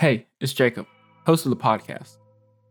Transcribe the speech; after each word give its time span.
Hey, 0.00 0.28
it's 0.40 0.52
Jacob, 0.52 0.86
host 1.26 1.44
of 1.44 1.50
the 1.50 1.56
podcast. 1.56 2.18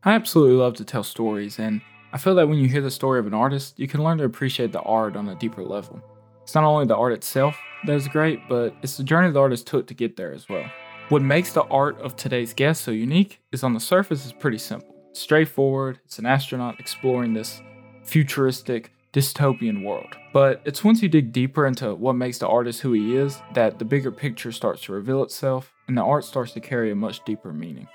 I 0.06 0.14
absolutely 0.14 0.56
love 0.56 0.76
to 0.76 0.86
tell 0.86 1.04
stories, 1.04 1.60
and 1.60 1.82
I 2.14 2.18
feel 2.18 2.36
that 2.36 2.48
when 2.48 2.58
you 2.58 2.70
hear 2.70 2.80
the 2.80 2.90
story 2.90 3.20
of 3.20 3.28
an 3.28 3.34
artist, 3.34 3.78
you 3.78 3.86
can 3.86 4.02
learn 4.02 4.18
to 4.20 4.24
appreciate 4.24 4.72
the 4.72 4.80
art 4.84 5.18
on 5.18 5.28
a 5.28 5.36
deeper 5.36 5.62
level. 5.62 6.02
It's 6.44 6.56
not 6.56 6.64
only 6.64 6.86
the 6.86 6.96
art 6.96 7.12
itself 7.12 7.60
that 7.86 7.98
is 7.98 8.08
great, 8.08 8.40
but 8.48 8.74
it's 8.82 8.96
the 8.96 9.04
journey 9.04 9.30
the 9.30 9.42
artist 9.42 9.68
took 9.68 9.88
to 9.88 9.94
get 9.94 10.16
there 10.16 10.32
as 10.32 10.48
well. 10.48 10.72
What 11.10 11.22
makes 11.22 11.52
the 11.52 11.64
art 11.64 12.00
of 12.00 12.16
today's 12.16 12.54
guest 12.54 12.86
so 12.86 12.92
unique 12.92 13.42
is 13.52 13.62
on 13.62 13.74
the 13.74 13.82
surface 13.82 14.26
is 14.26 14.32
pretty 14.32 14.58
simple. 14.58 14.96
Straightforward, 15.12 16.00
it's 16.06 16.20
an 16.20 16.26
astronaut 16.26 16.80
exploring 16.80 17.34
this 17.34 17.62
futuristic, 18.06 18.94
dystopian 19.12 19.84
world. 19.84 20.16
But 20.32 20.62
it's 20.64 20.82
once 20.82 21.02
you 21.02 21.10
dig 21.10 21.34
deeper 21.34 21.68
into 21.68 21.94
what 21.94 22.14
makes 22.14 22.38
the 22.38 22.48
artist 22.48 22.80
who 22.80 22.94
he 22.94 23.18
is 23.18 23.42
that 23.54 23.80
the 23.80 23.86
bigger 23.86 24.14
picture 24.14 24.54
starts 24.54 24.84
to 24.84 24.94
reveal 24.94 25.24
itself 25.24 25.74
and 25.88 25.98
the 25.98 26.04
art 26.04 26.26
starts 26.26 26.52
to 26.52 26.60
carry 26.60 26.92
a 26.92 26.96
much 26.96 27.24
deeper 27.24 27.54
meaning. 27.54 27.88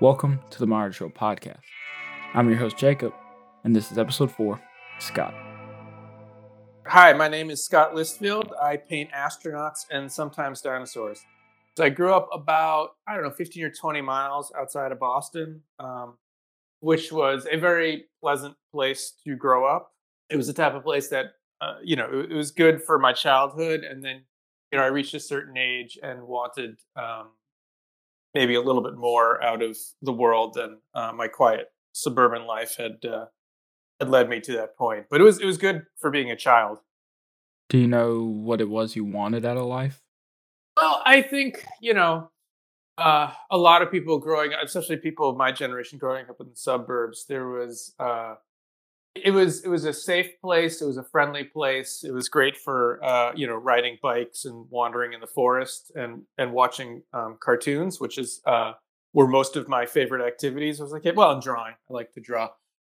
Welcome 0.00 0.40
to 0.50 0.58
the 0.58 0.66
Modern 0.66 0.90
Show 0.90 1.08
podcast. 1.08 1.60
I'm 2.34 2.48
your 2.48 2.58
host, 2.58 2.76
Jacob, 2.76 3.12
and 3.62 3.74
this 3.74 3.92
is 3.92 3.98
episode 3.98 4.32
4 4.32 4.60
Scott. 4.98 5.34
Hi, 6.86 7.12
my 7.12 7.28
name 7.28 7.48
is 7.48 7.64
Scott 7.64 7.94
Listfield. 7.94 8.50
I 8.60 8.76
paint 8.76 9.10
astronauts 9.12 9.86
and 9.88 10.10
sometimes 10.10 10.60
dinosaurs. 10.60 11.20
So 11.76 11.84
I 11.84 11.90
grew 11.90 12.12
up 12.12 12.28
about, 12.32 12.96
I 13.06 13.14
don't 13.14 13.22
know, 13.22 13.30
15 13.30 13.62
or 13.62 13.70
20 13.70 14.00
miles 14.00 14.52
outside 14.58 14.90
of 14.90 14.98
Boston, 14.98 15.62
um, 15.78 16.18
which 16.80 17.12
was 17.12 17.46
a 17.50 17.56
very 17.56 18.06
pleasant 18.20 18.56
place 18.72 19.12
to 19.24 19.36
grow 19.36 19.64
up. 19.64 19.92
It 20.28 20.36
was 20.36 20.48
the 20.48 20.52
type 20.52 20.74
of 20.74 20.82
place 20.82 21.08
that, 21.10 21.26
uh, 21.60 21.76
you 21.84 21.94
know, 21.94 22.08
it, 22.12 22.32
it 22.32 22.34
was 22.34 22.50
good 22.50 22.82
for 22.82 22.98
my 22.98 23.12
childhood. 23.12 23.84
And 23.84 24.04
then 24.04 24.22
you 24.72 24.78
know, 24.78 24.84
I 24.84 24.88
reached 24.88 25.14
a 25.14 25.20
certain 25.20 25.56
age 25.58 25.98
and 26.02 26.22
wanted 26.22 26.80
um, 26.96 27.28
maybe 28.34 28.54
a 28.54 28.60
little 28.62 28.82
bit 28.82 28.96
more 28.96 29.42
out 29.42 29.62
of 29.62 29.76
the 30.00 30.12
world 30.12 30.54
than 30.54 30.78
uh, 30.94 31.12
my 31.14 31.28
quiet 31.28 31.66
suburban 31.92 32.46
life 32.46 32.76
had 32.78 33.04
uh, 33.04 33.26
had 34.00 34.08
led 34.08 34.30
me 34.30 34.40
to 34.40 34.52
that 34.52 34.76
point. 34.76 35.06
But 35.10 35.20
it 35.20 35.24
was 35.24 35.38
it 35.38 35.44
was 35.44 35.58
good 35.58 35.84
for 36.00 36.10
being 36.10 36.30
a 36.30 36.36
child. 36.36 36.78
Do 37.68 37.78
you 37.78 37.86
know 37.86 38.22
what 38.24 38.60
it 38.60 38.68
was 38.68 38.96
you 38.96 39.04
wanted 39.04 39.44
out 39.44 39.58
of 39.58 39.66
life? 39.66 40.00
Well, 40.76 41.02
I 41.04 41.20
think 41.20 41.66
you 41.82 41.92
know 41.92 42.30
uh, 42.96 43.30
a 43.50 43.58
lot 43.58 43.82
of 43.82 43.90
people 43.90 44.18
growing, 44.18 44.52
especially 44.54 44.96
people 44.96 45.28
of 45.28 45.36
my 45.36 45.52
generation 45.52 45.98
growing 45.98 46.24
up 46.30 46.40
in 46.40 46.48
the 46.48 46.56
suburbs. 46.56 47.26
There 47.28 47.48
was 47.48 47.94
uh, 47.98 48.36
it 49.14 49.30
was 49.30 49.64
it 49.64 49.68
was 49.68 49.84
a 49.84 49.92
safe 49.92 50.40
place. 50.40 50.80
It 50.80 50.86
was 50.86 50.96
a 50.96 51.04
friendly 51.04 51.44
place. 51.44 52.02
It 52.04 52.12
was 52.12 52.28
great 52.28 52.56
for 52.56 53.02
uh, 53.04 53.32
you 53.34 53.46
know 53.46 53.56
riding 53.56 53.98
bikes 54.02 54.44
and 54.44 54.66
wandering 54.70 55.12
in 55.12 55.20
the 55.20 55.26
forest 55.26 55.92
and 55.94 56.22
and 56.38 56.52
watching 56.52 57.02
um, 57.12 57.36
cartoons, 57.40 58.00
which 58.00 58.16
is 58.16 58.40
uh, 58.46 58.72
were 59.12 59.26
most 59.26 59.56
of 59.56 59.68
my 59.68 59.84
favorite 59.84 60.26
activities. 60.26 60.80
I 60.80 60.84
was 60.84 60.92
like, 60.92 61.04
well, 61.14 61.32
and 61.32 61.42
drawing. 61.42 61.74
I 61.74 61.92
like 61.92 62.12
to 62.14 62.20
draw. 62.20 62.48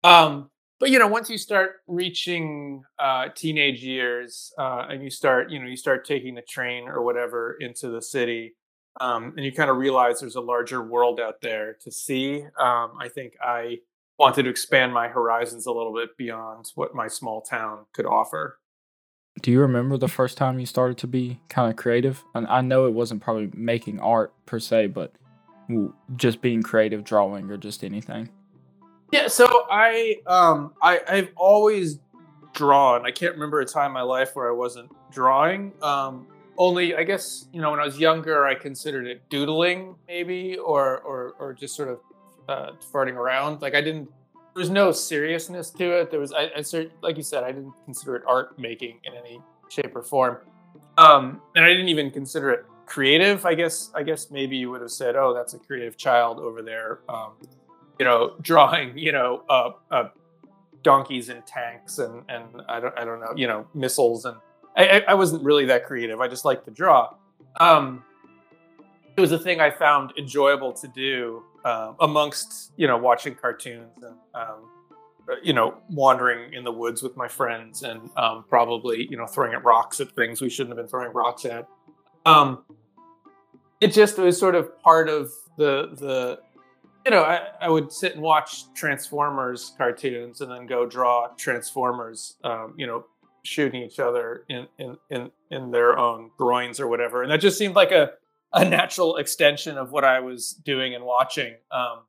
Um, 0.04 0.50
but 0.80 0.90
you 0.90 0.98
know, 0.98 1.06
once 1.06 1.28
you 1.28 1.38
start 1.38 1.76
reaching 1.86 2.82
uh, 2.98 3.28
teenage 3.34 3.82
years 3.82 4.52
uh, 4.58 4.86
and 4.88 5.02
you 5.02 5.10
start 5.10 5.50
you 5.50 5.58
know 5.58 5.66
you 5.66 5.76
start 5.76 6.06
taking 6.06 6.34
the 6.34 6.42
train 6.42 6.88
or 6.88 7.02
whatever 7.02 7.56
into 7.60 7.88
the 7.88 8.00
city. 8.02 8.54
Um, 8.98 9.34
and 9.36 9.44
you 9.44 9.52
kind 9.52 9.68
of 9.68 9.76
realize 9.76 10.20
there's 10.20 10.36
a 10.36 10.40
larger 10.40 10.82
world 10.82 11.20
out 11.20 11.42
there 11.42 11.76
to 11.82 11.90
see. 11.90 12.42
Um, 12.58 12.92
I 12.98 13.10
think 13.14 13.34
I 13.42 13.80
wanted 14.18 14.44
to 14.44 14.48
expand 14.48 14.92
my 14.94 15.08
horizons 15.08 15.66
a 15.66 15.72
little 15.72 15.94
bit 15.94 16.16
beyond 16.16 16.66
what 16.74 16.94
my 16.94 17.08
small 17.08 17.42
town 17.42 17.86
could 17.92 18.06
offer. 18.06 18.58
Do 19.42 19.50
you 19.50 19.60
remember 19.60 19.98
the 19.98 20.08
first 20.08 20.38
time 20.38 20.58
you 20.58 20.64
started 20.64 20.96
to 20.98 21.06
be 21.06 21.40
kind 21.50 21.70
of 21.70 21.76
creative? 21.76 22.24
And 22.34 22.46
I 22.46 22.62
know 22.62 22.86
it 22.86 22.94
wasn't 22.94 23.22
probably 23.22 23.50
making 23.54 24.00
art 24.00 24.32
per 24.46 24.58
se, 24.58 24.88
but 24.88 25.12
just 26.16 26.40
being 26.40 26.62
creative, 26.62 27.04
drawing, 27.04 27.50
or 27.50 27.58
just 27.58 27.84
anything. 27.84 28.30
Yeah, 29.12 29.28
so 29.28 29.46
I 29.70 30.16
um 30.26 30.72
I 30.82 31.00
I've 31.06 31.28
always 31.36 32.00
drawn. 32.54 33.04
I 33.04 33.10
can't 33.10 33.34
remember 33.34 33.60
a 33.60 33.66
time 33.66 33.88
in 33.88 33.92
my 33.92 34.02
life 34.02 34.34
where 34.34 34.48
I 34.48 34.52
wasn't 34.52 34.90
drawing. 35.12 35.72
Um 35.82 36.26
only 36.58 36.96
I 36.96 37.04
guess, 37.04 37.46
you 37.52 37.60
know, 37.60 37.70
when 37.70 37.80
I 37.80 37.84
was 37.84 37.98
younger 37.98 38.46
I 38.46 38.54
considered 38.54 39.06
it 39.06 39.28
doodling 39.28 39.96
maybe 40.08 40.56
or 40.56 40.98
or 41.00 41.34
or 41.38 41.52
just 41.52 41.76
sort 41.76 41.88
of 41.88 42.00
uh, 42.48 42.72
farting 42.92 43.14
around. 43.14 43.62
Like 43.62 43.74
I 43.74 43.80
didn't. 43.80 44.08
There 44.54 44.60
was 44.60 44.70
no 44.70 44.90
seriousness 44.90 45.70
to 45.70 46.00
it. 46.00 46.10
There 46.10 46.20
was, 46.20 46.32
I, 46.32 46.50
I 46.56 46.88
like 47.02 47.18
you 47.18 47.22
said, 47.22 47.44
I 47.44 47.52
didn't 47.52 47.74
consider 47.84 48.16
it 48.16 48.22
art 48.26 48.58
making 48.58 49.00
in 49.04 49.12
any 49.14 49.40
shape 49.68 49.94
or 49.94 50.02
form, 50.02 50.38
um, 50.96 51.42
and 51.54 51.64
I 51.64 51.68
didn't 51.68 51.88
even 51.88 52.10
consider 52.10 52.50
it 52.50 52.64
creative. 52.86 53.44
I 53.44 53.54
guess, 53.54 53.90
I 53.94 54.02
guess 54.02 54.30
maybe 54.30 54.56
you 54.56 54.70
would 54.70 54.80
have 54.80 54.90
said, 54.90 55.14
"Oh, 55.14 55.34
that's 55.34 55.52
a 55.54 55.58
creative 55.58 55.96
child 55.98 56.38
over 56.38 56.62
there," 56.62 57.00
um, 57.08 57.32
you 57.98 58.04
know, 58.04 58.34
drawing, 58.40 58.96
you 58.96 59.12
know, 59.12 59.42
uh, 59.50 59.72
uh, 59.90 60.08
donkeys 60.82 61.28
and 61.28 61.46
tanks 61.46 61.98
and 61.98 62.22
and 62.28 62.62
I 62.68 62.80
don't, 62.80 62.98
I 62.98 63.04
don't 63.04 63.20
know, 63.20 63.34
you 63.36 63.46
know, 63.46 63.66
missiles 63.74 64.24
and 64.24 64.36
I, 64.76 65.02
I 65.08 65.14
wasn't 65.14 65.42
really 65.42 65.64
that 65.66 65.86
creative. 65.86 66.20
I 66.20 66.28
just 66.28 66.44
liked 66.44 66.66
to 66.66 66.70
draw. 66.70 67.14
Um, 67.58 68.04
it 69.16 69.20
was 69.20 69.32
a 69.32 69.38
thing 69.38 69.60
I 69.60 69.70
found 69.70 70.12
enjoyable 70.18 70.72
to 70.74 70.88
do 70.88 71.42
um, 71.64 71.96
amongst 72.00 72.72
you 72.76 72.86
know 72.86 72.96
watching 72.96 73.34
cartoons 73.34 74.02
and 74.02 74.14
um, 74.34 74.70
uh, 75.28 75.34
you 75.42 75.52
know 75.52 75.78
wandering 75.90 76.52
in 76.52 76.64
the 76.64 76.72
woods 76.72 77.02
with 77.02 77.16
my 77.16 77.28
friends 77.28 77.82
and 77.82 78.10
um, 78.16 78.44
probably 78.48 79.06
you 79.10 79.16
know 79.16 79.26
throwing 79.26 79.54
at 79.54 79.64
rocks 79.64 80.00
at 80.00 80.12
things 80.12 80.40
we 80.40 80.50
shouldn't 80.50 80.70
have 80.70 80.76
been 80.76 80.88
throwing 80.88 81.12
rocks 81.12 81.44
at. 81.44 81.66
Um, 82.24 82.64
it 83.80 83.92
just 83.92 84.18
was 84.18 84.38
sort 84.38 84.54
of 84.54 84.78
part 84.80 85.08
of 85.08 85.30
the 85.56 85.90
the 85.94 86.38
you 87.04 87.10
know 87.10 87.22
I, 87.22 87.48
I 87.60 87.68
would 87.70 87.90
sit 87.90 88.14
and 88.14 88.22
watch 88.22 88.72
Transformers 88.74 89.72
cartoons 89.78 90.40
and 90.42 90.50
then 90.50 90.66
go 90.66 90.86
draw 90.86 91.28
Transformers 91.36 92.36
um, 92.44 92.74
you 92.76 92.86
know 92.86 93.06
shooting 93.44 93.82
each 93.82 93.98
other 93.98 94.44
in 94.48 94.66
in 94.78 94.98
in 95.08 95.30
in 95.50 95.70
their 95.70 95.98
own 95.98 96.30
groins 96.36 96.80
or 96.80 96.88
whatever 96.88 97.22
and 97.22 97.30
that 97.30 97.40
just 97.40 97.56
seemed 97.56 97.76
like 97.76 97.92
a 97.92 98.10
a 98.56 98.64
natural 98.64 99.16
extension 99.16 99.76
of 99.76 99.92
what 99.92 100.04
I 100.04 100.20
was 100.20 100.50
doing 100.50 100.94
and 100.94 101.04
watching, 101.04 101.54
um, 101.70 102.04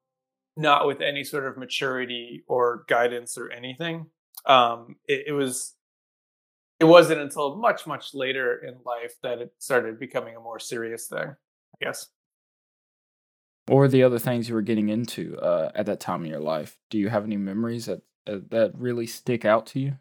not 0.56 0.88
with 0.88 1.02
any 1.02 1.24
sort 1.24 1.46
of 1.46 1.58
maturity 1.58 2.44
or 2.48 2.86
guidance 2.88 3.38
or 3.38 3.52
anything. 3.52 4.08
Um, 4.46 4.96
it, 5.08 5.26
it, 5.28 5.32
was. 5.34 5.76
It 6.80 6.86
wasn't 6.86 7.22
until 7.22 7.58
much 7.58 7.86
much 7.86 8.14
later 8.14 8.56
in 8.56 8.76
life 8.86 9.16
that 9.24 9.40
it 9.40 9.52
started 9.60 10.00
becoming 10.00 10.36
a 10.36 10.40
more 10.40 10.60
serious 10.60 11.08
thing. 11.08 11.20
I 11.20 11.86
guess. 11.86 12.08
Or 13.70 13.90
the 13.90 14.04
other 14.04 14.20
things 14.20 14.48
you 14.48 14.56
were 14.56 14.62
getting 14.62 14.88
into 14.88 15.38
uh, 15.40 15.72
at 15.76 15.88
that 15.88 16.00
time 16.00 16.24
in 16.24 16.30
your 16.30 16.40
life? 16.40 16.78
Do 16.90 16.98
you 16.98 17.10
have 17.10 17.26
any 17.26 17.36
memories 17.36 17.88
that 17.88 18.02
uh, 18.26 18.40
that 18.50 18.72
really 18.76 19.08
stick 19.08 19.44
out 19.44 19.66
to 19.68 19.80
you? 19.80 19.98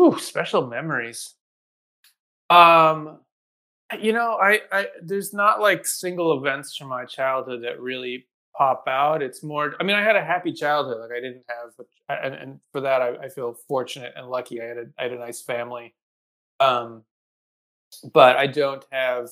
Ooh, 0.00 0.18
special 0.18 0.66
memories. 0.66 1.34
Um, 2.48 3.18
you 4.00 4.12
know, 4.12 4.38
I, 4.40 4.60
I 4.72 4.86
there's 5.02 5.32
not 5.32 5.60
like 5.60 5.86
single 5.86 6.38
events 6.38 6.76
from 6.76 6.88
my 6.88 7.04
childhood 7.04 7.62
that 7.64 7.80
really 7.80 8.26
pop 8.56 8.84
out. 8.88 9.22
It's 9.22 9.42
more. 9.42 9.74
I 9.80 9.84
mean, 9.84 9.96
I 9.96 10.02
had 10.02 10.16
a 10.16 10.24
happy 10.24 10.52
childhood. 10.52 10.98
Like 11.00 11.10
I 11.16 11.20
didn't 11.20 11.44
have, 11.48 11.86
and, 12.24 12.34
and 12.34 12.60
for 12.72 12.80
that, 12.80 13.02
I, 13.02 13.16
I, 13.24 13.28
feel 13.28 13.56
fortunate 13.68 14.12
and 14.16 14.28
lucky. 14.28 14.60
I 14.60 14.66
had 14.66 14.78
a 14.78 14.84
I 14.98 15.02
had 15.04 15.12
a 15.12 15.18
nice 15.18 15.42
family, 15.42 15.94
um, 16.60 17.02
but 18.12 18.36
I 18.36 18.46
don't 18.46 18.84
have 18.90 19.28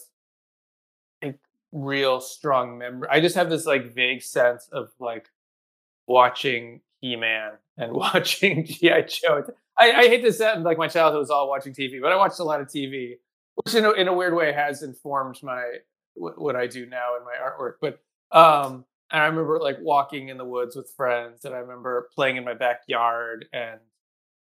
a 1.22 1.34
real 1.72 2.20
strong 2.20 2.78
memory. 2.78 3.08
I 3.10 3.20
just 3.20 3.36
have 3.36 3.50
this 3.50 3.66
like 3.66 3.94
vague 3.94 4.22
sense 4.22 4.68
of 4.72 4.88
like 4.98 5.28
watching 6.06 6.80
He 7.00 7.16
Man 7.16 7.52
and 7.78 7.92
watching 7.96 8.66
GI 8.66 9.04
Joe. 9.08 9.44
I, 9.78 9.92
I 9.92 10.08
hate 10.08 10.22
to 10.22 10.32
sound 10.32 10.64
like 10.64 10.76
my 10.76 10.88
childhood 10.88 11.20
was 11.20 11.30
all 11.30 11.48
watching 11.48 11.72
TV, 11.72 12.00
but 12.00 12.12
I 12.12 12.16
watched 12.16 12.40
a 12.40 12.44
lot 12.44 12.60
of 12.60 12.68
TV 12.68 13.14
which 13.54 13.74
in 13.74 13.84
a, 13.84 13.90
in 13.92 14.08
a 14.08 14.14
weird 14.14 14.34
way 14.34 14.52
has 14.52 14.82
informed 14.82 15.42
my 15.42 15.64
what, 16.14 16.40
what 16.40 16.56
I 16.56 16.66
do 16.66 16.86
now 16.86 17.16
in 17.16 17.24
my 17.24 17.34
artwork. 17.42 17.74
But 17.80 18.00
um, 18.36 18.84
I 19.10 19.26
remember 19.26 19.58
like 19.60 19.78
walking 19.80 20.28
in 20.28 20.38
the 20.38 20.44
woods 20.44 20.74
with 20.76 20.90
friends, 20.96 21.44
and 21.44 21.54
I 21.54 21.58
remember 21.58 22.08
playing 22.14 22.36
in 22.36 22.44
my 22.44 22.54
backyard 22.54 23.46
and 23.52 23.80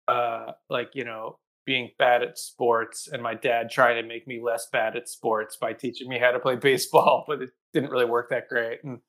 uh, 0.08 0.52
like 0.70 0.90
you 0.94 1.04
know 1.04 1.38
being 1.64 1.90
bad 1.98 2.22
at 2.22 2.38
sports, 2.38 3.08
and 3.12 3.22
my 3.22 3.34
dad 3.34 3.70
trying 3.70 4.00
to 4.00 4.08
make 4.08 4.26
me 4.26 4.40
less 4.42 4.68
bad 4.72 4.96
at 4.96 5.08
sports 5.08 5.56
by 5.56 5.72
teaching 5.72 6.08
me 6.08 6.18
how 6.18 6.30
to 6.30 6.40
play 6.40 6.56
baseball, 6.60 7.24
but 7.26 7.42
it 7.42 7.50
didn't 7.72 7.90
really 7.90 8.04
work 8.04 8.30
that 8.30 8.48
great. 8.48 8.82
And 8.84 9.00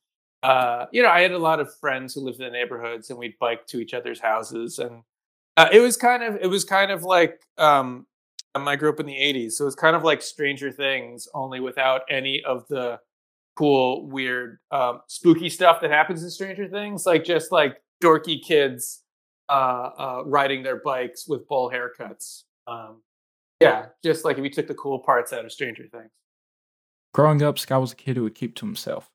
uh, 0.41 0.87
you 0.91 1.01
know, 1.01 1.09
I 1.09 1.21
had 1.21 1.31
a 1.31 1.37
lot 1.37 1.59
of 1.59 1.73
friends 1.79 2.13
who 2.13 2.21
lived 2.21 2.39
in 2.39 2.45
the 2.45 2.51
neighborhoods, 2.51 3.09
and 3.09 3.19
we'd 3.19 3.39
bike 3.39 3.65
to 3.67 3.79
each 3.79 3.93
other's 3.93 4.19
houses, 4.19 4.79
and 4.79 5.03
uh, 5.55 5.69
it 5.71 5.79
was 5.79 5.97
kind 5.97 6.23
of 6.23 6.37
it 6.41 6.47
was 6.47 6.63
kind 6.63 6.91
of 6.91 7.03
like 7.03 7.39
um, 7.57 8.07
I 8.55 8.75
grew 8.75 8.89
up 8.89 8.99
in 8.99 9.05
the 9.05 9.13
80s, 9.13 9.53
so 9.53 9.65
it's 9.65 9.75
kind 9.75 9.95
of 9.95 10.03
like 10.03 10.21
Stranger 10.21 10.71
Things, 10.71 11.27
only 11.33 11.59
without 11.59 12.01
any 12.09 12.43
of 12.43 12.67
the 12.67 12.99
cool, 13.55 14.07
weird, 14.07 14.59
um, 14.71 15.01
spooky 15.07 15.49
stuff 15.49 15.81
that 15.81 15.91
happens 15.91 16.23
in 16.23 16.29
Stranger 16.29 16.67
Things. 16.67 17.05
Like 17.05 17.23
just 17.23 17.51
like 17.51 17.81
dorky 18.03 18.41
kids 18.41 19.03
uh, 19.49 19.89
uh, 19.97 20.23
riding 20.25 20.63
their 20.63 20.81
bikes 20.83 21.27
with 21.27 21.47
bowl 21.47 21.71
haircuts. 21.71 22.43
Um, 22.67 23.01
yeah, 23.59 23.87
just 24.03 24.25
like 24.25 24.37
if 24.37 24.43
you 24.43 24.49
took 24.49 24.67
the 24.67 24.73
cool 24.73 24.99
parts 24.99 25.33
out 25.33 25.45
of 25.45 25.51
Stranger 25.51 25.87
Things. 25.91 26.11
Growing 27.13 27.41
up, 27.43 27.59
Sky 27.59 27.77
was 27.77 27.91
a 27.91 27.95
kid 27.95 28.17
who 28.17 28.23
would 28.23 28.35
keep 28.35 28.55
to 28.55 28.65
himself. 28.65 29.09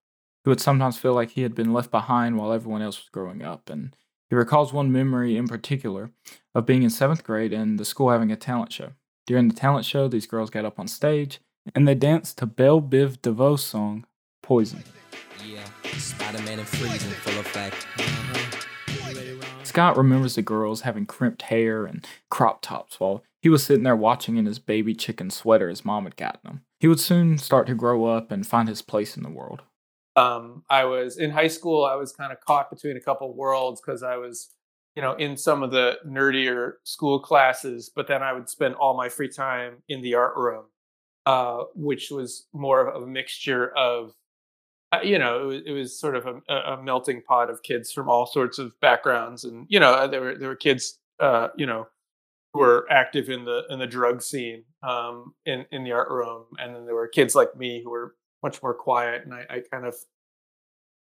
He 0.44 0.48
would 0.48 0.60
sometimes 0.60 0.96
feel 0.96 1.14
like 1.14 1.30
he 1.30 1.42
had 1.42 1.54
been 1.54 1.72
left 1.72 1.90
behind 1.90 2.38
while 2.38 2.52
everyone 2.52 2.80
else 2.80 2.98
was 2.98 3.08
growing 3.10 3.42
up, 3.42 3.68
and 3.68 3.94
he 4.30 4.36
recalls 4.36 4.72
one 4.72 4.92
memory 4.92 5.36
in 5.36 5.48
particular 5.48 6.10
of 6.54 6.66
being 6.66 6.82
in 6.82 6.90
seventh 6.90 7.24
grade 7.24 7.52
and 7.52 7.78
the 7.78 7.84
school 7.84 8.10
having 8.10 8.30
a 8.30 8.36
talent 8.36 8.72
show. 8.72 8.92
During 9.28 9.48
the 9.48 9.54
talent 9.54 9.84
show, 9.84 10.08
these 10.08 10.26
girls 10.26 10.48
got 10.48 10.64
up 10.64 10.78
on 10.78 10.88
stage 10.88 11.38
and 11.74 11.86
they 11.86 11.94
danced 11.94 12.38
to 12.38 12.46
Bell 12.46 12.80
Biv 12.80 13.20
DeVoe's 13.20 13.62
song, 13.62 14.06
Poison. 14.42 14.82
Yeah, 15.46 15.66
Spider-Man 15.98 16.60
and 16.60 16.66
Freeze 16.66 17.04
in 17.04 17.10
full 17.10 17.38
effect. 17.38 17.86
Uh-huh. 17.98 19.54
Scott 19.64 19.98
remembers 19.98 20.36
the 20.36 20.40
girls 20.40 20.80
having 20.80 21.04
crimped 21.04 21.42
hair 21.42 21.84
and 21.84 22.06
crop 22.30 22.62
tops 22.62 22.98
while 22.98 23.22
he 23.42 23.50
was 23.50 23.62
sitting 23.62 23.84
there 23.84 23.94
watching 23.94 24.38
in 24.38 24.46
his 24.46 24.58
baby 24.58 24.94
chicken 24.94 25.28
sweater 25.28 25.68
his 25.68 25.84
mom 25.84 26.04
had 26.04 26.16
gotten 26.16 26.50
him. 26.50 26.62
He 26.80 26.88
would 26.88 26.98
soon 26.98 27.36
start 27.36 27.66
to 27.66 27.74
grow 27.74 28.06
up 28.06 28.30
and 28.30 28.46
find 28.46 28.66
his 28.66 28.80
place 28.80 29.14
in 29.14 29.24
the 29.24 29.28
world. 29.28 29.60
Um, 30.16 30.64
I 30.70 30.86
was 30.86 31.18
in 31.18 31.32
high 31.32 31.48
school. 31.48 31.84
I 31.84 31.96
was 31.96 32.12
kind 32.12 32.32
of 32.32 32.40
caught 32.40 32.70
between 32.70 32.96
a 32.96 33.00
couple 33.00 33.36
worlds 33.36 33.82
because 33.84 34.02
I 34.02 34.16
was, 34.16 34.54
you 34.98 35.02
know, 35.02 35.12
in 35.12 35.36
some 35.36 35.62
of 35.62 35.70
the 35.70 35.96
nerdier 36.04 36.72
school 36.82 37.20
classes, 37.20 37.88
but 37.94 38.08
then 38.08 38.20
I 38.20 38.32
would 38.32 38.48
spend 38.48 38.74
all 38.74 38.96
my 38.96 39.08
free 39.08 39.28
time 39.28 39.76
in 39.88 40.02
the 40.02 40.16
art 40.16 40.36
room, 40.36 40.64
uh, 41.24 41.66
which 41.76 42.10
was 42.10 42.48
more 42.52 42.88
of 42.88 43.04
a 43.04 43.06
mixture 43.06 43.70
of 43.76 44.12
uh, 44.90 44.98
you 45.04 45.16
know, 45.16 45.42
it 45.42 45.44
was, 45.44 45.62
it 45.66 45.70
was 45.70 46.00
sort 46.00 46.16
of 46.16 46.26
a, 46.26 46.52
a, 46.52 46.82
melting 46.82 47.22
pot 47.22 47.48
of 47.48 47.62
kids 47.62 47.92
from 47.92 48.08
all 48.08 48.26
sorts 48.26 48.58
of 48.58 48.72
backgrounds, 48.80 49.44
and 49.44 49.66
you 49.68 49.78
know, 49.78 50.08
there 50.08 50.20
were 50.20 50.36
there 50.36 50.48
were 50.48 50.56
kids, 50.56 50.98
uh, 51.20 51.46
you 51.56 51.66
know, 51.66 51.86
who 52.52 52.58
were 52.58 52.84
active 52.90 53.30
in 53.30 53.44
the 53.44 53.66
in 53.70 53.78
the 53.78 53.86
drug 53.86 54.20
scene 54.20 54.64
um, 54.82 55.32
in 55.46 55.64
in 55.70 55.84
the 55.84 55.92
art 55.92 56.10
room, 56.10 56.46
and 56.58 56.74
then 56.74 56.86
there 56.86 56.96
were 56.96 57.06
kids 57.06 57.36
like 57.36 57.54
me 57.56 57.82
who 57.84 57.90
were 57.90 58.16
much 58.42 58.60
more 58.64 58.74
quiet, 58.74 59.24
and 59.24 59.32
I, 59.32 59.46
I 59.48 59.62
kind 59.70 59.86
of 59.86 59.94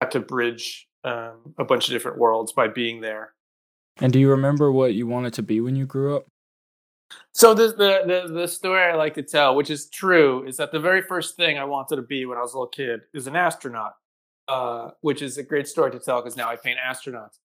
had 0.01 0.11
to 0.11 0.19
bridge 0.19 0.89
um, 1.05 1.53
a 1.57 1.63
bunch 1.63 1.87
of 1.87 1.93
different 1.93 2.17
worlds 2.17 2.51
by 2.51 2.67
being 2.67 2.99
there. 2.99 3.34
And 3.97 4.11
do 4.11 4.19
you 4.19 4.29
remember 4.29 4.71
what 4.71 4.93
you 4.93 5.07
wanted 5.07 5.33
to 5.33 5.43
be 5.43 5.61
when 5.61 5.75
you 5.75 5.85
grew 5.85 6.15
up? 6.15 6.25
So 7.33 7.53
the, 7.53 7.67
the, 7.67 8.23
the 8.27 8.33
the 8.33 8.47
story 8.47 8.81
I 8.81 8.95
like 8.95 9.13
to 9.15 9.23
tell, 9.23 9.55
which 9.55 9.69
is 9.69 9.89
true, 9.89 10.45
is 10.47 10.57
that 10.57 10.71
the 10.71 10.79
very 10.79 11.01
first 11.01 11.35
thing 11.35 11.57
I 11.57 11.65
wanted 11.65 11.97
to 11.97 12.01
be 12.01 12.25
when 12.25 12.37
I 12.37 12.41
was 12.41 12.53
a 12.53 12.57
little 12.57 12.67
kid 12.69 13.01
is 13.13 13.27
an 13.27 13.35
astronaut, 13.35 13.93
uh, 14.47 14.91
which 15.01 15.21
is 15.21 15.37
a 15.37 15.43
great 15.43 15.67
story 15.67 15.91
to 15.91 15.99
tell 15.99 16.21
because 16.21 16.37
now 16.37 16.49
I 16.49 16.55
paint 16.55 16.77
astronauts. 16.85 17.37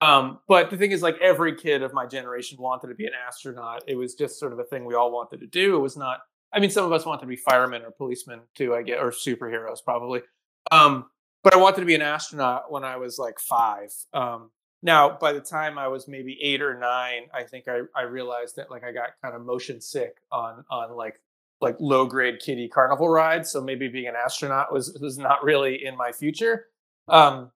Um, 0.00 0.38
but 0.46 0.70
the 0.70 0.76
thing 0.76 0.92
is, 0.92 1.02
like 1.02 1.18
every 1.20 1.54
kid 1.56 1.82
of 1.82 1.92
my 1.92 2.06
generation 2.06 2.58
wanted 2.60 2.88
to 2.88 2.94
be 2.94 3.06
an 3.06 3.12
astronaut. 3.26 3.82
It 3.86 3.96
was 3.96 4.14
just 4.14 4.38
sort 4.38 4.52
of 4.52 4.58
a 4.58 4.64
thing 4.64 4.84
we 4.84 4.94
all 4.94 5.10
wanted 5.10 5.40
to 5.40 5.46
do. 5.46 5.76
It 5.76 5.80
was 5.80 5.96
not. 5.96 6.20
I 6.52 6.60
mean, 6.60 6.70
some 6.70 6.84
of 6.84 6.92
us 6.92 7.04
wanted 7.04 7.22
to 7.22 7.26
be 7.26 7.36
firemen 7.36 7.82
or 7.82 7.90
policemen 7.90 8.40
too. 8.54 8.74
I 8.74 8.82
get 8.82 9.00
or 9.00 9.10
superheroes 9.10 9.78
probably. 9.84 10.22
Um, 10.70 11.06
but 11.42 11.54
I 11.54 11.56
wanted 11.56 11.80
to 11.80 11.86
be 11.86 11.94
an 11.94 12.02
astronaut 12.02 12.70
when 12.70 12.84
I 12.84 12.96
was 12.96 13.18
like 13.18 13.38
five. 13.40 13.88
Um, 14.12 14.50
now, 14.82 15.16
by 15.18 15.32
the 15.32 15.40
time 15.40 15.76
I 15.76 15.88
was 15.88 16.06
maybe 16.06 16.38
eight 16.40 16.62
or 16.62 16.78
nine, 16.78 17.22
I 17.34 17.42
think 17.42 17.66
I, 17.66 17.80
I 17.96 18.02
realized 18.02 18.56
that 18.56 18.70
like 18.70 18.84
I 18.84 18.92
got 18.92 19.10
kind 19.22 19.34
of 19.34 19.44
motion 19.44 19.80
sick 19.80 20.18
on 20.30 20.64
on 20.70 20.96
like 20.96 21.20
like 21.60 21.76
low 21.80 22.06
grade 22.06 22.38
kiddie 22.38 22.68
carnival 22.68 23.08
rides. 23.08 23.50
So 23.50 23.60
maybe 23.60 23.88
being 23.88 24.06
an 24.06 24.14
astronaut 24.14 24.72
was 24.72 24.96
was 25.00 25.18
not 25.18 25.42
really 25.42 25.84
in 25.84 25.96
my 25.96 26.12
future. 26.12 26.66
Um, 27.08 27.50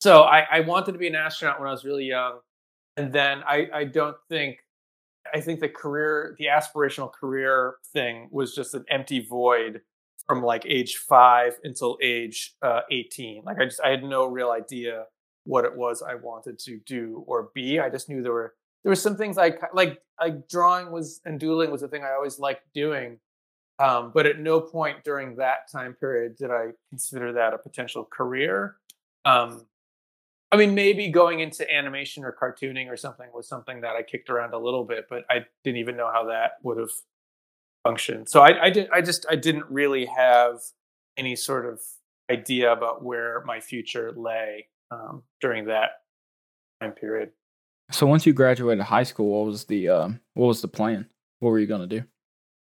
so 0.00 0.22
I, 0.22 0.46
I 0.50 0.60
wanted 0.60 0.92
to 0.92 0.98
be 0.98 1.08
an 1.08 1.16
astronaut 1.16 1.58
when 1.58 1.68
I 1.68 1.72
was 1.72 1.84
really 1.84 2.04
young, 2.04 2.38
and 2.96 3.12
then 3.12 3.42
I 3.46 3.66
I 3.74 3.84
don't 3.84 4.16
think 4.28 4.58
I 5.34 5.40
think 5.40 5.58
the 5.58 5.68
career 5.68 6.36
the 6.38 6.46
aspirational 6.46 7.12
career 7.12 7.76
thing 7.92 8.28
was 8.30 8.54
just 8.54 8.72
an 8.74 8.84
empty 8.88 9.18
void 9.18 9.80
from 10.28 10.42
like 10.42 10.64
age 10.66 10.96
five 10.96 11.58
until 11.64 11.98
age 12.02 12.54
uh, 12.60 12.80
18 12.90 13.44
like 13.44 13.58
i 13.60 13.64
just 13.64 13.80
i 13.84 13.90
had 13.90 14.02
no 14.02 14.26
real 14.26 14.50
idea 14.50 15.04
what 15.46 15.64
it 15.64 15.74
was 15.74 16.02
I 16.02 16.14
wanted 16.16 16.58
to 16.60 16.78
do 16.86 17.24
or 17.26 17.50
be. 17.54 17.80
I 17.80 17.88
just 17.88 18.08
knew 18.08 18.22
there 18.22 18.32
were 18.32 18.54
there 18.82 18.90
were 18.90 18.96
some 18.96 19.16
things 19.16 19.36
like 19.36 19.60
like 19.72 20.02
like 20.20 20.48
drawing 20.48 20.90
was 20.90 21.20
and 21.24 21.40
doodling 21.40 21.70
was 21.70 21.82
a 21.82 21.88
thing 21.88 22.04
I 22.04 22.12
always 22.12 22.38
liked 22.38 22.72
doing. 22.74 23.18
Um, 23.78 24.10
but 24.14 24.24
at 24.26 24.38
no 24.38 24.60
point 24.60 25.04
during 25.04 25.36
that 25.36 25.70
time 25.70 25.94
period 25.94 26.36
did 26.36 26.50
I 26.50 26.68
consider 26.90 27.32
that 27.34 27.52
a 27.52 27.58
potential 27.58 28.04
career. 28.04 28.76
Um, 29.24 29.66
I 30.50 30.56
mean, 30.56 30.74
maybe 30.74 31.08
going 31.08 31.40
into 31.40 31.70
animation 31.70 32.24
or 32.24 32.32
cartooning 32.32 32.88
or 32.88 32.96
something 32.96 33.26
was 33.34 33.48
something 33.48 33.80
that 33.82 33.96
I 33.96 34.02
kicked 34.02 34.30
around 34.30 34.54
a 34.54 34.58
little 34.58 34.84
bit, 34.84 35.06
but 35.10 35.24
I 35.28 35.44
didn't 35.64 35.78
even 35.78 35.96
know 35.96 36.10
how 36.10 36.26
that 36.26 36.52
would 36.62 36.78
have 36.78 36.90
functioned. 37.82 38.28
So 38.28 38.40
I, 38.40 38.66
I 38.66 38.70
did. 38.70 38.88
I 38.90 39.00
just 39.00 39.26
I 39.28 39.36
didn't 39.36 39.66
really 39.68 40.06
have 40.06 40.60
any 41.16 41.36
sort 41.36 41.66
of 41.66 41.80
idea 42.30 42.72
about 42.72 43.04
where 43.04 43.42
my 43.44 43.60
future 43.60 44.12
lay 44.16 44.68
um, 44.90 45.22
during 45.40 45.66
that 45.66 45.90
time 46.80 46.92
period. 46.92 47.30
So 47.90 48.06
once 48.06 48.26
you 48.26 48.32
graduated 48.32 48.84
high 48.84 49.04
school, 49.04 49.38
what 49.38 49.46
was 49.46 49.64
the 49.64 49.88
uh, 49.88 50.08
what 50.34 50.46
was 50.46 50.60
the 50.60 50.68
plan? 50.68 51.08
What 51.38 51.50
were 51.50 51.58
you 51.58 51.66
going 51.66 51.88
to 51.88 52.00
do? 52.00 52.04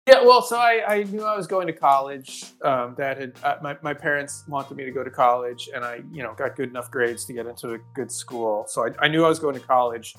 Yeah, 0.09 0.25
well, 0.25 0.43
so 0.43 0.57
I, 0.57 0.83
I 0.89 1.03
knew 1.05 1.23
I 1.23 1.37
was 1.37 1.47
going 1.47 1.69
to 1.69 1.73
college. 1.73 2.45
Um, 2.65 2.97
that 2.99 3.19
had 3.19 3.35
uh, 3.45 3.57
my 3.63 3.77
my 3.83 3.95
parents 3.95 4.45
wanted 4.49 4.77
me 4.77 4.85
to 4.85 4.91
go 4.91 5.05
to 5.05 5.11
college, 5.11 5.71
and 5.73 5.85
I 5.85 6.01
you 6.13 6.25
know 6.25 6.35
got 6.35 6.57
good 6.57 6.71
enough 6.71 6.91
grades 6.91 7.25
to 7.27 7.33
get 7.33 7.47
into 7.47 7.75
a 7.75 7.79
good 7.95 8.11
school. 8.11 8.65
So 8.67 8.87
I, 8.87 9.05
I 9.05 9.09
knew 9.09 9.25
I 9.25 9.29
was 9.29 9.39
going 9.39 9.55
to 9.55 9.61
college. 9.61 10.17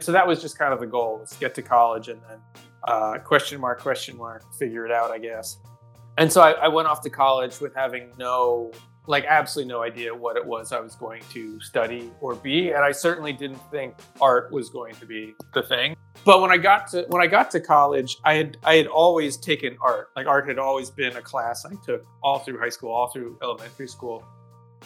So 0.00 0.12
that 0.12 0.26
was 0.26 0.42
just 0.42 0.58
kind 0.58 0.74
of 0.74 0.80
the 0.80 0.86
goal: 0.86 1.18
was 1.20 1.32
get 1.40 1.54
to 1.54 1.62
college 1.62 2.08
and 2.08 2.20
then 2.28 2.38
uh, 2.84 3.18
question 3.24 3.58
mark 3.58 3.80
question 3.80 4.18
mark 4.18 4.42
figure 4.58 4.84
it 4.84 4.92
out, 4.92 5.10
I 5.10 5.18
guess. 5.18 5.56
And 6.18 6.30
so 6.30 6.42
I, 6.42 6.50
I 6.52 6.68
went 6.68 6.88
off 6.88 7.00
to 7.02 7.10
college 7.10 7.58
with 7.58 7.74
having 7.74 8.10
no 8.18 8.70
like 9.06 9.24
absolutely 9.24 9.72
no 9.72 9.82
idea 9.82 10.14
what 10.14 10.36
it 10.36 10.46
was 10.46 10.72
I 10.72 10.80
was 10.80 10.94
going 10.94 11.22
to 11.32 11.60
study 11.60 12.10
or 12.20 12.34
be, 12.34 12.70
and 12.70 12.84
I 12.84 12.92
certainly 12.92 13.32
didn't 13.32 13.60
think 13.70 13.94
art 14.20 14.52
was 14.52 14.70
going 14.70 14.94
to 14.96 15.06
be 15.06 15.34
the 15.54 15.62
thing. 15.62 15.96
But 16.24 16.40
when 16.40 16.52
I 16.52 16.56
got 16.56 16.88
to 16.88 17.04
when 17.08 17.20
I 17.20 17.26
got 17.26 17.50
to 17.52 17.60
college, 17.60 18.16
I 18.24 18.34
had 18.34 18.56
I 18.62 18.76
had 18.76 18.86
always 18.86 19.36
taken 19.36 19.76
art. 19.82 20.08
Like 20.14 20.26
art 20.26 20.46
had 20.46 20.58
always 20.58 20.90
been 20.90 21.16
a 21.16 21.22
class 21.22 21.64
I 21.64 21.72
took 21.84 22.04
all 22.22 22.38
through 22.38 22.60
high 22.60 22.68
school, 22.68 22.92
all 22.92 23.08
through 23.08 23.38
elementary 23.42 23.88
school. 23.88 24.24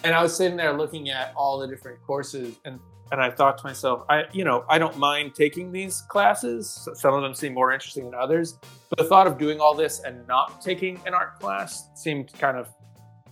And 0.03 0.13
I 0.13 0.21
was 0.21 0.35
sitting 0.35 0.57
there 0.57 0.73
looking 0.73 1.09
at 1.09 1.33
all 1.35 1.59
the 1.59 1.67
different 1.67 2.01
courses 2.01 2.55
and 2.65 2.79
and 3.09 3.21
I 3.21 3.31
thought 3.31 3.57
to 3.59 3.63
myself, 3.63 4.03
I 4.09 4.23
you 4.33 4.43
know, 4.43 4.65
I 4.67 4.79
don't 4.79 4.97
mind 4.97 5.35
taking 5.35 5.71
these 5.71 6.01
classes. 6.09 6.87
Some 6.95 7.13
of 7.13 7.21
them 7.21 7.33
seem 7.33 7.53
more 7.53 7.71
interesting 7.71 8.05
than 8.05 8.15
others. 8.15 8.57
But 8.89 8.97
the 8.97 9.05
thought 9.05 9.27
of 9.27 9.37
doing 9.37 9.59
all 9.59 9.75
this 9.75 10.01
and 10.01 10.27
not 10.27 10.61
taking 10.61 10.99
an 11.05 11.13
art 11.13 11.39
class 11.39 11.89
seemed 11.95 12.33
kind 12.33 12.57
of 12.57 12.67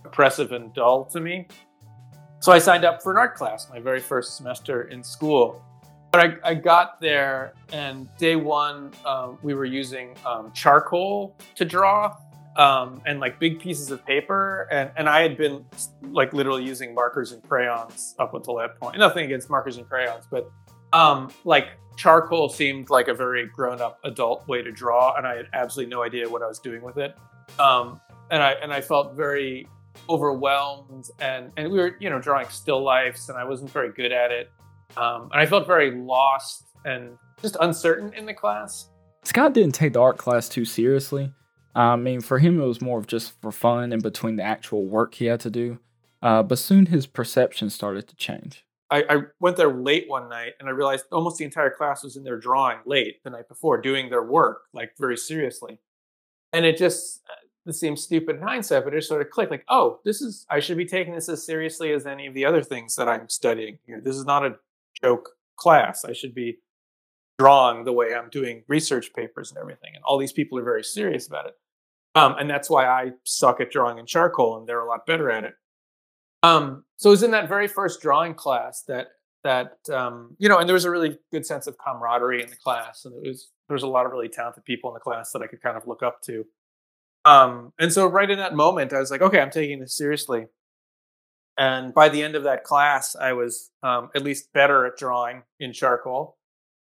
oppressive 0.06 0.52
and 0.52 0.72
dull 0.74 1.04
to 1.06 1.20
me. 1.20 1.46
So 2.40 2.52
I 2.52 2.58
signed 2.58 2.84
up 2.84 3.02
for 3.02 3.12
an 3.12 3.18
art 3.18 3.34
class 3.34 3.68
my 3.70 3.80
very 3.80 4.00
first 4.00 4.36
semester 4.36 4.82
in 4.82 5.02
school. 5.02 5.62
But 6.12 6.20
I, 6.44 6.50
I 6.50 6.54
got 6.54 7.00
there, 7.00 7.52
and 7.72 8.08
day 8.16 8.36
one, 8.36 8.92
um, 9.04 9.38
we 9.42 9.52
were 9.54 9.64
using 9.64 10.16
um, 10.24 10.52
charcoal 10.52 11.36
to 11.56 11.64
draw 11.64 12.16
um, 12.56 13.02
and 13.04 13.20
like 13.20 13.38
big 13.38 13.58
pieces 13.60 13.90
of 13.90 14.04
paper. 14.06 14.68
And, 14.70 14.90
and 14.96 15.08
I 15.08 15.20
had 15.20 15.36
been 15.36 15.64
like 16.02 16.32
literally 16.32 16.64
using 16.64 16.94
markers 16.94 17.32
and 17.32 17.42
crayons 17.42 18.14
up 18.18 18.32
until 18.34 18.56
that 18.56 18.80
point. 18.80 18.98
Nothing 18.98 19.24
against 19.24 19.50
markers 19.50 19.76
and 19.76 19.86
crayons, 19.86 20.24
but 20.30 20.50
um, 20.92 21.30
like 21.44 21.68
charcoal 21.96 22.48
seemed 22.48 22.88
like 22.88 23.08
a 23.08 23.14
very 23.14 23.46
grown 23.46 23.80
up 23.80 23.98
adult 24.04 24.46
way 24.48 24.62
to 24.62 24.70
draw. 24.70 25.16
And 25.16 25.26
I 25.26 25.36
had 25.36 25.46
absolutely 25.52 25.90
no 25.90 26.02
idea 26.02 26.28
what 26.28 26.42
I 26.42 26.46
was 26.46 26.60
doing 26.60 26.82
with 26.82 26.96
it. 26.96 27.14
Um, 27.58 28.00
and 28.30 28.42
I, 28.42 28.52
and 28.52 28.72
I 28.72 28.80
felt 28.80 29.14
very 29.14 29.68
overwhelmed 30.08 31.08
and 31.20 31.50
and 31.56 31.70
we 31.70 31.78
were 31.78 31.96
you 32.00 32.10
know 32.10 32.20
drawing 32.20 32.48
still 32.48 32.82
lifes 32.82 33.28
and 33.28 33.38
I 33.38 33.44
wasn't 33.44 33.70
very 33.70 33.92
good 33.92 34.12
at 34.12 34.30
it 34.30 34.50
um, 34.96 35.28
and 35.32 35.40
I 35.40 35.46
felt 35.46 35.66
very 35.66 35.90
lost 35.90 36.64
and 36.84 37.18
just 37.42 37.56
uncertain 37.60 38.12
in 38.14 38.26
the 38.26 38.34
class. 38.34 38.88
Scott 39.24 39.52
didn't 39.54 39.74
take 39.74 39.92
the 39.92 40.00
art 40.00 40.16
class 40.16 40.48
too 40.48 40.64
seriously. 40.64 41.32
I 41.74 41.96
mean, 41.96 42.22
for 42.22 42.38
him, 42.38 42.60
it 42.60 42.64
was 42.64 42.80
more 42.80 42.98
of 42.98 43.06
just 43.06 43.38
for 43.42 43.52
fun 43.52 43.92
and 43.92 44.02
between 44.02 44.36
the 44.36 44.42
actual 44.42 44.86
work 44.86 45.14
he 45.14 45.26
had 45.26 45.40
to 45.40 45.50
do. 45.50 45.78
Uh, 46.22 46.42
but 46.42 46.58
soon 46.58 46.86
his 46.86 47.06
perception 47.06 47.68
started 47.68 48.08
to 48.08 48.16
change. 48.16 48.64
I, 48.90 49.04
I, 49.10 49.16
went 49.40 49.56
there 49.56 49.72
late 49.72 50.08
one 50.08 50.28
night 50.28 50.52
and 50.60 50.68
I 50.68 50.72
realized 50.72 51.06
almost 51.10 51.38
the 51.38 51.44
entire 51.44 51.70
class 51.70 52.04
was 52.04 52.16
in 52.16 52.22
there 52.22 52.38
drawing 52.38 52.78
late 52.86 53.22
the 53.24 53.30
night 53.30 53.48
before, 53.48 53.80
doing 53.80 54.08
their 54.08 54.22
work 54.22 54.62
like 54.72 54.92
very 54.98 55.16
seriously. 55.16 55.80
And 56.52 56.64
it 56.64 56.78
just, 56.78 57.20
this 57.66 57.80
seems 57.80 58.02
stupid 58.02 58.36
in 58.36 58.42
hindsight, 58.42 58.84
but 58.84 58.94
it 58.94 59.02
sort 59.02 59.20
of 59.20 59.30
clicked 59.30 59.50
like, 59.50 59.64
oh, 59.68 60.00
this 60.04 60.22
is, 60.22 60.46
I 60.48 60.60
should 60.60 60.76
be 60.76 60.86
taking 60.86 61.14
this 61.14 61.28
as 61.28 61.44
seriously 61.44 61.92
as 61.92 62.06
any 62.06 62.26
of 62.26 62.32
the 62.32 62.44
other 62.44 62.62
things 62.62 62.94
that 62.94 63.08
I'm 63.08 63.28
studying 63.28 63.78
here. 63.84 64.00
This 64.00 64.16
is 64.16 64.24
not 64.24 64.46
a 64.46 64.54
joke 65.02 65.30
class. 65.56 66.04
I 66.04 66.12
should 66.12 66.34
be 66.34 66.58
drawing 67.38 67.84
the 67.84 67.92
way 67.92 68.14
I'm 68.14 68.30
doing 68.30 68.62
research 68.68 69.12
papers 69.12 69.50
and 69.50 69.58
everything. 69.58 69.90
And 69.94 70.04
all 70.04 70.16
these 70.16 70.32
people 70.32 70.58
are 70.58 70.64
very 70.64 70.84
serious 70.84 71.26
about 71.26 71.46
it. 71.46 71.54
Um, 72.14 72.36
and 72.38 72.48
that's 72.48 72.70
why 72.70 72.86
I 72.86 73.10
suck 73.24 73.60
at 73.60 73.70
drawing 73.70 73.98
in 73.98 74.06
charcoal 74.06 74.56
and 74.56 74.66
they're 74.66 74.80
a 74.80 74.88
lot 74.88 75.04
better 75.04 75.30
at 75.30 75.44
it. 75.44 75.54
Um, 76.44 76.84
so 76.96 77.10
it 77.10 77.14
was 77.14 77.22
in 77.24 77.32
that 77.32 77.48
very 77.48 77.66
first 77.66 78.00
drawing 78.00 78.34
class 78.34 78.82
that, 78.82 79.08
that, 79.42 79.76
um, 79.92 80.36
you 80.38 80.48
know, 80.48 80.58
and 80.58 80.68
there 80.68 80.74
was 80.74 80.84
a 80.84 80.90
really 80.90 81.18
good 81.32 81.44
sense 81.44 81.66
of 81.66 81.76
camaraderie 81.78 82.42
in 82.42 82.48
the 82.48 82.56
class. 82.56 83.04
And 83.04 83.14
it 83.22 83.28
was, 83.28 83.50
there 83.68 83.74
was 83.74 83.82
a 83.82 83.88
lot 83.88 84.06
of 84.06 84.12
really 84.12 84.28
talented 84.28 84.64
people 84.64 84.88
in 84.90 84.94
the 84.94 85.00
class 85.00 85.32
that 85.32 85.42
I 85.42 85.48
could 85.48 85.60
kind 85.60 85.76
of 85.76 85.86
look 85.86 86.02
up 86.02 86.22
to. 86.22 86.46
Um, 87.26 87.72
and 87.78 87.92
so 87.92 88.06
right 88.06 88.30
in 88.30 88.38
that 88.38 88.54
moment, 88.54 88.92
I 88.92 89.00
was 89.00 89.10
like, 89.10 89.20
okay, 89.20 89.40
I'm 89.40 89.50
taking 89.50 89.80
this 89.80 89.96
seriously. 89.96 90.46
And 91.58 91.92
by 91.92 92.08
the 92.08 92.22
end 92.22 92.36
of 92.36 92.44
that 92.44 92.62
class, 92.62 93.16
I 93.16 93.32
was 93.32 93.70
um, 93.82 94.10
at 94.14 94.22
least 94.22 94.52
better 94.52 94.86
at 94.86 94.96
drawing 94.96 95.42
in 95.58 95.72
charcoal. 95.72 96.36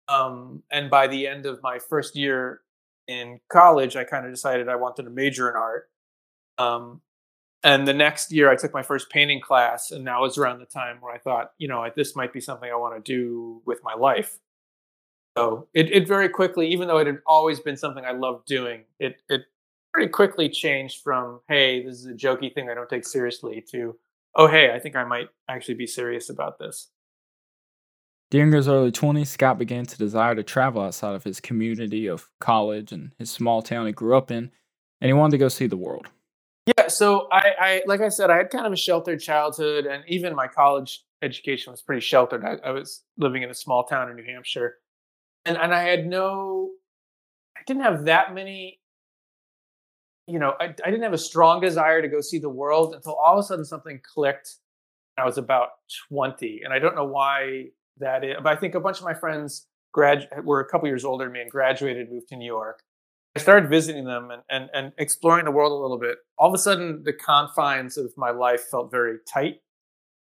Um, 0.07 0.63
and 0.69 0.89
by 0.89 1.07
the 1.07 1.25
end 1.27 1.45
of 1.45 1.63
my 1.63 1.79
first 1.79 2.15
year 2.15 2.61
in 3.07 3.39
college, 3.49 3.95
I 3.95 4.03
kind 4.03 4.25
of 4.25 4.31
decided 4.31 4.67
I 4.67 4.75
wanted 4.75 5.03
to 5.03 5.09
major 5.09 5.49
in 5.49 5.55
art. 5.55 5.89
Um, 6.57 7.01
and 7.63 7.87
the 7.87 7.93
next 7.93 8.31
year, 8.31 8.51
I 8.51 8.55
took 8.55 8.73
my 8.73 8.83
first 8.83 9.09
painting 9.09 9.41
class, 9.41 9.89
and 9.89 10.05
that 10.05 10.19
was 10.19 10.37
around 10.37 10.59
the 10.59 10.65
time 10.65 10.97
where 10.99 11.13
I 11.13 11.17
thought, 11.17 11.51
you 11.57 11.67
know, 11.67 11.87
this 11.95 12.15
might 12.15 12.33
be 12.33 12.41
something 12.41 12.69
I 12.69 12.75
want 12.75 13.03
to 13.03 13.11
do 13.11 13.61
with 13.65 13.79
my 13.83 13.95
life. 13.95 14.37
So 15.37 15.67
it, 15.73 15.91
it 15.91 16.07
very 16.07 16.29
quickly, 16.29 16.67
even 16.69 16.87
though 16.87 16.99
it 16.99 17.07
had 17.07 17.19
always 17.25 17.59
been 17.59 17.77
something 17.77 18.05
I 18.05 18.11
loved 18.11 18.45
doing, 18.45 18.83
it 18.99 19.17
it 19.29 19.41
pretty 19.95 20.11
quickly 20.11 20.49
changed 20.49 21.01
from, 21.01 21.39
hey, 21.47 21.81
this 21.81 21.95
is 21.95 22.05
a 22.05 22.13
jokey 22.13 22.53
thing 22.53 22.69
I 22.69 22.73
don't 22.73 22.89
take 22.89 23.07
seriously 23.07 23.63
to, 23.71 23.95
oh, 24.35 24.45
hey, 24.45 24.73
I 24.73 24.79
think 24.79 24.97
I 24.97 25.05
might 25.05 25.29
actually 25.47 25.75
be 25.75 25.87
serious 25.87 26.29
about 26.29 26.59
this. 26.59 26.89
During 28.29 28.51
his 28.51 28.67
early 28.67 28.91
20s, 28.91 29.27
Scott 29.27 29.57
began 29.57 29.85
to 29.85 29.97
desire 29.97 30.35
to 30.35 30.43
travel 30.43 30.81
outside 30.81 31.15
of 31.15 31.23
his 31.23 31.39
community 31.39 32.07
of 32.07 32.29
college 32.41 32.91
and 32.91 33.11
his 33.17 33.31
small 33.31 33.61
town 33.61 33.85
he 33.85 33.93
grew 33.93 34.17
up 34.17 34.31
in, 34.31 34.51
and 34.99 35.07
he 35.07 35.13
wanted 35.13 35.31
to 35.31 35.37
go 35.37 35.47
see 35.47 35.67
the 35.67 35.77
world. 35.77 36.07
Yeah, 36.77 36.89
so 36.89 37.29
I, 37.31 37.53
I 37.57 37.83
like 37.85 38.01
I 38.01 38.09
said, 38.09 38.29
I 38.29 38.37
had 38.37 38.49
kind 38.49 38.65
of 38.65 38.73
a 38.73 38.77
sheltered 38.77 39.21
childhood, 39.21 39.85
and 39.85 40.03
even 40.07 40.35
my 40.35 40.47
college 40.47 41.05
education 41.21 41.71
was 41.71 41.81
pretty 41.81 42.01
sheltered. 42.01 42.43
I, 42.43 42.67
I 42.67 42.71
was 42.71 43.03
living 43.17 43.43
in 43.43 43.49
a 43.49 43.53
small 43.53 43.85
town 43.85 44.09
in 44.09 44.17
New 44.17 44.25
Hampshire, 44.25 44.77
and 45.45 45.55
and 45.55 45.73
I 45.73 45.83
had 45.83 46.05
no, 46.05 46.71
I 47.55 47.61
didn't 47.65 47.83
have 47.83 48.05
that 48.05 48.33
many. 48.33 48.79
You 50.27 50.39
know, 50.39 50.53
I, 50.59 50.65
I 50.65 50.89
didn't 50.89 51.03
have 51.03 51.13
a 51.13 51.17
strong 51.17 51.61
desire 51.61 52.01
to 52.01 52.07
go 52.07 52.21
see 52.21 52.39
the 52.39 52.49
world 52.49 52.95
until 52.95 53.13
all 53.13 53.37
of 53.37 53.39
a 53.39 53.43
sudden 53.43 53.65
something 53.65 53.99
clicked. 54.03 54.55
I 55.17 55.25
was 55.25 55.37
about 55.37 55.69
twenty, 56.09 56.61
and 56.63 56.73
I 56.73 56.79
don't 56.79 56.95
know 56.95 57.05
why 57.05 57.67
that 57.99 58.23
is. 58.23 58.35
But 58.43 58.51
I 58.51 58.55
think 58.55 58.75
a 58.75 58.79
bunch 58.79 58.97
of 58.97 59.05
my 59.05 59.13
friends 59.13 59.67
grad 59.93 60.27
were 60.43 60.59
a 60.59 60.67
couple 60.67 60.87
years 60.87 61.05
older 61.05 61.25
than 61.25 61.33
me 61.33 61.41
and 61.41 61.49
graduated, 61.49 62.11
moved 62.11 62.27
to 62.29 62.35
New 62.35 62.45
York. 62.45 62.81
I 63.37 63.39
started 63.39 63.69
visiting 63.69 64.05
them 64.05 64.31
and, 64.31 64.41
and, 64.49 64.69
and 64.73 64.93
exploring 64.97 65.45
the 65.45 65.51
world 65.51 65.71
a 65.71 65.75
little 65.75 65.99
bit. 65.99 66.17
All 66.37 66.47
of 66.47 66.53
a 66.53 66.57
sudden, 66.57 67.03
the 67.03 67.13
confines 67.13 67.97
of 67.97 68.13
my 68.17 68.31
life 68.31 68.61
felt 68.71 68.91
very 68.91 69.17
tight. 69.31 69.61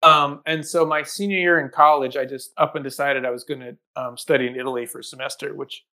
Um, 0.02 0.42
and 0.46 0.66
so 0.66 0.84
my 0.84 1.02
senior 1.02 1.38
year 1.38 1.60
in 1.60 1.70
college, 1.70 2.16
I 2.16 2.24
just 2.24 2.52
up 2.56 2.74
and 2.74 2.84
decided 2.84 3.24
I 3.24 3.30
was 3.30 3.44
going 3.44 3.60
to 3.60 3.76
um, 4.00 4.16
study 4.16 4.46
in 4.46 4.54
Italy 4.54 4.86
for 4.86 4.98
a 4.98 5.04
semester, 5.04 5.54
which 5.54 5.84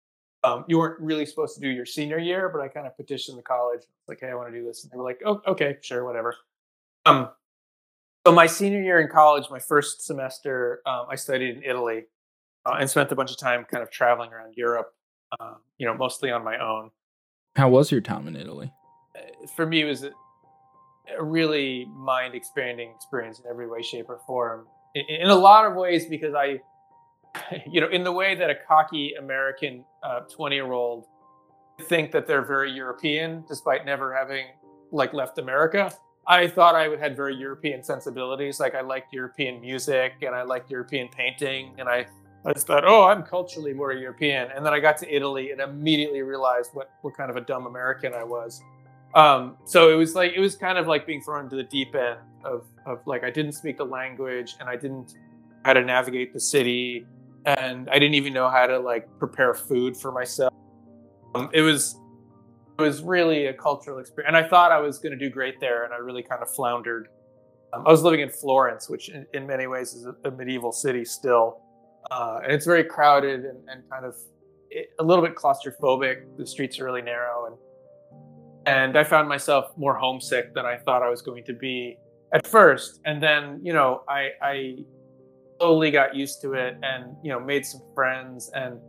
um, 0.45 0.65
you 0.67 0.77
weren't 0.77 0.99
really 0.99 1.25
supposed 1.25 1.55
to 1.55 1.61
do 1.61 1.69
your 1.69 1.85
senior 1.85 2.19
year, 2.19 2.49
but 2.49 2.61
I 2.61 2.67
kind 2.67 2.85
of 2.85 2.95
petitioned 2.95 3.37
the 3.37 3.43
college, 3.43 3.81
like, 4.07 4.19
"Hey, 4.21 4.29
I 4.29 4.35
want 4.35 4.51
to 4.51 4.57
do 4.57 4.65
this," 4.65 4.83
and 4.83 4.91
they 4.91 4.97
were 4.97 5.03
like, 5.03 5.21
"Oh, 5.25 5.41
okay, 5.47 5.77
sure, 5.81 6.05
whatever." 6.05 6.35
Um, 7.05 7.29
so 8.25 8.33
my 8.33 8.47
senior 8.47 8.81
year 8.81 8.99
in 8.99 9.07
college, 9.07 9.45
my 9.49 9.59
first 9.59 10.05
semester, 10.05 10.81
um, 10.85 11.05
I 11.09 11.15
studied 11.15 11.57
in 11.57 11.63
Italy 11.63 12.05
uh, 12.65 12.77
and 12.79 12.89
spent 12.89 13.11
a 13.11 13.15
bunch 13.15 13.31
of 13.31 13.37
time 13.37 13.65
kind 13.65 13.83
of 13.83 13.91
traveling 13.91 14.31
around 14.31 14.53
Europe. 14.55 14.93
Uh, 15.39 15.55
you 15.77 15.85
know, 15.85 15.93
mostly 15.93 16.31
on 16.31 16.43
my 16.43 16.57
own. 16.57 16.91
How 17.55 17.69
was 17.69 17.91
your 17.91 18.01
time 18.01 18.27
in 18.27 18.35
Italy? 18.35 18.71
Uh, 19.15 19.47
for 19.55 19.65
me, 19.65 19.81
it 19.81 19.85
was 19.85 20.03
a, 20.03 20.11
a 21.17 21.23
really 21.23 21.85
mind 21.85 22.35
expanding 22.35 22.91
experience 22.95 23.39
in 23.39 23.45
every 23.49 23.67
way, 23.67 23.81
shape, 23.81 24.09
or 24.09 24.19
form. 24.25 24.67
In, 24.93 25.03
in, 25.21 25.27
a 25.29 25.35
lot 25.35 25.65
of 25.65 25.75
ways, 25.75 26.05
because 26.05 26.33
I, 26.33 26.59
you 27.69 27.81
know, 27.81 27.89
in 27.89 28.03
the 28.03 28.11
way 28.11 28.35
that 28.35 28.49
a 28.49 28.55
cocky 28.67 29.13
American 29.13 29.85
20 30.33 30.55
uh, 30.59 30.63
year 30.63 30.71
old 30.71 31.05
think 31.83 32.11
that 32.11 32.27
they're 32.27 32.45
very 32.45 32.71
European 32.71 33.43
despite 33.47 33.85
never 33.85 34.15
having 34.15 34.45
like 34.91 35.13
left 35.13 35.37
America. 35.37 35.91
I 36.27 36.47
thought 36.47 36.75
I 36.75 36.95
had 36.95 37.15
very 37.15 37.35
European 37.35 37.83
sensibilities. 37.83 38.59
Like 38.59 38.73
I 38.73 38.81
liked 38.81 39.13
European 39.13 39.61
music 39.61 40.13
and 40.21 40.33
I 40.33 40.41
liked 40.41 40.71
European 40.71 41.07
painting. 41.09 41.75
And 41.77 41.87
I, 41.87 42.07
I 42.45 42.53
just 42.53 42.65
thought, 42.65 42.83
oh, 42.85 43.03
I'm 43.03 43.23
culturally 43.23 43.73
more 43.73 43.91
European. 43.93 44.49
And 44.51 44.65
then 44.65 44.73
I 44.73 44.79
got 44.79 44.97
to 44.97 45.15
Italy 45.15 45.51
and 45.51 45.61
immediately 45.61 46.21
realized 46.23 46.71
what, 46.73 46.89
what 47.01 47.15
kind 47.15 47.29
of 47.29 47.35
a 47.35 47.41
dumb 47.41 47.67
American 47.67 48.13
I 48.13 48.23
was. 48.23 48.61
Um, 49.13 49.57
so 49.65 49.91
it 49.91 49.95
was 49.95 50.15
like, 50.15 50.33
it 50.35 50.39
was 50.39 50.55
kind 50.55 50.77
of 50.77 50.87
like 50.87 51.05
being 51.05 51.21
thrown 51.21 51.45
into 51.45 51.55
the 51.55 51.63
deep 51.63 51.93
end 51.95 52.19
of, 52.43 52.65
of 52.85 53.05
like, 53.05 53.23
I 53.23 53.29
didn't 53.29 53.53
speak 53.53 53.77
the 53.77 53.85
language 53.85 54.55
and 54.59 54.67
I 54.67 54.75
didn't 54.75 55.15
how 55.63 55.73
to 55.73 55.81
navigate 55.81 56.31
the 56.31 56.39
city. 56.39 57.05
And 57.45 57.89
I 57.89 57.99
didn't 57.99 58.15
even 58.15 58.33
know 58.33 58.49
how 58.49 58.65
to 58.65 58.79
like 58.79 59.07
prepare 59.19 59.53
food 59.53 59.95
for 59.95 60.11
myself. 60.11 60.53
Um, 61.35 61.49
it 61.53 61.61
was 61.61 61.95
it 62.77 62.81
was 62.81 63.01
really 63.01 63.45
a 63.45 63.53
cultural 63.53 63.99
experience. 63.99 64.27
And 64.27 64.37
I 64.37 64.47
thought 64.47 64.71
I 64.71 64.79
was 64.79 64.97
going 64.99 65.17
to 65.17 65.17
do 65.17 65.29
great 65.29 65.59
there, 65.59 65.85
and 65.85 65.93
I 65.93 65.97
really 65.97 66.23
kind 66.23 66.41
of 66.41 66.49
floundered. 66.49 67.07
Um, 67.73 67.85
I 67.85 67.91
was 67.91 68.03
living 68.03 68.19
in 68.21 68.29
Florence, 68.29 68.89
which 68.89 69.09
in, 69.09 69.25
in 69.33 69.47
many 69.47 69.67
ways 69.67 69.93
is 69.93 70.05
a, 70.05 70.15
a 70.27 70.31
medieval 70.31 70.71
city 70.71 71.05
still. 71.05 71.61
Uh, 72.11 72.39
and 72.43 72.51
it's 72.51 72.65
very 72.65 72.83
crowded 72.83 73.45
and, 73.45 73.57
and 73.67 73.89
kind 73.89 74.05
of 74.05 74.15
it, 74.69 74.89
a 74.99 75.03
little 75.03 75.25
bit 75.25 75.35
claustrophobic. 75.35 76.37
The 76.37 76.45
streets 76.45 76.79
are 76.79 76.85
really 76.85 77.01
narrow. 77.01 77.47
And, 77.47 77.55
and 78.67 78.97
I 78.97 79.03
found 79.03 79.27
myself 79.27 79.71
more 79.77 79.95
homesick 79.97 80.53
than 80.53 80.65
I 80.65 80.77
thought 80.77 81.01
I 81.01 81.09
was 81.09 81.21
going 81.21 81.43
to 81.45 81.53
be 81.53 81.97
at 82.33 82.45
first. 82.45 82.99
And 83.05 83.21
then, 83.21 83.59
you 83.63 83.73
know, 83.73 84.03
I, 84.07 84.29
I 84.41 84.77
slowly 85.59 85.91
got 85.91 86.15
used 86.15 86.41
to 86.41 86.53
it 86.53 86.77
and, 86.81 87.15
you 87.23 87.31
know, 87.31 87.39
made 87.39 87.65
some 87.65 87.81
friends 87.93 88.51
and 88.53 88.79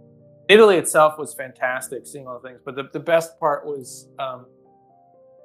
Italy 0.49 0.77
itself 0.77 1.19
was 1.19 1.35
fantastic, 1.35 2.07
seeing 2.07 2.27
all 2.27 2.39
the 2.41 2.49
things. 2.49 2.61
But 2.65 2.77
the, 2.77 2.85
the 2.93 3.01
best 3.01 3.39
part 3.41 3.67
was, 3.67 4.09
um, 4.19 4.47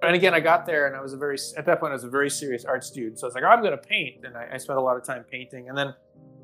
and 0.03 0.15
again, 0.15 0.33
I 0.33 0.39
got 0.39 0.65
there 0.65 0.87
and 0.87 0.95
I 0.95 1.01
was 1.01 1.13
a 1.13 1.17
very, 1.17 1.37
at 1.57 1.65
that 1.65 1.79
point, 1.79 1.91
I 1.91 1.93
was 1.93 2.03
a 2.03 2.09
very 2.09 2.29
serious 2.29 2.65
art 2.65 2.83
student. 2.83 3.19
So 3.19 3.25
I 3.25 3.27
was 3.27 3.35
like, 3.35 3.43
oh, 3.43 3.47
I'm 3.47 3.61
going 3.61 3.71
to 3.71 3.77
paint. 3.77 4.25
And 4.25 4.35
I, 4.37 4.49
I, 4.53 4.57
spent 4.57 4.77
a 4.77 4.81
lot 4.81 4.97
of 4.97 5.03
time 5.03 5.23
painting. 5.29 5.69
And 5.69 5.77
then 5.77 5.93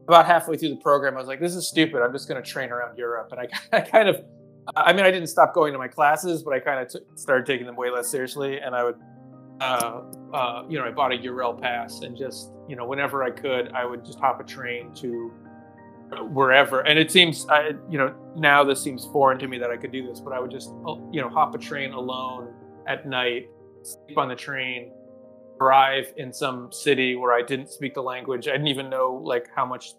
about 0.08 0.26
halfway 0.26 0.58
through 0.58 0.70
the 0.70 0.78
program, 0.78 1.16
I 1.16 1.20
was 1.20 1.28
like, 1.28 1.40
this 1.40 1.56
is 1.56 1.68
stupid. 1.68 2.02
I'm 2.02 2.14
just 2.14 2.28
going 2.28 2.42
to 2.42 2.48
train 2.48 2.70
around 2.72 2.98
Europe. 2.98 3.32
And 3.32 3.42
I, 3.42 3.48
I 3.78 3.82
kind 3.82 4.10
of, 4.10 4.24
I 4.76 4.94
mean, 4.94 5.06
I 5.06 5.12
didn't 5.12 5.28
stop 5.28 5.54
going 5.54 5.74
to 5.74 5.80
my 5.80 5.88
classes, 5.88 6.44
but 6.44 6.54
I 6.54 6.60
kind 6.60 6.80
of 6.86 6.92
t- 6.92 7.00
started 7.16 7.46
taking 7.46 7.66
them 7.66 7.76
way 7.76 7.90
less 7.90 8.10
seriously. 8.10 8.60
And 8.60 8.76
I 8.76 8.84
would, 8.84 8.96
uh, 9.62 10.02
uh, 10.34 10.64
you 10.70 10.78
know, 10.78 10.86
I 10.86 10.92
bought 10.92 11.14
a 11.14 11.18
Eurail 11.18 11.60
pass 11.60 12.02
and 12.02 12.16
just, 12.16 12.52
you 12.68 12.76
know, 12.76 12.86
whenever 12.86 13.24
I 13.24 13.32
could, 13.32 13.72
I 13.74 13.86
would 13.86 14.06
just 14.06 14.20
hop 14.20 14.40
a 14.40 14.44
train 14.44 14.94
to 14.96 15.32
wherever. 16.30 16.82
And 16.82 16.98
it 16.98 17.12
seems, 17.12 17.48
I, 17.50 17.72
you 17.90 17.98
know, 17.98 18.16
now 18.36 18.64
this 18.64 18.82
seems 18.82 19.06
foreign 19.06 19.40
to 19.40 19.48
me 19.48 19.58
that 19.58 19.70
I 19.70 19.78
could 19.78 19.92
do 19.92 20.06
this, 20.06 20.20
but 20.20 20.34
I 20.34 20.40
would 20.40 20.52
just, 20.52 20.70
uh, 20.88 20.96
you 21.12 21.22
know, 21.22 21.30
hop 21.30 21.56
a 21.56 21.58
train 21.58 21.92
alone 21.92 22.54
at 22.88 23.08
night, 23.08 23.50
sleep 23.84 24.18
on 24.18 24.30
the 24.30 24.36
train, 24.36 24.92
drive 25.60 26.14
in 26.18 26.32
some 26.32 26.72
city 26.72 27.16
where 27.16 27.34
I 27.34 27.42
didn't 27.42 27.70
speak 27.70 27.96
the 27.96 28.02
language. 28.02 28.48
I 28.48 28.52
didn't 28.52 28.68
even 28.68 28.90
know 28.90 29.22
like 29.24 29.48
how 29.56 29.66
much 29.66 29.94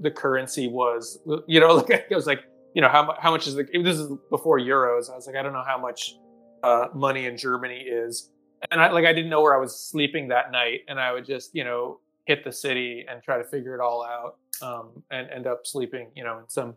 the 0.00 0.10
currency 0.10 0.68
was. 0.68 1.20
You 1.46 1.60
know, 1.60 1.74
like 1.88 2.10
I 2.10 2.14
was 2.14 2.26
like, 2.26 2.40
you 2.74 2.82
know, 2.82 2.88
how 2.88 3.16
how 3.20 3.30
much 3.30 3.46
is 3.46 3.54
the? 3.54 3.64
This 3.64 3.98
is 3.98 4.10
before 4.30 4.58
euros. 4.58 5.10
I 5.10 5.14
was 5.14 5.26
like, 5.26 5.36
I 5.36 5.42
don't 5.42 5.52
know 5.52 5.64
how 5.66 5.78
much 5.78 6.16
uh, 6.62 6.88
money 6.94 7.26
in 7.26 7.36
Germany 7.36 7.80
is, 7.80 8.30
and 8.70 8.80
I 8.80 8.90
like 8.90 9.04
I 9.04 9.12
didn't 9.12 9.30
know 9.30 9.42
where 9.42 9.54
I 9.54 9.58
was 9.58 9.78
sleeping 9.78 10.28
that 10.28 10.52
night, 10.52 10.80
and 10.88 10.98
I 11.00 11.12
would 11.12 11.24
just, 11.24 11.54
you 11.54 11.64
know, 11.64 12.00
hit 12.24 12.44
the 12.44 12.52
city 12.52 13.04
and 13.08 13.22
try 13.22 13.38
to 13.38 13.44
figure 13.44 13.74
it 13.74 13.80
all 13.80 14.04
out 14.04 14.36
um, 14.62 15.02
and 15.10 15.28
end 15.30 15.46
up 15.46 15.66
sleeping, 15.66 16.10
you 16.14 16.24
know, 16.24 16.38
in 16.38 16.48
some 16.48 16.76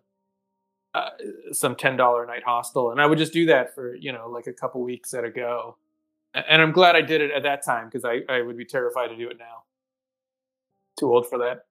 uh, 0.94 1.10
some 1.52 1.76
ten 1.76 1.98
dollar 1.98 2.26
night 2.26 2.44
hostel, 2.44 2.92
and 2.92 3.02
I 3.02 3.06
would 3.06 3.18
just 3.18 3.34
do 3.34 3.46
that 3.48 3.76
for 3.76 3.96
you 3.96 4.12
know 4.12 4.30
like 4.30 4.48
a 4.48 4.54
couple 4.54 4.82
weeks 4.82 5.14
at 5.14 5.24
a 5.24 5.30
go. 5.30 5.78
And 6.34 6.62
I'm 6.62 6.72
glad 6.72 6.96
I 6.96 7.02
did 7.02 7.22
it 7.22 7.32
at 7.32 7.44
that 7.44 7.66
time 7.66 7.86
because 7.86 8.06
I, 8.06 8.20
I 8.30 8.42
would 8.42 8.58
be 8.58 8.66
terrified 8.66 9.08
to 9.08 9.16
do 9.16 9.28
it 9.30 9.38
now. 9.40 9.64
Too 11.00 11.12
old 11.12 11.28
for 11.28 11.40
that. 11.40 11.66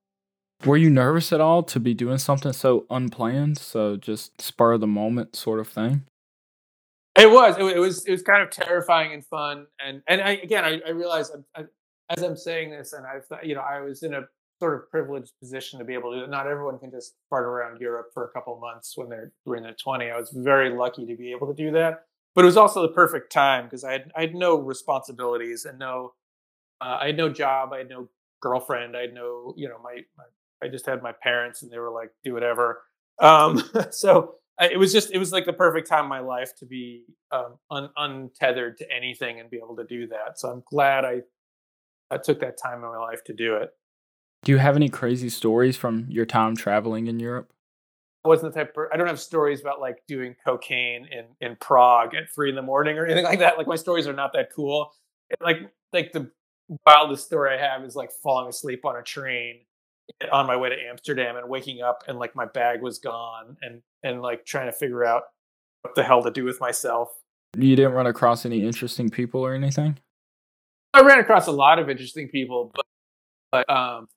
Were 0.64 0.76
you 0.76 0.90
nervous 0.90 1.32
at 1.32 1.40
all 1.40 1.62
to 1.64 1.78
be 1.78 1.94
doing 1.94 2.18
something 2.18 2.52
so 2.52 2.86
unplanned, 2.90 3.58
so 3.58 3.96
just 3.96 4.40
spur 4.40 4.72
of 4.72 4.80
the 4.80 4.86
moment 4.86 5.36
sort 5.36 5.60
of 5.60 5.68
thing? 5.68 6.04
It 7.16 7.30
was. 7.30 7.56
It, 7.58 7.64
it 7.64 7.78
was. 7.78 8.04
It 8.04 8.10
was 8.10 8.22
kind 8.22 8.42
of 8.42 8.50
terrifying 8.50 9.12
and 9.12 9.24
fun. 9.24 9.66
And 9.84 10.02
and 10.08 10.20
I, 10.20 10.32
again, 10.32 10.64
I, 10.64 10.80
I 10.86 10.90
realized 10.90 11.32
I, 11.54 11.60
I, 11.60 11.64
as 12.10 12.22
I'm 12.22 12.36
saying 12.36 12.70
this, 12.70 12.92
and 12.92 13.06
I've 13.06 13.26
you 13.44 13.54
know 13.54 13.62
I 13.62 13.80
was 13.80 14.02
in 14.02 14.14
a 14.14 14.22
sort 14.58 14.74
of 14.74 14.90
privileged 14.90 15.32
position 15.40 15.78
to 15.78 15.84
be 15.84 15.94
able 15.94 16.12
to. 16.12 16.26
Not 16.26 16.46
everyone 16.46 16.78
can 16.78 16.90
just 16.90 17.14
fart 17.30 17.44
around 17.44 17.80
Europe 17.80 18.08
for 18.12 18.24
a 18.24 18.28
couple 18.30 18.58
months 18.60 18.92
when 18.96 19.08
they're 19.08 19.32
during 19.44 19.62
their 19.62 19.76
20. 19.82 20.10
I 20.10 20.18
was 20.18 20.30
very 20.34 20.70
lucky 20.70 21.06
to 21.06 21.16
be 21.16 21.32
able 21.32 21.46
to 21.46 21.54
do 21.54 21.70
that. 21.72 22.04
But 22.34 22.42
it 22.42 22.46
was 22.46 22.58
also 22.58 22.82
the 22.82 22.92
perfect 22.92 23.32
time 23.32 23.64
because 23.64 23.82
I 23.82 23.92
had 23.92 24.12
I 24.14 24.20
had 24.22 24.34
no 24.34 24.56
responsibilities 24.56 25.64
and 25.64 25.78
no 25.78 26.12
uh, 26.82 26.98
I 27.00 27.06
had 27.06 27.16
no 27.16 27.30
job, 27.30 27.72
I 27.72 27.78
had 27.78 27.88
no 27.88 28.08
girlfriend, 28.42 28.94
I 28.96 29.02
had 29.02 29.14
no 29.14 29.54
you 29.56 29.68
know 29.68 29.78
my, 29.82 30.00
my 30.18 30.24
I 30.62 30.68
just 30.68 30.86
had 30.86 31.02
my 31.02 31.12
parents 31.12 31.62
and 31.62 31.70
they 31.72 31.78
were 31.78 31.90
like 31.90 32.10
do 32.24 32.34
whatever. 32.34 32.82
Um, 33.20 33.62
so 33.90 34.34
it 34.60 34.78
was 34.78 34.92
just 34.92 35.10
it 35.12 35.18
was 35.18 35.32
like 35.32 35.44
the 35.44 35.52
perfect 35.52 35.88
time 35.88 36.04
in 36.04 36.08
my 36.08 36.20
life 36.20 36.54
to 36.56 36.66
be 36.66 37.04
um, 37.30 37.58
un, 37.70 37.90
untethered 37.96 38.78
to 38.78 38.86
anything 38.90 39.40
and 39.40 39.50
be 39.50 39.58
able 39.58 39.76
to 39.76 39.84
do 39.84 40.06
that. 40.08 40.38
So 40.38 40.48
I'm 40.48 40.62
glad 40.70 41.04
I 41.04 41.22
I 42.10 42.18
took 42.18 42.40
that 42.40 42.56
time 42.56 42.76
in 42.76 42.88
my 42.88 42.98
life 42.98 43.22
to 43.24 43.34
do 43.34 43.56
it. 43.56 43.70
Do 44.44 44.52
you 44.52 44.58
have 44.58 44.76
any 44.76 44.88
crazy 44.88 45.28
stories 45.28 45.76
from 45.76 46.06
your 46.08 46.24
time 46.24 46.56
traveling 46.56 47.06
in 47.08 47.18
Europe? 47.18 47.52
I 48.24 48.28
wasn't 48.28 48.54
the 48.54 48.60
type. 48.60 48.76
Of, 48.76 48.84
I 48.92 48.96
don't 48.96 49.06
have 49.06 49.20
stories 49.20 49.60
about 49.60 49.80
like 49.80 50.02
doing 50.08 50.34
cocaine 50.44 51.08
in 51.10 51.26
in 51.40 51.56
Prague 51.60 52.14
at 52.14 52.32
three 52.34 52.48
in 52.48 52.56
the 52.56 52.62
morning 52.62 52.98
or 52.98 53.04
anything 53.04 53.24
like 53.30 53.40
that. 53.40 53.58
Like 53.58 53.66
my 53.66 53.76
stories 53.76 54.08
are 54.08 54.12
not 54.12 54.32
that 54.32 54.52
cool. 54.54 54.90
Like 55.40 55.58
like 55.92 56.12
the 56.12 56.30
wildest 56.86 57.26
story 57.26 57.56
I 57.56 57.60
have 57.60 57.84
is 57.84 57.94
like 57.94 58.10
falling 58.22 58.48
asleep 58.48 58.84
on 58.84 58.96
a 58.96 59.02
train 59.02 59.60
on 60.32 60.46
my 60.46 60.56
way 60.56 60.68
to 60.68 60.76
Amsterdam 60.88 61.36
and 61.36 61.48
waking 61.48 61.82
up 61.82 62.04
and 62.08 62.18
like 62.18 62.34
my 62.34 62.46
bag 62.46 62.82
was 62.82 62.98
gone 62.98 63.56
and 63.62 63.82
and 64.02 64.22
like 64.22 64.44
trying 64.44 64.66
to 64.66 64.72
figure 64.72 65.04
out 65.04 65.22
what 65.82 65.94
the 65.94 66.02
hell 66.02 66.22
to 66.22 66.30
do 66.30 66.44
with 66.44 66.60
myself. 66.60 67.08
You 67.56 67.76
didn't 67.76 67.92
run 67.92 68.06
across 68.06 68.46
any 68.46 68.64
interesting 68.64 69.10
people 69.10 69.44
or 69.44 69.54
anything? 69.54 69.98
I 70.94 71.02
ran 71.02 71.18
across 71.18 71.46
a 71.46 71.52
lot 71.52 71.78
of 71.78 71.90
interesting 71.90 72.28
people, 72.28 72.72
but 72.74 72.86
but 73.52 73.70
um 73.70 74.08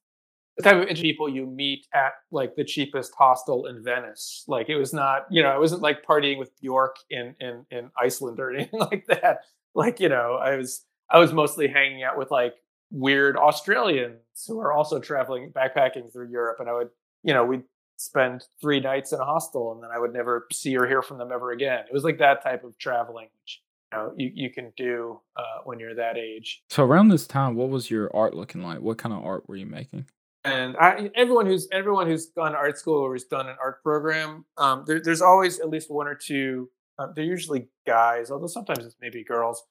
the 0.60 0.64
type 0.64 0.76
of 0.76 0.82
interesting 0.82 1.10
people 1.10 1.30
you 1.30 1.46
meet 1.46 1.88
at 1.94 2.12
like 2.32 2.56
the 2.56 2.66
cheapest 2.66 3.14
hostel 3.18 3.68
in 3.68 3.82
Venice. 3.82 4.44
Like 4.46 4.68
it 4.68 4.76
was 4.76 4.94
not, 4.94 5.26
you 5.32 5.42
know, 5.42 5.50
I 5.50 5.58
wasn't 5.58 5.82
like 5.82 6.06
partying 6.06 6.38
with 6.38 6.52
Bjork 6.62 6.98
in 7.10 7.34
in 7.40 7.66
in 7.72 7.90
Iceland 8.00 8.40
or 8.40 8.52
anything 8.56 8.80
like 8.80 9.06
that. 9.08 9.40
Like, 9.74 10.00
you 10.00 10.10
know, 10.10 10.38
I 10.42 10.56
was 10.58 10.86
I 11.10 11.18
was 11.18 11.32
mostly 11.32 11.68
hanging 11.68 12.04
out 12.04 12.18
with 12.18 12.30
like 12.30 12.56
weird 12.92 13.38
Australians 13.38 14.20
who 14.48 14.60
are 14.60 14.74
also 14.74 15.00
traveling 15.00 15.52
backpacking 15.52 16.12
through 16.12 16.30
Europe, 16.30 16.58
and 16.60 16.70
I 16.70 16.74
would, 16.74 16.90
you 17.24 17.34
know, 17.34 17.46
we'd 17.46 17.64
spend 17.98 18.46
three 18.62 18.80
nights 18.80 19.12
in 19.12 19.20
a 19.20 19.26
hostel, 19.26 19.74
and 19.74 19.84
then 19.84 19.90
I 19.94 20.00
would 20.00 20.14
never 20.14 20.48
see 20.52 20.78
or 20.78 20.88
hear 20.88 21.02
from 21.02 21.18
them 21.18 21.32
ever 21.32 21.52
again. 21.52 21.84
It 21.88 21.94
was 21.94 22.04
like 22.04 22.18
that 22.20 22.44
type 22.44 22.64
of 22.64 22.78
traveling, 22.78 23.28
which 23.42 23.62
you 23.92 23.98
know 23.98 24.14
you, 24.18 24.32
you 24.34 24.50
can 24.50 24.72
do 24.78 25.20
uh, 25.36 25.62
when 25.66 25.80
you're 25.80 25.96
that 25.96 26.18
age. 26.18 26.64
So 26.70 26.84
around 26.84 27.10
this 27.10 27.28
time, 27.28 27.56
what 27.56 27.70
was 27.70 27.92
your 27.92 28.10
art 28.16 28.34
looking 28.34 28.64
like? 28.64 28.80
What 28.80 28.98
kind 28.98 29.14
of 29.14 29.24
art 29.24 29.48
were 29.48 29.58
you 29.58 29.66
making? 29.66 30.06
And 30.46 30.78
I, 30.78 31.12
everyone 31.16 31.46
who's 31.46 31.68
everyone 31.72 32.08
who's 32.08 32.28
gone 32.28 32.54
to 32.54 32.58
art 32.58 32.78
school 32.78 33.02
or 33.02 33.14
has 33.14 33.26
done 33.26 33.48
an 33.48 33.58
art 33.62 33.84
program, 33.84 34.46
um, 34.58 34.84
there, 34.88 35.02
there's 35.02 35.22
always 35.22 35.60
at 35.60 35.70
least 35.70 35.92
one 35.92 36.08
or 36.08 36.16
two. 36.16 36.70
Uh, 36.98 37.08
they're 37.16 37.26
usually 37.26 37.68
guys, 37.86 38.32
although 38.32 38.48
sometimes 38.48 38.86
it's 38.86 38.96
maybe 39.02 39.24
girls 39.24 39.64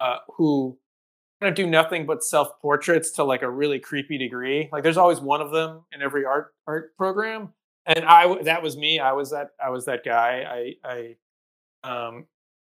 uh, 0.00 0.18
who 0.36 0.78
of 1.46 1.54
do 1.54 1.66
nothing 1.66 2.06
but 2.06 2.22
self 2.24 2.60
portraits 2.60 3.10
to 3.12 3.24
like 3.24 3.42
a 3.42 3.50
really 3.50 3.78
creepy 3.78 4.18
degree. 4.18 4.68
Like 4.72 4.82
there's 4.82 4.96
always 4.96 5.20
one 5.20 5.40
of 5.40 5.50
them 5.50 5.82
in 5.92 6.02
every 6.02 6.24
art 6.24 6.54
art 6.66 6.96
program, 6.96 7.50
and 7.86 8.04
I 8.04 8.42
that 8.44 8.62
was 8.62 8.76
me. 8.76 8.98
I 8.98 9.12
was 9.12 9.30
that 9.30 9.50
I 9.64 9.70
was 9.70 9.86
that 9.86 10.04
guy. 10.04 10.74
I 10.84 11.16
I 11.84 12.08
um 12.08 12.26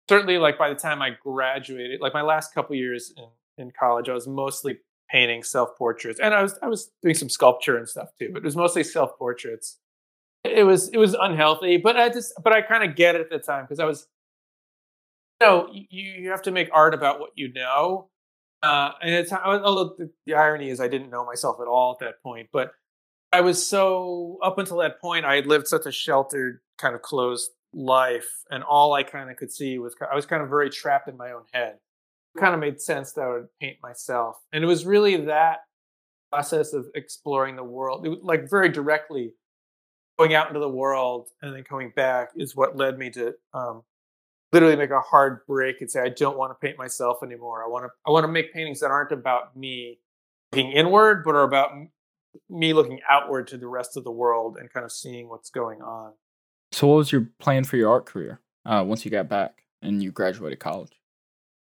certainly 0.10 0.38
like 0.38 0.58
by 0.58 0.70
the 0.70 0.76
time 0.76 1.02
I 1.02 1.12
graduated, 1.22 2.02
like 2.02 2.14
my 2.14 2.22
last 2.22 2.54
couple 2.54 2.76
years 2.76 3.14
in 3.18 3.26
in 3.58 3.72
college, 3.78 4.10
I 4.10 4.14
was 4.14 4.28
mostly 4.28 4.80
painting 5.10 5.44
self 5.44 5.78
portraits, 5.78 6.20
and 6.20 6.34
I 6.34 6.42
was 6.42 6.58
I 6.62 6.68
was 6.68 6.92
doing 7.02 7.16
some 7.16 7.30
sculpture 7.30 7.78
and 7.78 7.88
stuff 7.88 8.10
too, 8.20 8.30
but 8.34 8.40
it 8.40 8.46
was 8.46 8.56
mostly 8.56 8.84
self 8.84 9.18
portraits. 9.18 9.78
It 10.44 10.66
was 10.66 10.90
it 10.90 10.98
was 10.98 11.16
unhealthy, 11.20 11.78
but 11.78 11.98
I 11.98 12.10
just 12.10 12.34
but 12.44 12.54
I 12.54 12.62
kind 12.62 12.84
of 12.90 12.96
get 12.96 13.16
it 13.16 13.22
at 13.22 13.30
the 13.30 13.40
time 13.40 13.66
because 13.66 13.80
I 13.80 13.86
was 13.86 14.08
you 15.40 15.48
know 15.48 15.70
you, 15.72 15.86
you 15.90 16.30
have 16.32 16.42
to 16.44 16.52
make 16.52 16.70
art 16.74 16.94
about 16.94 17.20
what 17.20 17.32
you 17.36 17.52
know 17.54 18.10
uh, 18.64 18.94
and 19.02 19.14
it's 19.14 19.32
although 19.32 19.94
the, 19.98 20.10
the 20.26 20.34
irony 20.34 20.70
is 20.70 20.80
I 20.80 20.88
didn't 20.88 21.10
know 21.10 21.26
myself 21.26 21.58
at 21.60 21.68
all 21.68 21.92
at 21.92 22.06
that 22.06 22.24
point, 22.24 22.48
but 22.54 22.72
I 23.34 23.42
was 23.42 23.66
so 23.66 24.40
up 24.42 24.58
until 24.58 24.78
that 24.78 25.02
point 25.02 25.26
I 25.26 25.36
had 25.36 25.48
lived 25.48 25.68
such 25.68 25.86
a 25.86 25.92
sheltered 25.92 26.62
kind 26.78 26.96
of 26.96 27.02
closed 27.02 27.52
life, 27.74 28.46
and 28.50 28.64
all 28.64 28.94
I 28.94 29.04
kind 29.04 29.30
of 29.30 29.36
could 29.36 29.52
see 29.52 29.78
was 29.80 29.96
I 30.10 30.16
was 30.16 30.26
kind 30.26 30.42
of 30.42 30.50
very 30.50 30.70
trapped 30.70 31.10
in 31.10 31.18
my 31.18 31.32
own 31.32 31.44
head. 31.52 31.76
It 32.36 32.40
kind 32.40 32.54
of 32.54 32.62
made 32.62 32.82
sense 32.82 33.12
that 33.14 33.22
I 33.22 33.32
would 33.34 33.48
paint 33.62 33.78
myself, 33.84 34.38
and 34.54 34.64
it 34.64 34.68
was 34.68 34.86
really 34.86 35.18
that 35.18 35.60
process 36.32 36.72
of 36.72 36.88
exploring 36.96 37.58
the 37.58 37.64
world, 37.64 38.08
it, 38.08 38.24
like 38.24 38.50
very 38.50 38.70
directly 38.70 39.34
going 40.18 40.34
out 40.34 40.48
into 40.48 40.60
the 40.60 40.70
world 40.70 41.28
and 41.42 41.54
then 41.54 41.64
coming 41.64 41.92
back, 41.96 42.30
is 42.38 42.56
what 42.56 42.78
led 42.78 42.98
me 42.98 43.10
to 43.10 43.34
um, 43.54 43.84
literally 44.54 44.76
make 44.76 44.92
a 44.92 45.02
hard 45.02 45.46
break 45.48 45.82
and 45.82 45.90
say 45.90 46.02
I 46.02 46.10
don't 46.10 46.38
want 46.38 46.52
to 46.52 46.66
paint 46.66 46.78
myself 46.78 47.18
anymore. 47.24 47.64
I 47.64 47.68
want 47.68 47.86
to 47.86 47.90
I 48.08 48.12
want 48.12 48.24
to 48.24 48.32
make 48.32 48.54
paintings 48.54 48.80
that 48.80 48.92
aren't 48.92 49.12
about 49.12 49.58
me 49.58 50.00
looking 50.52 50.72
inward, 50.72 51.24
but 51.26 51.36
are 51.36 51.44
about 51.44 51.72
me 52.50 52.74
looking 52.74 53.00
outward 53.10 53.48
to 53.48 53.58
the 53.58 53.68
rest 53.68 53.98
of 53.98 54.04
the 54.04 54.12
world 54.12 54.58
and 54.60 54.72
kind 54.72 54.86
of 54.86 54.92
seeing 54.92 55.30
what's 55.30 55.50
going 55.50 55.82
on. 55.82 56.14
So, 56.72 56.88
what 56.88 56.96
was 56.96 57.12
your 57.12 57.30
plan 57.40 57.64
for 57.64 57.78
your 57.78 57.92
art 57.92 58.06
career 58.06 58.40
uh, 58.66 58.84
once 58.86 59.06
you 59.06 59.12
got 59.12 59.30
back 59.30 59.64
and 59.82 60.02
you 60.02 60.12
graduated 60.12 60.60
college? 60.60 60.92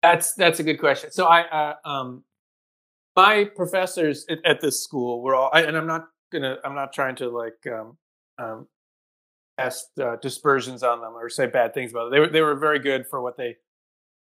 That's 0.01 0.33
that's 0.33 0.59
a 0.59 0.63
good 0.63 0.77
question. 0.77 1.11
So, 1.11 1.25
I 1.25 1.41
uh, 1.43 1.75
um, 1.87 2.23
my 3.15 3.45
professors 3.55 4.25
at, 4.29 4.39
at, 4.45 4.61
this 4.61 4.83
school 4.83 5.21
were 5.23 5.33
all, 5.33 5.49
I, 5.51 5.63
and 5.63 5.75
I'm 5.75 5.87
not 5.87 6.07
gonna, 6.31 6.57
I'm 6.63 6.75
not 6.75 6.93
trying 6.93 7.15
to 7.17 7.29
like 7.29 7.65
um, 7.67 7.97
um, 8.37 8.67
cast 9.57 9.97
uh, 9.99 10.15
dispersions 10.17 10.83
on 10.83 11.01
them 11.01 11.13
or 11.13 11.29
say 11.29 11.47
bad 11.47 11.73
things 11.73 11.91
about 11.91 12.05
them. 12.05 12.11
They 12.11 12.19
were 12.19 12.29
they 12.29 12.41
were 12.41 12.55
very 12.55 12.79
good 12.79 13.07
for 13.07 13.21
what 13.21 13.37
they 13.37 13.57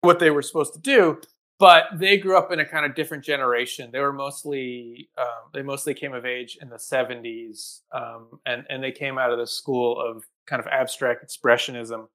what 0.01 0.18
they 0.18 0.31
were 0.31 0.42
supposed 0.42 0.75
to 0.75 0.81
do, 0.81 1.20
but 1.59 1.85
they 1.94 2.18
grew 2.18 2.37
up 2.37 2.53
in 2.53 2.61
a 2.61 2.64
kind 2.64 2.87
of 2.87 2.94
different 2.94 3.25
generation. 3.25 3.90
They 3.92 4.01
were 4.01 4.12
mostly 4.12 5.09
um, 5.18 5.51
they 5.53 5.62
mostly 5.62 5.94
came 5.94 6.14
of 6.14 6.25
age 6.25 6.59
in 6.61 6.68
the 6.68 6.77
'70s, 6.77 7.81
um, 7.92 8.40
and 8.44 8.64
and 8.68 8.83
they 8.83 8.92
came 8.92 9.18
out 9.18 9.33
of 9.33 9.38
the 9.38 9.46
school 9.46 10.01
of 10.01 10.25
kind 10.46 10.61
of 10.61 10.66
abstract 10.66 11.25
expressionism. 11.25 12.09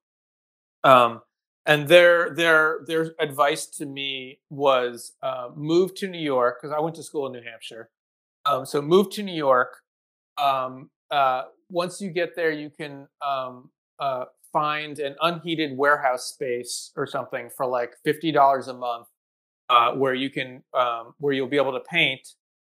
Um, 0.84 1.22
and 1.66 1.88
their 1.88 2.34
their 2.34 2.80
their 2.86 3.14
advice 3.20 3.66
to 3.66 3.86
me 3.86 4.40
was 4.50 5.12
uh, 5.22 5.48
move 5.54 5.94
to 5.96 6.08
New 6.08 6.20
York 6.20 6.58
because 6.60 6.74
I 6.76 6.80
went 6.80 6.96
to 6.96 7.02
school 7.02 7.26
in 7.26 7.32
New 7.32 7.42
Hampshire. 7.42 7.90
Um, 8.44 8.66
so 8.66 8.82
move 8.82 9.10
to 9.10 9.22
New 9.22 9.34
York, 9.34 9.78
um, 10.36 10.90
uh, 11.12 11.44
once 11.68 12.00
you 12.00 12.10
get 12.10 12.34
there, 12.34 12.50
you 12.50 12.70
can 12.70 13.06
um, 13.24 13.70
uh, 14.00 14.24
find 14.52 14.98
an 14.98 15.14
unheated 15.20 15.76
warehouse 15.76 16.24
space 16.24 16.90
or 16.96 17.06
something 17.06 17.50
for 17.54 17.66
like 17.66 17.94
fifty 18.02 18.32
dollars 18.32 18.66
a 18.68 18.74
month, 18.74 19.06
uh, 19.68 19.92
where 19.92 20.14
you 20.14 20.30
can 20.30 20.62
um, 20.74 21.14
where 21.18 21.34
you'll 21.34 21.46
be 21.46 21.58
able 21.58 21.72
to 21.72 21.80
paint 21.80 22.26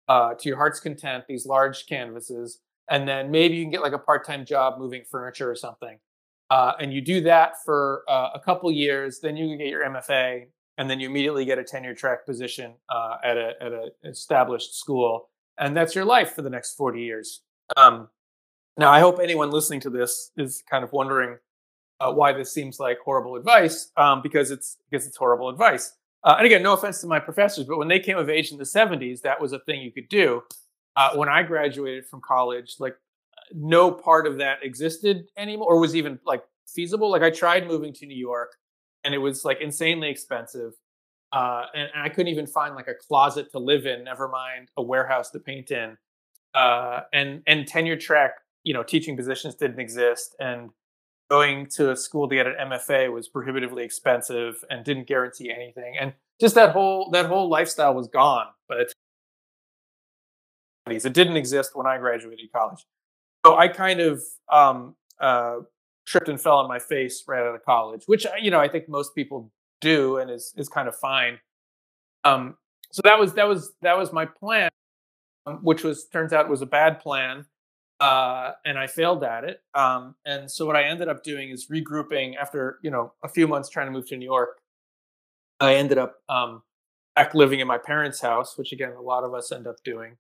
uh, 0.08 0.34
to 0.34 0.47
your 0.47 0.58
heart's 0.58 0.80
content 0.80 1.25
these 1.28 1.45
large 1.45 1.86
canvases, 1.86 2.62
and 2.89 3.08
then 3.08 3.30
maybe 3.30 3.56
you 3.56 3.63
can 3.63 3.71
get 3.71 3.82
like 3.82 3.93
a 3.93 3.99
part 3.99 4.25
time 4.25 4.45
job 4.45 4.80
moving 4.80 5.04
furniture 5.10 5.52
or 5.52 5.56
something. 5.56 5.99
Uh, 6.49 6.71
and 6.80 6.91
you 6.93 6.99
do 7.02 7.21
that 7.21 7.54
for 7.63 8.04
uh, 8.08 8.30
a 8.34 8.39
couple 8.39 8.71
years, 8.71 9.19
then 9.21 9.38
you 9.38 9.47
can 9.49 9.58
get 9.58 9.67
your 9.67 9.86
MFA, 9.86 10.45
and 10.80 10.89
then 10.89 10.99
you 10.99 11.08
immediately 11.08 11.45
get 11.45 11.60
a 11.60 11.63
tenure 11.63 11.93
track 11.93 12.25
position 12.25 12.73
at 13.23 13.38
a 13.38 13.52
at 13.62 13.73
an 13.73 13.89
established 14.06 14.80
school, 14.80 15.30
and 15.58 15.75
that's 15.75 15.93
your 15.93 16.06
life 16.06 16.32
for 16.32 16.41
the 16.41 16.49
next 16.49 16.75
forty 16.75 17.02
years. 17.02 17.41
Um, 17.78 18.08
now, 18.80 18.92
I 18.92 19.02
hope 19.02 19.20
anyone 19.22 19.52
listening 19.52 19.82
to 19.82 19.89
this 19.89 20.32
is 20.38 20.63
kind 20.70 20.84
of 20.84 20.94
wondering 20.94 21.38
uh, 22.00 22.13
why 22.13 22.32
this 22.32 22.54
seems 22.54 22.80
like 22.80 22.98
horrible 23.04 23.36
advice, 23.36 23.92
um, 23.98 24.22
because 24.22 24.52
it's 24.52 24.78
because 24.89 25.06
it's 25.06 25.18
horrible 25.18 25.50
advice. 25.50 25.94
Uh, 26.24 26.36
and 26.38 26.46
again, 26.46 26.63
no 26.63 26.74
offense 26.74 27.02
to 27.02 27.08
my 27.08 27.20
professors, 27.20 27.65
but 27.65 27.78
when 27.78 27.89
they 27.89 28.00
came 28.00 28.18
of 28.18 28.30
age 28.30 28.52
in 28.52 28.58
the 28.58 28.63
70s, 28.63 29.22
that 29.22 29.39
was 29.39 29.54
a 29.54 29.60
thing 29.60 29.82
you 29.82 29.92
could 29.92 30.10
do. 30.10 30.42
Uh, 30.96 31.12
when 31.15 31.30
I 31.30 31.44
graduated 31.44 32.06
from 32.06 32.22
college, 32.22 32.76
like 32.80 32.96
no 33.54 33.92
part 33.92 34.28
of 34.28 34.38
that 34.38 34.60
existed 34.63 35.28
anymore, 35.38 35.74
or 35.74 35.80
was 35.80 35.96
even 35.96 36.20
like 36.26 36.44
feasible. 36.68 37.12
Like 37.12 37.22
I 37.22 37.30
tried 37.30 37.68
moving 37.68 37.94
to 37.94 38.06
New 38.06 38.18
York, 38.18 38.56
and 39.04 39.13
it 39.13 39.18
was 39.18 39.44
like 39.44 39.60
insanely 39.60 40.10
expensive, 40.10 40.74
uh, 41.34 41.65
and, 41.74 41.89
and 41.94 42.04
I 42.04 42.08
couldn't 42.08 42.32
even 42.32 42.48
find 42.48 42.76
like 42.76 42.88
a 42.88 42.96
closet 42.96 43.52
to 43.52 43.60
live 43.60 43.86
in. 43.86 44.06
Never 44.06 44.30
mind 44.30 44.70
a 44.78 44.82
warehouse 44.82 45.32
to 45.32 45.39
paint 45.39 45.72
in. 45.72 45.98
Uh, 46.56 47.02
and 47.13 47.44
and 47.46 47.68
tenure 47.68 47.98
track 47.98 48.36
you 48.63 48.74
know 48.74 48.84
teaching 48.84 49.15
positions 49.15 49.56
didn't 49.56 49.80
exist 49.80 50.36
and 50.39 50.69
going 51.30 51.67
to 51.67 51.91
a 51.91 51.95
school 51.95 52.28
to 52.28 52.36
get 52.36 52.48
an 52.48 52.56
MFA 52.60 53.12
was 53.13 53.28
prohibitively 53.28 53.84
expensive 53.84 54.63
and 54.69 54.84
didn't 54.84 55.08
guarantee 55.08 55.52
anything 55.52 55.95
and 56.00 56.13
just 56.39 56.56
that 56.56 56.72
whole 56.72 57.10
that 57.12 57.26
whole 57.26 57.50
lifestyle 57.50 57.93
was 57.93 58.08
gone 58.08 58.48
but 58.67 58.91
it 60.88 61.13
didn't 61.13 61.38
exist 61.38 61.76
when 61.76 61.86
I 61.86 61.98
graduated 61.98 62.52
college. 62.52 62.86
So 63.45 63.56
I 63.56 63.67
kind 63.67 64.00
of 64.00 64.24
um, 64.52 64.95
uh, 65.19 65.58
tripped 66.06 66.30
and 66.30 66.41
fell 66.41 66.58
on 66.58 66.67
my 66.67 66.80
face 66.80 67.24
right 67.28 67.41
out 67.41 67.56
of 67.56 67.63
college 67.63 68.04
which 68.08 68.26
you 68.41 68.52
know 68.52 68.60
I 68.60 68.67
think 68.67 68.89
most 68.89 69.15
people 69.15 69.52
do 69.82 70.17
and 70.17 70.30
is 70.32 70.54
is 70.58 70.67
kind 70.67 70.88
of 70.88 70.95
fine. 70.95 71.39
Um, 72.24 72.58
so 72.91 73.02
that 73.04 73.19
was 73.19 73.34
that 73.34 73.48
was 73.48 73.74
that 73.82 73.98
was 73.98 74.12
my 74.12 74.26
plan 74.26 74.69
um, 75.45 75.60
which 75.62 75.84
was 75.84 76.08
turns 76.08 76.34
out 76.34 76.50
was 76.50 76.62
a 76.62 76.65
bad 76.65 77.00
plan 77.00 77.45
uh, 77.99 78.51
and 78.65 78.77
I 78.77 78.88
failed 78.88 79.23
at 79.23 79.43
it. 79.43 79.62
Um, 79.73 80.15
and 80.25 80.49
so 80.49 80.65
what 80.65 80.75
I 80.75 80.83
ended 80.83 81.09
up 81.09 81.23
doing 81.23 81.49
is 81.49 81.67
regrouping 81.67 82.35
after 82.38 82.79
you 82.81 82.91
know 82.91 83.13
a 83.23 83.29
few 83.29 83.47
months 83.47 83.69
trying 83.69 83.88
to 83.88 83.91
move 83.91 84.07
to 84.07 84.17
New 84.17 84.25
York. 84.25 84.62
I 85.59 85.75
ended 85.75 85.97
up 85.97 86.15
um, 86.29 86.63
back 87.15 87.35
living 87.35 87.59
in 87.59 87.67
my 87.67 87.77
parents' 87.77 88.21
house, 88.21 88.57
which 88.57 88.71
again 88.71 88.93
a 88.97 89.01
lot 89.01 89.23
of 89.23 89.33
us 89.33 89.51
end 89.51 89.67
up 89.67 89.77
doing. 89.83 90.17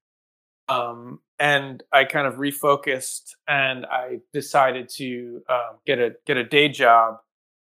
Um, 0.67 1.21
and 1.39 1.81
I 1.91 2.03
kind 2.03 2.27
of 2.27 2.35
refocused, 2.35 3.31
and 3.47 3.85
I 3.85 4.19
decided 4.33 4.89
to 4.97 5.41
um, 5.49 5.77
get 5.87 5.99
a 5.99 6.15
get 6.25 6.37
a 6.37 6.43
day 6.43 6.67
job, 6.69 7.19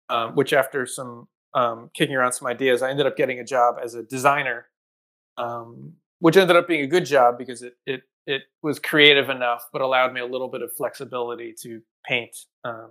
um, 0.09 0.35
which 0.35 0.53
after 0.55 0.87
some 0.87 1.29
um, 1.55 1.91
kicking 1.95 2.17
around 2.17 2.33
some 2.33 2.49
ideas, 2.49 2.83
I 2.83 2.91
ended 2.91 3.07
up 3.07 3.17
getting 3.17 3.41
a 3.41 3.45
job 3.45 3.77
as 3.83 3.95
a 3.95 4.03
designer, 4.03 4.67
which 6.21 6.37
ended 6.37 6.57
up 6.57 6.67
being 6.67 6.83
a 6.83 6.87
good 6.87 7.05
job 7.05 7.37
because 7.37 7.63
it 7.63 7.75
it 7.87 8.03
it 8.29 8.43
was 8.63 8.79
creative 8.79 9.31
enough, 9.31 9.69
but 9.73 9.81
allowed 9.81 10.13
me 10.13 10.21
a 10.21 10.27
little 10.27 10.49
bit 10.49 10.61
of 10.61 10.71
flexibility 10.73 11.55
to 11.63 11.81
paint 12.05 12.37
um, 12.63 12.91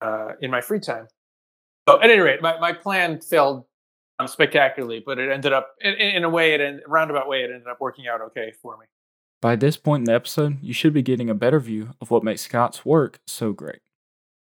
uh, 0.00 0.32
in 0.40 0.50
my 0.50 0.62
free 0.62 0.80
time. 0.80 1.06
So 1.86 2.00
at 2.00 2.10
any 2.10 2.20
rate, 2.20 2.40
my, 2.40 2.58
my 2.58 2.72
plan 2.72 3.20
failed 3.20 3.66
um, 4.18 4.26
spectacularly, 4.26 5.02
but 5.04 5.18
it 5.18 5.30
ended 5.30 5.52
up 5.52 5.72
in, 5.82 5.94
in 5.94 6.24
a 6.24 6.30
way, 6.30 6.54
it 6.54 6.62
in 6.62 6.80
a 6.84 6.88
roundabout 6.88 7.28
way, 7.28 7.42
it 7.42 7.50
ended 7.50 7.68
up 7.70 7.78
working 7.78 8.08
out 8.08 8.22
okay 8.22 8.52
for 8.62 8.78
me. 8.78 8.86
By 9.42 9.56
this 9.56 9.76
point 9.76 10.00
in 10.00 10.04
the 10.04 10.14
episode, 10.14 10.58
you 10.62 10.72
should 10.72 10.94
be 10.94 11.02
getting 11.02 11.28
a 11.28 11.34
better 11.34 11.60
view 11.60 11.90
of 12.00 12.10
what 12.10 12.24
makes 12.24 12.42
Scott's 12.42 12.84
work 12.86 13.20
so 13.26 13.52
great. 13.52 13.80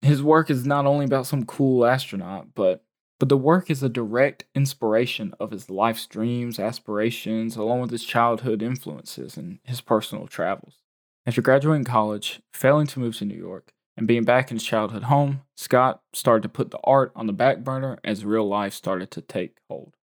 His 0.02 0.24
work 0.24 0.50
is 0.50 0.66
not 0.66 0.86
only 0.86 1.06
about 1.06 1.28
some 1.28 1.46
cool 1.46 1.86
astronaut, 1.86 2.48
but 2.56 2.84
but 3.24 3.30
the 3.30 3.38
work 3.38 3.70
is 3.70 3.82
a 3.82 3.88
direct 3.88 4.44
inspiration 4.54 5.34
of 5.40 5.52
his 5.52 5.70
life's 5.70 6.06
dreams, 6.08 6.60
aspirations, 6.60 7.56
along 7.56 7.80
with 7.80 7.90
his 7.90 8.04
childhood 8.04 8.62
influences 8.62 9.38
and 9.38 9.60
his 9.64 9.80
personal 9.80 10.28
travels. 10.28 10.80
After 11.26 11.42
graduating 11.42 11.86
college, 11.86 12.42
failing 12.54 12.86
to 12.88 13.00
move 13.00 13.16
to 13.20 13.24
New 13.24 13.38
York, 13.38 13.72
and 13.96 14.06
being 14.06 14.26
back 14.26 14.52
in 14.52 14.58
his 14.58 14.66
childhood 14.66 15.04
home, 15.04 15.44
Scott 15.56 16.02
started 16.12 16.44
to 16.44 16.50
put 16.50 16.72
the 16.72 16.82
art 16.84 17.14
on 17.16 17.28
the 17.28 17.32
back 17.32 17.60
burner 17.60 17.98
as 18.04 18.26
real 18.26 18.46
life 18.46 18.74
started 18.74 19.10
to 19.12 19.22
take 19.22 19.56
hold. 19.70 19.94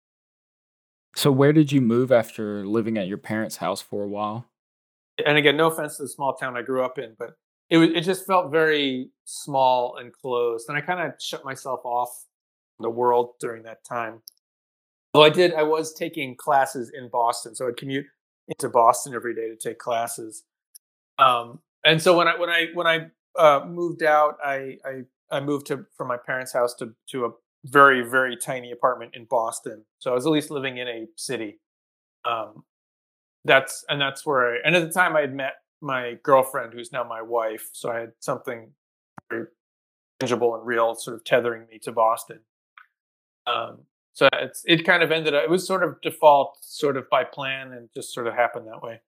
So, 1.15 1.31
where 1.31 1.53
did 1.53 1.73
you 1.73 1.83
move 1.83 2.11
after 2.11 2.67
living 2.67 2.97
at 2.97 3.07
your 3.07 3.19
parents' 3.19 3.59
house 3.59 3.83
for 3.83 4.03
a 4.03 4.09
while? 4.09 4.47
And 5.27 5.37
again, 5.37 5.59
no 5.59 5.67
offense 5.67 5.99
to 5.99 6.05
the 6.05 6.09
small 6.09 6.37
town 6.37 6.57
I 6.57 6.63
grew 6.63 6.83
up 6.83 6.99
in, 6.99 7.17
but 7.19 7.37
it 7.69 7.77
was 7.77 7.91
it 7.91 8.01
just 8.01 8.27
felt 8.27 8.51
very 8.51 9.11
small 9.27 9.99
and 9.99 10.11
closed, 10.11 10.71
and 10.71 10.79
I 10.79 10.81
kind 10.81 11.07
of 11.07 11.21
shut 11.21 11.45
myself 11.45 11.81
off 11.85 12.25
the 12.83 12.91
world 12.91 13.35
during 13.41 13.63
that 13.65 13.85
time. 13.85 14.23
Well, 15.15 15.25
I 15.25 15.31
did. 15.31 15.55
I 15.55 15.65
was 15.65 15.93
taking 15.93 16.37
classes 16.37 16.91
in 16.97 17.09
Boston, 17.09 17.55
so 17.55 17.67
I'd 17.67 17.77
commute 17.77 18.07
into 18.49 18.69
Boston 18.69 19.15
every 19.15 19.35
day 19.35 19.49
to 19.49 19.57
take 19.57 19.79
classes. 19.79 20.45
Um, 21.19 21.61
and 21.85 22.01
so 22.01 22.17
when 22.17 22.29
I 22.29 22.39
when 22.39 22.51
I 22.51 22.67
when 22.75 22.87
I 22.87 23.07
uh, 23.39 23.65
moved 23.67 24.03
out, 24.03 24.37
I, 24.45 24.79
I 24.85 25.03
I 25.31 25.41
moved 25.41 25.67
to 25.67 25.87
from 25.97 26.09
my 26.09 26.17
parents' 26.17 26.53
house 26.53 26.75
to 26.77 26.95
to 27.11 27.27
a 27.27 27.31
very 27.65 28.03
very 28.03 28.37
tiny 28.37 28.71
apartment 28.71 29.15
in 29.15 29.25
Boston. 29.25 29.85
So 29.99 30.13
I 30.13 30.15
was 30.15 30.27
at 30.27 30.33
least 30.33 30.51
living 30.51 30.79
in 30.79 30.89
a 30.89 31.07
city. 31.17 31.61
Um, 32.25 32.65
that's 33.45 33.85
and 33.89 34.01
that's 34.01 34.25
where 34.25 34.55
I 34.55 34.59
and 34.65 34.77
at 34.77 34.83
the 34.83 34.93
time 34.93 35.17
I 35.17 35.23
had 35.23 35.35
met 35.35 35.55
my 35.81 36.19
girlfriend, 36.23 36.75
who's 36.75 36.93
now 36.93 37.05
my 37.05 37.23
wife. 37.23 37.71
So 37.73 37.91
I 37.91 38.01
had 38.01 38.13
something 38.21 38.73
very 39.31 39.47
tangible 40.21 40.55
and 40.55 40.67
real, 40.67 40.95
sort 40.95 41.17
of 41.17 41.25
tethering 41.25 41.67
me 41.71 41.79
to 41.81 41.93
Boston. 41.93 42.41
Um, 43.47 43.79
so 44.13 44.29
it's 44.33 44.63
it 44.67 44.85
kind 44.85 45.03
of 45.03 45.11
ended 45.11 45.35
up 45.35 45.45
it 45.45 45.51
was 45.51 45.67
sort 45.67 45.83
of 45.83 46.01
default, 46.03 46.59
sort 46.61 46.97
of 46.97 47.09
by 47.11 47.25
plan, 47.25 47.73
and 47.73 47.89
just 47.95 48.13
sort 48.13 48.27
of 48.27 48.35
happened 48.35 48.67
that 48.67 48.83
way. 48.83 49.01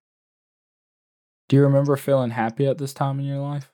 Do 1.49 1.57
you 1.57 1.63
remember 1.63 1.97
feeling 1.97 2.31
happy 2.31 2.67
at 2.67 2.79
this 2.79 2.95
time 2.95 3.19
in 3.21 3.27
your 3.27 3.39
life? 3.39 3.71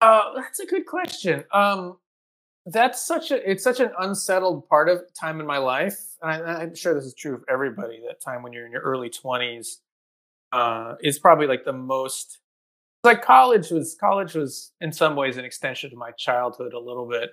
Uh, 0.00 0.34
that's 0.34 0.58
a 0.58 0.66
good 0.66 0.86
question. 0.86 1.44
Um, 1.52 1.98
that's 2.66 3.06
such 3.06 3.30
a 3.30 3.50
it's 3.50 3.62
such 3.62 3.80
an 3.80 3.90
unsettled 3.98 4.68
part 4.68 4.88
of 4.88 5.02
time 5.14 5.40
in 5.40 5.46
my 5.46 5.58
life, 5.58 5.98
and 6.22 6.44
I, 6.44 6.62
am 6.62 6.74
sure 6.74 6.94
this 6.94 7.04
is 7.04 7.14
true 7.14 7.34
of 7.34 7.44
everybody. 7.48 8.00
That 8.06 8.20
time 8.20 8.42
when 8.42 8.52
you're 8.52 8.66
in 8.66 8.72
your 8.72 8.82
early 8.82 9.10
twenties 9.10 9.80
uh, 10.52 10.94
is 11.00 11.18
probably 11.18 11.46
like 11.46 11.64
the 11.64 11.72
most. 11.72 12.38
Like 13.04 13.22
college 13.22 13.70
was 13.70 13.96
college 13.98 14.34
was 14.34 14.72
in 14.80 14.92
some 14.92 15.16
ways 15.16 15.36
an 15.36 15.44
extension 15.44 15.90
to 15.90 15.96
my 15.96 16.12
childhood 16.12 16.72
a 16.72 16.78
little 16.78 17.08
bit 17.08 17.30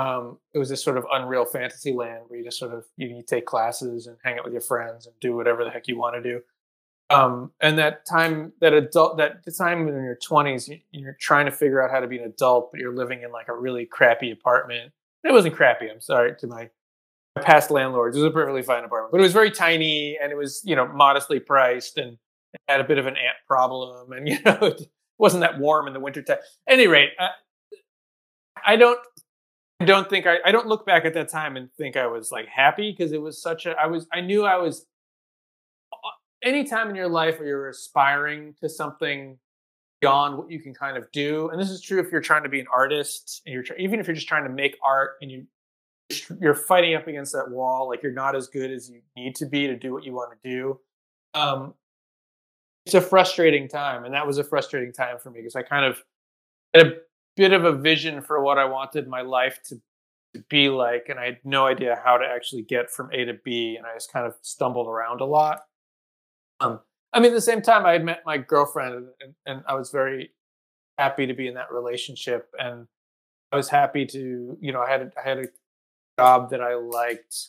um, 0.00 0.38
it 0.54 0.58
was 0.58 0.68
this 0.68 0.82
sort 0.82 0.96
of 0.96 1.04
unreal 1.12 1.44
fantasy 1.44 1.92
land 1.92 2.24
where 2.28 2.38
you 2.38 2.44
just 2.44 2.58
sort 2.58 2.72
of 2.72 2.84
you, 2.96 3.08
you, 3.08 3.22
take 3.22 3.44
classes 3.44 4.06
and 4.06 4.16
hang 4.24 4.38
out 4.38 4.44
with 4.44 4.52
your 4.52 4.62
friends 4.62 5.06
and 5.06 5.14
do 5.20 5.36
whatever 5.36 5.62
the 5.64 5.70
heck 5.70 5.88
you 5.88 5.98
want 5.98 6.16
to 6.16 6.22
do. 6.22 6.40
Um, 7.10 7.50
and 7.60 7.78
that 7.78 8.06
time, 8.06 8.52
that 8.60 8.72
adult, 8.72 9.18
that 9.18 9.42
time 9.58 9.88
in 9.88 9.94
your 9.94 10.16
twenties, 10.16 10.68
you, 10.68 10.78
you're 10.92 11.16
trying 11.20 11.46
to 11.46 11.52
figure 11.52 11.82
out 11.82 11.90
how 11.90 12.00
to 12.00 12.06
be 12.06 12.18
an 12.18 12.24
adult, 12.24 12.70
but 12.70 12.80
you're 12.80 12.94
living 12.94 13.22
in 13.22 13.32
like 13.32 13.48
a 13.48 13.54
really 13.54 13.84
crappy 13.84 14.30
apartment. 14.30 14.92
It 15.22 15.32
wasn't 15.32 15.54
crappy. 15.54 15.90
I'm 15.90 16.00
sorry 16.00 16.34
to 16.38 16.46
my, 16.46 16.70
past 17.42 17.70
landlords. 17.70 18.16
It 18.16 18.20
was 18.20 18.30
a 18.30 18.32
perfectly 18.32 18.62
fine 18.62 18.84
apartment, 18.84 19.12
but 19.12 19.20
it 19.20 19.24
was 19.24 19.32
very 19.32 19.50
tiny 19.50 20.18
and 20.22 20.32
it 20.32 20.36
was 20.36 20.62
you 20.64 20.76
know 20.76 20.86
modestly 20.86 21.40
priced 21.40 21.98
and 21.98 22.16
had 22.68 22.80
a 22.80 22.84
bit 22.84 22.98
of 22.98 23.06
an 23.06 23.16
ant 23.16 23.36
problem, 23.46 24.12
and 24.12 24.28
you 24.28 24.38
know 24.44 24.58
it 24.62 24.82
wasn't 25.18 25.40
that 25.40 25.58
warm 25.58 25.86
in 25.86 25.92
the 25.92 26.00
wintertime. 26.00 26.38
At 26.66 26.74
any 26.74 26.86
rate, 26.86 27.10
uh, 27.18 27.28
I 28.64 28.76
don't 28.76 28.98
I 29.80 29.86
don't 29.86 30.08
think 30.10 30.26
I, 30.26 30.36
I 30.44 30.52
don't 30.52 30.66
look 30.66 30.84
back 30.84 31.06
at 31.06 31.14
that 31.14 31.30
time 31.30 31.56
and 31.56 31.72
think 31.72 31.96
I 31.96 32.06
was 32.06 32.30
like 32.30 32.46
happy 32.46 32.92
because 32.92 33.12
it 33.12 33.20
was 33.20 33.40
such 33.40 33.64
a 33.64 33.70
I 33.70 33.86
was 33.86 34.06
I 34.12 34.20
knew 34.20 34.44
I 34.44 34.56
was 34.56 34.86
any 36.42 36.64
time 36.64 36.90
in 36.90 36.96
your 36.96 37.08
life 37.08 37.38
where 37.38 37.48
you're 37.48 37.68
aspiring 37.68 38.54
to 38.60 38.68
something 38.68 39.38
beyond 40.00 40.36
what 40.36 40.50
you 40.50 40.60
can 40.60 40.74
kind 40.74 40.96
of 40.96 41.10
do 41.12 41.48
and 41.48 41.60
this 41.60 41.70
is 41.70 41.80
true 41.80 41.98
if 41.98 42.12
you're 42.12 42.20
trying 42.20 42.42
to 42.42 42.48
be 42.48 42.60
an 42.60 42.66
artist 42.72 43.42
and 43.46 43.54
you're 43.54 43.64
even 43.78 44.00
if 44.00 44.06
you're 44.06 44.14
just 44.14 44.28
trying 44.28 44.44
to 44.44 44.50
make 44.50 44.76
art 44.84 45.12
and 45.22 45.30
you 45.30 45.46
you're 46.40 46.54
fighting 46.54 46.94
up 46.94 47.06
against 47.06 47.32
that 47.32 47.50
wall 47.50 47.88
like 47.88 48.02
you're 48.02 48.12
not 48.12 48.36
as 48.36 48.48
good 48.48 48.70
as 48.70 48.90
you 48.90 49.00
need 49.16 49.34
to 49.34 49.46
be 49.46 49.66
to 49.66 49.76
do 49.76 49.92
what 49.92 50.04
you 50.04 50.12
want 50.12 50.30
to 50.30 50.50
do 50.50 50.78
um 51.34 51.72
it's 52.86 52.94
a 52.94 53.00
frustrating 53.00 53.68
time 53.68 54.04
and 54.04 54.14
that 54.14 54.26
was 54.26 54.38
a 54.38 54.44
frustrating 54.44 54.92
time 54.92 55.18
for 55.18 55.30
me 55.30 55.40
because 55.40 55.56
I 55.56 55.62
kind 55.62 55.84
of 55.84 56.02
bit 57.40 57.54
of 57.54 57.64
a 57.64 57.72
vision 57.72 58.20
for 58.20 58.42
what 58.42 58.58
I 58.58 58.66
wanted 58.66 59.08
my 59.08 59.22
life 59.22 59.60
to, 59.68 59.76
to 60.34 60.44
be 60.50 60.68
like, 60.68 61.06
and 61.08 61.18
I 61.18 61.24
had 61.24 61.38
no 61.42 61.64
idea 61.64 61.98
how 62.04 62.18
to 62.18 62.26
actually 62.26 62.60
get 62.60 62.90
from 62.90 63.08
A 63.14 63.24
to 63.24 63.32
B, 63.32 63.76
and 63.78 63.86
I 63.86 63.94
just 63.94 64.12
kind 64.12 64.26
of 64.26 64.34
stumbled 64.42 64.88
around 64.88 65.22
a 65.22 65.24
lot. 65.24 65.60
Um, 66.60 66.80
I 67.14 67.20
mean, 67.20 67.32
at 67.32 67.34
the 67.34 67.40
same 67.40 67.62
time, 67.62 67.86
I 67.86 67.92
had 67.92 68.04
met 68.04 68.24
my 68.26 68.36
girlfriend, 68.36 69.06
and, 69.22 69.34
and 69.46 69.62
I 69.66 69.72
was 69.72 69.90
very 69.90 70.32
happy 70.98 71.26
to 71.26 71.32
be 71.32 71.48
in 71.48 71.54
that 71.54 71.72
relationship, 71.72 72.50
and 72.58 72.86
I 73.50 73.56
was 73.56 73.70
happy 73.70 74.04
to, 74.04 74.58
you 74.60 74.72
know, 74.74 74.82
I 74.82 74.90
had 74.90 75.00
a, 75.00 75.10
I 75.18 75.26
had 75.26 75.38
a 75.38 75.46
job 76.18 76.50
that 76.50 76.60
I 76.60 76.74
liked. 76.74 77.48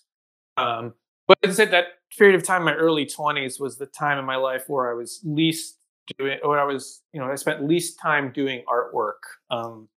Um, 0.56 0.94
but 1.28 1.38
I 1.44 1.52
said, 1.52 1.72
that 1.72 1.88
period 2.18 2.36
of 2.36 2.44
time, 2.44 2.64
my 2.64 2.76
early 2.76 3.06
twenties, 3.06 3.60
was 3.60 3.78
the 3.78 3.88
time 3.88 4.18
in 4.18 4.24
my 4.24 4.38
life 4.38 4.70
where 4.70 4.90
I 4.90 4.94
was 4.94 5.20
least 5.26 5.80
doing 6.18 6.40
when 6.44 6.60
I 6.60 6.64
was, 6.64 7.02
you 7.14 7.20
know, 7.20 7.28
I 7.28 7.36
spent 7.36 7.66
least 7.66 8.00
time 8.00 8.32
doing 8.32 8.64
artwork. 8.68 9.22
Um, 9.50 9.90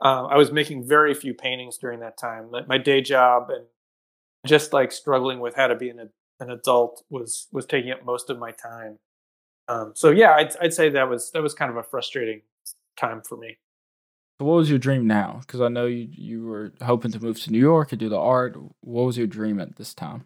uh, 0.00 0.26
I 0.26 0.36
was 0.36 0.52
making 0.52 0.86
very 0.86 1.14
few 1.14 1.34
paintings 1.34 1.76
during 1.76 2.00
that 2.00 2.16
time. 2.16 2.50
My 2.68 2.78
day 2.78 3.00
job 3.00 3.50
and 3.50 3.64
just 4.46 4.72
like 4.72 4.92
struggling 4.92 5.40
with 5.40 5.54
how 5.54 5.66
to 5.66 5.74
be 5.74 5.88
an 5.88 6.10
an 6.40 6.50
adult 6.50 7.02
was 7.10 7.48
was 7.52 7.66
taking 7.66 7.90
up 7.90 8.04
most 8.04 8.30
of 8.30 8.38
my 8.38 8.52
time. 8.52 8.98
Um, 9.66 9.92
so 9.94 10.10
yeah, 10.10 10.32
I'd 10.32 10.56
I'd 10.60 10.74
say 10.74 10.88
that 10.90 11.08
was 11.08 11.30
that 11.32 11.42
was 11.42 11.54
kind 11.54 11.70
of 11.70 11.76
a 11.76 11.82
frustrating 11.82 12.42
time 12.96 13.22
for 13.22 13.36
me. 13.36 13.58
So 14.40 14.46
what 14.46 14.54
was 14.54 14.70
your 14.70 14.78
dream 14.78 15.06
now? 15.06 15.38
Because 15.40 15.60
I 15.60 15.68
know 15.68 15.86
you 15.86 16.08
you 16.10 16.44
were 16.44 16.72
hoping 16.82 17.10
to 17.12 17.20
move 17.20 17.40
to 17.42 17.50
New 17.50 17.58
York 17.58 17.92
and 17.92 17.98
do 17.98 18.08
the 18.08 18.18
art. 18.18 18.56
What 18.80 19.02
was 19.02 19.18
your 19.18 19.26
dream 19.26 19.60
at 19.60 19.76
this 19.76 19.94
time? 19.94 20.24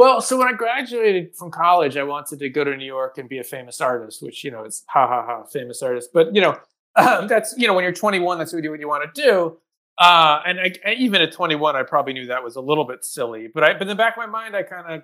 Well, 0.00 0.22
so 0.22 0.38
when 0.38 0.48
I 0.48 0.54
graduated 0.54 1.36
from 1.36 1.50
college, 1.50 1.98
I 1.98 2.04
wanted 2.04 2.38
to 2.38 2.48
go 2.48 2.64
to 2.64 2.74
New 2.74 2.86
York 2.86 3.18
and 3.18 3.28
be 3.28 3.36
a 3.36 3.44
famous 3.44 3.82
artist, 3.82 4.22
which 4.22 4.42
you 4.42 4.50
know 4.50 4.64
is 4.64 4.82
ha 4.88 5.06
ha 5.06 5.26
ha 5.26 5.44
famous 5.44 5.82
artist. 5.82 6.08
But 6.14 6.34
you 6.34 6.40
know, 6.40 6.58
um, 6.96 7.28
that's 7.28 7.54
you 7.58 7.66
know 7.66 7.74
when 7.74 7.84
you're 7.84 7.92
21, 7.92 8.38
that's 8.38 8.50
what 8.54 8.64
you, 8.64 8.70
what 8.70 8.80
you 8.80 8.88
want 8.88 9.14
to 9.14 9.22
do. 9.22 9.58
Uh, 9.98 10.40
and 10.46 10.58
I, 10.58 10.94
even 10.94 11.20
at 11.20 11.32
21, 11.32 11.76
I 11.76 11.82
probably 11.82 12.14
knew 12.14 12.28
that 12.28 12.42
was 12.42 12.56
a 12.56 12.62
little 12.62 12.86
bit 12.86 13.04
silly. 13.04 13.48
But 13.52 13.62
I, 13.62 13.72
but 13.74 13.82
in 13.82 13.88
the 13.88 13.94
back 13.94 14.16
of 14.16 14.16
my 14.16 14.26
mind, 14.26 14.56
I 14.56 14.62
kind 14.62 14.90
of, 14.90 15.02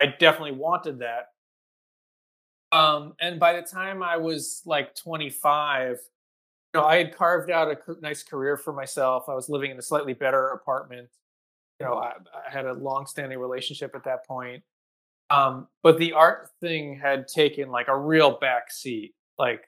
I 0.00 0.14
definitely 0.18 0.56
wanted 0.56 1.00
that. 1.00 1.26
Um, 2.72 3.12
and 3.20 3.38
by 3.38 3.52
the 3.52 3.60
time 3.60 4.02
I 4.02 4.16
was 4.16 4.62
like 4.64 4.94
25, 4.94 5.98
you 6.72 6.80
know, 6.80 6.86
I 6.86 6.96
had 6.96 7.14
carved 7.14 7.50
out 7.50 7.68
a 7.70 7.76
nice 8.00 8.22
career 8.22 8.56
for 8.56 8.72
myself. 8.72 9.28
I 9.28 9.34
was 9.34 9.50
living 9.50 9.70
in 9.70 9.78
a 9.78 9.82
slightly 9.82 10.14
better 10.14 10.48
apartment 10.48 11.10
you 11.80 11.86
know, 11.86 11.94
I, 11.94 12.12
I 12.46 12.50
had 12.50 12.66
a 12.66 12.74
long-standing 12.74 13.38
relationship 13.38 13.94
at 13.94 14.04
that 14.04 14.26
point. 14.26 14.62
Um, 15.30 15.68
but 15.82 15.98
the 15.98 16.12
art 16.12 16.50
thing 16.60 16.98
had 17.00 17.26
taken 17.28 17.70
like 17.70 17.88
a 17.88 17.96
real 17.96 18.38
back 18.38 18.70
seat, 18.70 19.14
like 19.38 19.62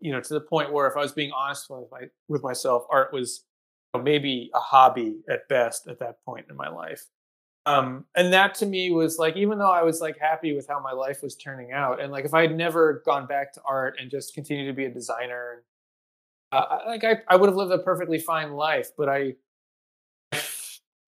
you 0.00 0.12
know, 0.12 0.20
to 0.20 0.34
the 0.34 0.40
point 0.40 0.72
where 0.72 0.86
if 0.86 0.96
I 0.96 1.00
was 1.00 1.12
being 1.12 1.32
honest 1.32 1.68
with 1.68 1.90
my 1.90 2.02
with 2.28 2.42
myself, 2.42 2.84
art 2.90 3.12
was 3.12 3.44
you 3.92 3.98
know, 3.98 4.04
maybe 4.04 4.50
a 4.54 4.60
hobby 4.60 5.16
at 5.28 5.48
best 5.48 5.88
at 5.88 5.98
that 5.98 6.24
point 6.24 6.46
in 6.48 6.56
my 6.56 6.68
life. 6.68 7.04
Um, 7.66 8.04
and 8.14 8.32
that 8.32 8.54
to 8.56 8.66
me 8.66 8.90
was 8.90 9.18
like, 9.18 9.36
even 9.36 9.58
though 9.58 9.70
I 9.70 9.82
was 9.82 10.00
like 10.00 10.18
happy 10.18 10.54
with 10.54 10.68
how 10.68 10.80
my 10.80 10.92
life 10.92 11.22
was 11.22 11.34
turning 11.34 11.72
out, 11.72 12.00
and 12.00 12.12
like 12.12 12.24
if 12.24 12.34
I 12.34 12.42
had 12.42 12.56
never 12.56 13.02
gone 13.04 13.26
back 13.26 13.52
to 13.54 13.62
art 13.66 13.96
and 14.00 14.10
just 14.10 14.34
continued 14.34 14.66
to 14.66 14.74
be 14.74 14.84
a 14.84 14.90
designer, 14.90 15.64
uh, 16.52 16.78
like 16.86 17.02
I, 17.02 17.22
I 17.26 17.36
would 17.36 17.48
have 17.48 17.56
lived 17.56 17.72
a 17.72 17.78
perfectly 17.78 18.18
fine 18.18 18.52
life. 18.52 18.90
But 18.96 19.08
I 19.08 19.34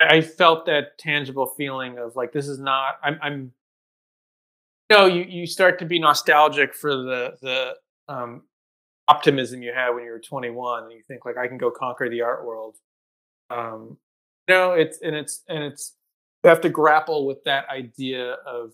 I 0.01 0.21
felt 0.21 0.67
that 0.67 0.99
tangible 0.99 1.47
feeling 1.47 1.99
of 1.99 2.17
like 2.17 2.33
this 2.33 2.49
is 2.49 2.59
not 2.59 2.97
I'm 3.03 3.19
I'm 3.23 3.53
you 4.91 4.97
know 4.97 5.07
you 5.07 5.25
you 5.29 5.47
start 5.47 5.79
to 5.79 5.85
be 5.87 5.99
nostalgic 5.99 6.75
for 6.75 6.95
the 6.95 7.37
the 7.41 7.75
um 8.13 8.43
optimism 9.09 9.63
you 9.63 9.73
had 9.73 9.91
when 9.91 10.05
you 10.05 10.11
were 10.11 10.19
21 10.19 10.85
and 10.85 10.93
you 10.93 11.03
think 11.07 11.25
like 11.25 11.37
I 11.39 11.47
can 11.47 11.59
go 11.59 11.71
conquer 11.71 12.09
the 12.09 12.23
art 12.23 12.45
world. 12.45 12.77
Um 13.51 13.97
you 14.49 14.55
know 14.55 14.73
it's 14.73 14.99
and 15.01 15.17
it's 15.17 15.43
and 15.49 15.63
it's 15.63 15.95
you 16.45 16.51
have 16.51 16.61
to 16.61 16.69
grapple 16.69 17.27
with 17.27 17.43
that 17.45 17.69
idea 17.69 18.35
of 18.47 18.73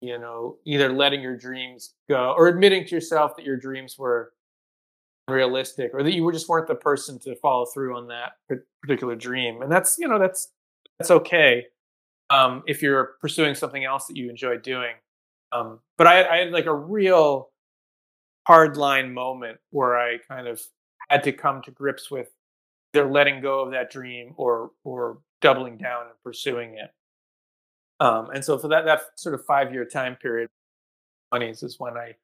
you 0.00 0.18
know 0.18 0.58
either 0.66 0.92
letting 0.92 1.22
your 1.22 1.36
dreams 1.36 1.94
go 2.08 2.34
or 2.36 2.48
admitting 2.48 2.84
to 2.84 2.94
yourself 2.94 3.36
that 3.36 3.44
your 3.44 3.56
dreams 3.56 3.98
were 3.98 4.32
realistic 5.28 5.92
or 5.94 6.02
that 6.02 6.12
you 6.12 6.24
were 6.24 6.32
just 6.32 6.48
weren't 6.48 6.66
the 6.66 6.74
person 6.74 7.18
to 7.18 7.34
follow 7.36 7.64
through 7.66 7.96
on 7.96 8.08
that 8.08 8.32
particular 8.82 9.14
dream 9.14 9.62
and 9.62 9.70
that's 9.70 9.96
you 9.98 10.08
know 10.08 10.18
that's 10.18 10.48
that's 10.98 11.10
okay 11.10 11.64
um, 12.30 12.62
if 12.66 12.82
you're 12.82 13.12
pursuing 13.20 13.54
something 13.54 13.84
else 13.84 14.06
that 14.06 14.16
you 14.16 14.28
enjoy 14.28 14.56
doing 14.58 14.94
um, 15.52 15.80
but 15.98 16.06
I, 16.06 16.28
I, 16.28 16.36
had 16.38 16.50
like 16.52 16.66
a 16.66 16.74
real 16.74 17.50
hard 18.46 18.76
line 18.76 19.14
moment 19.14 19.58
where 19.70 19.96
i 19.96 20.18
kind 20.28 20.48
of 20.48 20.60
had 21.08 21.22
to 21.24 21.32
come 21.32 21.62
to 21.62 21.70
grips 21.70 22.10
with 22.10 22.28
either 22.94 23.10
letting 23.10 23.40
go 23.40 23.60
of 23.60 23.72
that 23.72 23.90
dream 23.90 24.34
or 24.36 24.70
or 24.84 25.18
doubling 25.40 25.76
down 25.76 26.02
and 26.02 26.14
pursuing 26.24 26.74
it. 26.74 26.90
Um, 28.00 28.30
and 28.30 28.44
so 28.44 28.58
for 28.58 28.68
that 28.68 28.84
that 28.84 29.00
sort 29.16 29.34
of 29.34 29.44
five 29.44 29.72
year 29.72 29.84
time 29.84 30.16
period 30.16 30.48
20s 31.32 31.62
is 31.62 31.76
when 31.78 31.96
i 31.96 32.14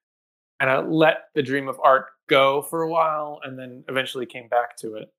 kind 0.60 0.70
of 0.70 0.90
let 0.90 1.28
the 1.34 1.42
dream 1.42 1.68
of 1.68 1.78
art 1.82 2.06
go 2.28 2.62
for 2.62 2.82
a 2.82 2.88
while 2.88 3.40
and 3.42 3.58
then 3.58 3.84
eventually 3.88 4.26
came 4.26 4.48
back 4.48 4.76
to 4.78 4.96
it. 4.96 5.12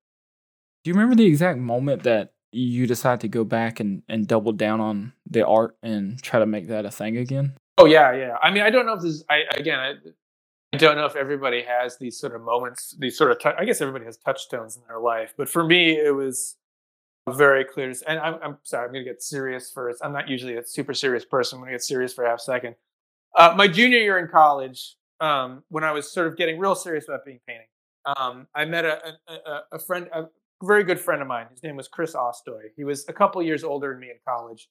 Do 0.84 0.90
you 0.90 0.94
remember 0.94 1.16
the 1.16 1.26
exact 1.26 1.58
moment 1.58 2.04
that 2.04 2.32
you 2.52 2.86
decided 2.86 3.20
to 3.20 3.28
go 3.28 3.44
back 3.44 3.80
and, 3.80 4.02
and 4.08 4.26
double 4.26 4.52
down 4.52 4.80
on 4.80 5.12
the 5.28 5.46
art 5.46 5.76
and 5.82 6.20
try 6.22 6.40
to 6.40 6.46
make 6.46 6.68
that 6.68 6.84
a 6.84 6.90
thing 6.90 7.16
again? 7.16 7.54
Oh 7.78 7.86
yeah, 7.86 8.12
yeah. 8.14 8.36
I 8.42 8.50
mean, 8.50 8.62
I 8.62 8.70
don't 8.70 8.86
know 8.86 8.94
if 8.94 9.02
this. 9.02 9.14
is, 9.14 9.24
I 9.30 9.42
again, 9.56 9.78
I, 9.78 9.94
I 10.72 10.76
don't 10.76 10.96
know 10.96 11.06
if 11.06 11.16
everybody 11.16 11.62
has 11.62 11.96
these 11.98 12.18
sort 12.18 12.34
of 12.34 12.42
moments, 12.42 12.94
these 12.98 13.16
sort 13.16 13.30
of. 13.30 13.38
T- 13.38 13.58
I 13.58 13.64
guess 13.64 13.80
everybody 13.80 14.04
has 14.04 14.16
touchstones 14.16 14.76
in 14.76 14.82
their 14.88 15.00
life, 15.00 15.34
but 15.36 15.48
for 15.48 15.64
me, 15.64 15.98
it 15.98 16.14
was 16.14 16.56
very 17.28 17.64
clear. 17.64 17.92
And 18.06 18.18
I'm, 18.18 18.34
I'm 18.42 18.58
sorry, 18.62 18.86
I'm 18.86 18.92
going 18.92 19.04
to 19.04 19.10
get 19.10 19.22
serious 19.22 19.70
first. 19.70 20.00
I'm 20.04 20.12
not 20.12 20.28
usually 20.28 20.56
a 20.56 20.64
super 20.64 20.94
serious 20.94 21.24
person. 21.24 21.56
I'm 21.56 21.62
going 21.62 21.70
to 21.70 21.74
get 21.74 21.84
serious 21.84 22.12
for 22.12 22.24
half 22.24 22.28
a 22.28 22.32
half 22.32 22.40
second. 22.40 22.74
Uh, 23.36 23.54
my 23.56 23.68
junior 23.68 23.98
year 23.98 24.18
in 24.18 24.28
college, 24.28 24.96
um, 25.20 25.62
when 25.68 25.84
I 25.84 25.92
was 25.92 26.10
sort 26.10 26.26
of 26.26 26.36
getting 26.36 26.58
real 26.58 26.74
serious 26.74 27.06
about 27.08 27.24
being 27.24 27.40
painting. 27.46 27.66
Um, 28.16 28.46
I 28.54 28.64
met 28.64 28.84
a, 28.84 29.14
a, 29.28 29.60
a, 29.72 29.78
friend, 29.78 30.08
a 30.12 30.24
very 30.62 30.84
good 30.84 30.98
friend 30.98 31.20
of 31.20 31.28
mine. 31.28 31.46
His 31.50 31.62
name 31.62 31.76
was 31.76 31.88
Chris 31.88 32.14
Ostoj. 32.14 32.70
He 32.76 32.84
was 32.84 33.06
a 33.08 33.12
couple 33.12 33.42
years 33.42 33.62
older 33.62 33.92
than 33.92 34.00
me 34.00 34.08
in 34.08 34.16
college. 34.26 34.68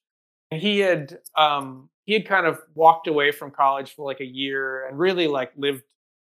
And 0.50 0.60
he 0.60 0.80
had 0.80 1.18
um, 1.38 1.88
he 2.06 2.12
had 2.12 2.26
kind 2.26 2.46
of 2.46 2.58
walked 2.74 3.06
away 3.06 3.30
from 3.30 3.52
college 3.52 3.94
for 3.94 4.04
like 4.04 4.20
a 4.20 4.26
year 4.26 4.86
and 4.88 4.98
really 4.98 5.28
like 5.28 5.52
lived, 5.56 5.82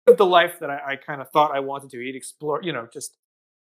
the 0.07 0.25
life 0.25 0.59
that 0.61 0.71
I, 0.71 0.93
I 0.93 0.97
kind 0.97 1.21
of 1.21 1.29
thought 1.31 1.55
I 1.55 1.61
wanted 1.61 1.91
to. 1.91 1.99
He'd 1.99 2.17
explore, 2.17 2.63
you 2.63 2.73
know, 2.73 2.89
just 2.91 3.19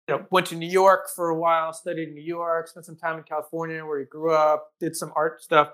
you 0.07 0.15
know, 0.15 0.25
went 0.31 0.47
to 0.47 0.55
New 0.55 0.69
York 0.69 1.09
for 1.13 1.29
a 1.29 1.35
while, 1.35 1.73
studied 1.73 2.09
in 2.09 2.15
New 2.15 2.23
York, 2.23 2.69
spent 2.69 2.85
some 2.85 2.95
time 2.95 3.17
in 3.17 3.23
California 3.23 3.85
where 3.85 3.99
he 3.99 4.05
grew 4.05 4.33
up, 4.33 4.69
did 4.79 4.95
some 4.95 5.11
art 5.15 5.43
stuff. 5.43 5.73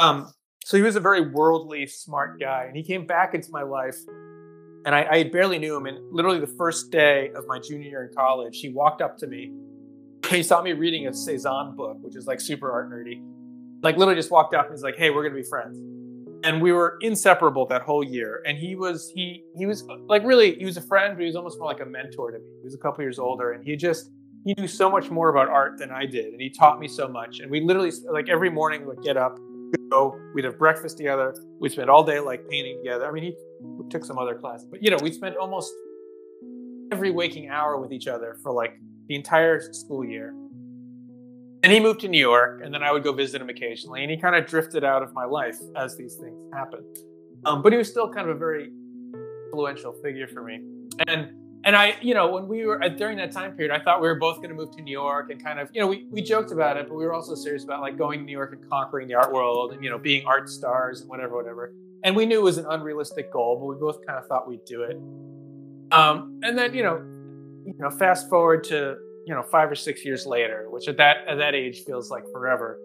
Um, 0.00 0.32
so 0.64 0.76
he 0.76 0.82
was 0.82 0.96
a 0.96 1.00
very 1.00 1.20
worldly, 1.30 1.86
smart 1.86 2.38
guy, 2.38 2.64
and 2.64 2.76
he 2.76 2.82
came 2.82 3.06
back 3.06 3.34
into 3.34 3.50
my 3.50 3.62
life. 3.62 3.96
And 4.86 4.94
I, 4.94 5.06
I 5.10 5.24
barely 5.24 5.58
knew 5.58 5.76
him. 5.76 5.86
And 5.86 5.98
literally, 6.12 6.38
the 6.38 6.46
first 6.46 6.90
day 6.90 7.30
of 7.34 7.46
my 7.46 7.58
junior 7.58 7.88
year 7.88 8.04
in 8.04 8.14
college, 8.14 8.60
he 8.60 8.70
walked 8.70 9.02
up 9.02 9.18
to 9.18 9.26
me. 9.26 9.52
He 10.28 10.42
saw 10.42 10.62
me 10.62 10.72
reading 10.72 11.06
a 11.06 11.12
Cezanne 11.12 11.74
book, 11.76 11.98
which 12.00 12.16
is 12.16 12.26
like 12.26 12.40
super 12.40 12.70
art 12.70 12.90
nerdy. 12.90 13.22
Like, 13.82 13.96
literally, 13.96 14.18
just 14.18 14.30
walked 14.30 14.54
up 14.54 14.66
and 14.66 14.74
he's 14.74 14.82
like, 14.82 14.96
"Hey, 14.96 15.10
we're 15.10 15.22
gonna 15.22 15.34
be 15.34 15.42
friends." 15.42 15.78
And 16.44 16.62
we 16.62 16.72
were 16.72 16.96
inseparable 17.00 17.66
that 17.66 17.82
whole 17.82 18.04
year. 18.04 18.42
And 18.46 18.56
he 18.56 18.74
was 18.74 19.10
he 19.14 19.44
he 19.56 19.66
was 19.66 19.84
like 20.06 20.22
really 20.24 20.54
he 20.54 20.64
was 20.64 20.76
a 20.76 20.82
friend, 20.82 21.14
but 21.14 21.20
he 21.20 21.26
was 21.26 21.36
almost 21.36 21.58
more 21.58 21.68
like 21.68 21.80
a 21.80 21.86
mentor 21.86 22.30
to 22.30 22.38
me. 22.38 22.44
He 22.60 22.64
was 22.64 22.74
a 22.74 22.78
couple 22.78 23.02
years 23.02 23.18
older, 23.18 23.52
and 23.52 23.64
he 23.64 23.76
just 23.76 24.10
he 24.44 24.54
knew 24.56 24.68
so 24.68 24.90
much 24.90 25.10
more 25.10 25.28
about 25.28 25.48
art 25.48 25.78
than 25.78 25.90
I 25.90 26.06
did, 26.06 26.32
and 26.32 26.40
he 26.40 26.48
taught 26.48 26.78
me 26.78 26.88
so 26.88 27.08
much. 27.08 27.40
And 27.40 27.50
we 27.50 27.60
literally 27.60 27.92
like 28.10 28.28
every 28.28 28.50
morning 28.50 28.86
would 28.86 29.02
get 29.02 29.16
up 29.16 29.38
go. 29.90 30.18
We'd 30.34 30.44
have 30.44 30.58
breakfast 30.58 30.96
together. 30.96 31.34
We'd 31.60 31.72
spend 31.72 31.90
all 31.90 32.04
day 32.04 32.20
like 32.20 32.48
painting 32.48 32.78
together. 32.78 33.06
I 33.06 33.12
mean, 33.12 33.24
he 33.24 33.36
took 33.90 34.04
some 34.04 34.18
other 34.18 34.34
classes, 34.34 34.66
but 34.70 34.82
you 34.82 34.90
know, 34.90 34.98
we 35.02 35.12
spent 35.12 35.36
almost 35.36 35.72
every 36.92 37.10
waking 37.10 37.48
hour 37.48 37.78
with 37.78 37.92
each 37.92 38.06
other 38.06 38.36
for 38.42 38.52
like 38.52 38.74
the 39.08 39.14
entire 39.14 39.60
school 39.72 40.04
year. 40.04 40.34
And 41.62 41.70
he 41.70 41.78
moved 41.78 42.00
to 42.00 42.08
New 42.08 42.18
York, 42.18 42.62
and 42.64 42.72
then 42.72 42.82
I 42.82 42.90
would 42.90 43.04
go 43.04 43.12
visit 43.12 43.42
him 43.42 43.50
occasionally. 43.50 44.02
And 44.02 44.10
he 44.10 44.16
kind 44.16 44.34
of 44.34 44.46
drifted 44.46 44.82
out 44.82 45.02
of 45.02 45.12
my 45.12 45.26
life 45.26 45.58
as 45.76 45.94
these 45.94 46.14
things 46.14 46.50
happened. 46.54 46.86
Um, 47.44 47.60
but 47.60 47.72
he 47.72 47.76
was 47.76 47.88
still 47.88 48.10
kind 48.10 48.30
of 48.30 48.36
a 48.36 48.38
very 48.38 48.70
influential 49.46 49.92
figure 50.02 50.26
for 50.26 50.42
me. 50.42 50.62
And 51.06 51.32
and 51.64 51.76
I, 51.76 51.96
you 52.00 52.14
know, 52.14 52.30
when 52.30 52.48
we 52.48 52.64
were 52.64 52.78
during 52.78 53.18
that 53.18 53.32
time 53.32 53.52
period, 53.52 53.74
I 53.74 53.82
thought 53.82 54.00
we 54.00 54.08
were 54.08 54.18
both 54.18 54.36
going 54.36 54.48
to 54.48 54.54
move 54.54 54.74
to 54.76 54.82
New 54.82 54.92
York 54.92 55.30
and 55.30 55.42
kind 55.42 55.60
of, 55.60 55.68
you 55.74 55.80
know, 55.80 55.86
we, 55.86 56.06
we 56.10 56.22
joked 56.22 56.52
about 56.52 56.78
it, 56.78 56.88
but 56.88 56.94
we 56.94 57.04
were 57.04 57.12
also 57.12 57.34
serious 57.34 57.64
about 57.64 57.82
like 57.82 57.98
going 57.98 58.20
to 58.20 58.24
New 58.24 58.32
York 58.32 58.52
and 58.52 58.70
conquering 58.70 59.08
the 59.08 59.14
art 59.14 59.32
world 59.32 59.72
and, 59.72 59.84
you 59.84 59.90
know, 59.90 59.98
being 59.98 60.24
art 60.26 60.48
stars 60.48 61.02
and 61.02 61.10
whatever, 61.10 61.36
whatever. 61.36 61.74
And 62.02 62.16
we 62.16 62.24
knew 62.24 62.40
it 62.40 62.44
was 62.44 62.56
an 62.56 62.64
unrealistic 62.70 63.30
goal, 63.30 63.58
but 63.60 63.66
we 63.66 63.76
both 63.76 64.04
kind 64.06 64.18
of 64.18 64.26
thought 64.26 64.48
we'd 64.48 64.64
do 64.64 64.82
it. 64.84 64.96
Um, 65.92 66.40
and 66.42 66.56
then, 66.56 66.72
you 66.72 66.82
know, 66.82 66.96
you 67.66 67.74
know, 67.78 67.90
fast 67.90 68.30
forward 68.30 68.64
to, 68.64 68.96
you 69.26 69.34
know, 69.34 69.42
five 69.42 69.70
or 69.70 69.74
six 69.74 70.02
years 70.02 70.24
later, 70.24 70.66
which 70.70 70.88
at 70.88 70.96
that, 70.96 71.28
at 71.28 71.36
that 71.36 71.54
age 71.54 71.84
feels 71.84 72.10
like 72.10 72.24
forever. 72.32 72.78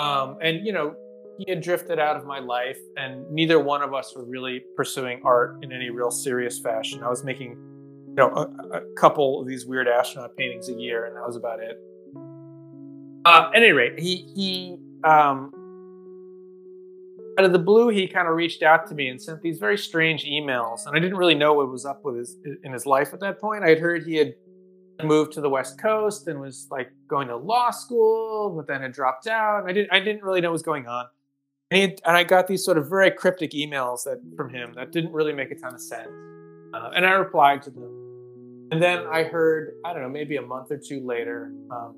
Um, 0.00 0.36
and, 0.42 0.66
you 0.66 0.72
know, 0.74 0.94
he 1.38 1.50
had 1.50 1.62
drifted 1.62 1.98
out 1.98 2.16
of 2.16 2.26
my 2.26 2.40
life 2.40 2.78
and 2.98 3.24
neither 3.30 3.58
one 3.58 3.80
of 3.80 3.94
us 3.94 4.12
were 4.14 4.24
really 4.24 4.62
pursuing 4.76 5.22
art 5.24 5.56
in 5.62 5.72
any 5.72 5.88
real 5.88 6.10
serious 6.10 6.60
fashion. 6.60 7.02
I 7.02 7.08
was 7.08 7.24
making 7.24 7.56
you 8.12 8.16
know, 8.16 8.28
a, 8.28 8.78
a, 8.78 8.80
couple 8.94 9.40
of 9.40 9.46
these 9.46 9.64
weird 9.64 9.88
astronaut 9.88 10.36
paintings 10.36 10.68
a 10.68 10.74
year, 10.74 11.06
and 11.06 11.16
that 11.16 11.26
was 11.26 11.34
about 11.36 11.60
it. 11.60 11.80
Uh, 13.24 13.48
at 13.48 13.56
any 13.56 13.72
rate, 13.72 13.98
he 13.98 14.30
he 14.34 14.76
um, 15.02 15.50
out 17.38 17.46
of 17.46 17.52
the 17.52 17.58
blue, 17.58 17.88
he 17.88 18.06
kind 18.06 18.28
of 18.28 18.34
reached 18.34 18.62
out 18.62 18.86
to 18.88 18.94
me 18.94 19.08
and 19.08 19.20
sent 19.20 19.40
these 19.40 19.58
very 19.58 19.78
strange 19.78 20.26
emails, 20.26 20.86
and 20.86 20.94
I 20.94 20.98
didn't 20.98 21.16
really 21.16 21.34
know 21.34 21.54
what 21.54 21.70
was 21.70 21.86
up 21.86 22.04
with 22.04 22.16
his 22.16 22.36
in 22.64 22.72
his 22.72 22.84
life 22.84 23.14
at 23.14 23.20
that 23.20 23.40
point. 23.40 23.64
I 23.64 23.70
had 23.70 23.78
heard 23.78 24.04
he 24.04 24.16
had 24.16 24.34
moved 25.02 25.32
to 25.32 25.40
the 25.40 25.48
West 25.48 25.80
Coast 25.80 26.28
and 26.28 26.38
was 26.38 26.66
like 26.70 26.92
going 27.08 27.28
to 27.28 27.36
law 27.36 27.70
school, 27.70 28.52
but 28.54 28.66
then 28.66 28.82
had 28.82 28.92
dropped 28.92 29.26
out. 29.26 29.64
I 29.66 29.72
didn't 29.72 29.90
I 29.90 30.00
didn't 30.00 30.22
really 30.22 30.42
know 30.42 30.48
what 30.48 30.54
was 30.54 30.62
going 30.62 30.86
on. 30.86 31.06
And, 31.70 31.80
had, 31.80 32.00
and 32.04 32.14
I 32.14 32.24
got 32.24 32.46
these 32.46 32.62
sort 32.62 32.76
of 32.76 32.90
very 32.90 33.10
cryptic 33.10 33.52
emails 33.52 34.04
that 34.04 34.20
from 34.36 34.50
him 34.50 34.74
that 34.74 34.92
didn't 34.92 35.12
really 35.12 35.32
make 35.32 35.50
a 35.50 35.54
ton 35.54 35.74
of 35.74 35.80
sense. 35.80 36.10
Uh, 36.74 36.90
and 36.94 37.06
I 37.06 37.12
replied 37.12 37.62
to 37.62 37.70
them. 37.70 38.01
And 38.72 38.82
then 38.82 39.04
I 39.06 39.24
heard, 39.24 39.74
I 39.84 39.92
don't 39.92 40.00
know, 40.00 40.08
maybe 40.08 40.36
a 40.36 40.42
month 40.42 40.70
or 40.70 40.78
two 40.78 41.06
later, 41.06 41.52
um, 41.70 41.94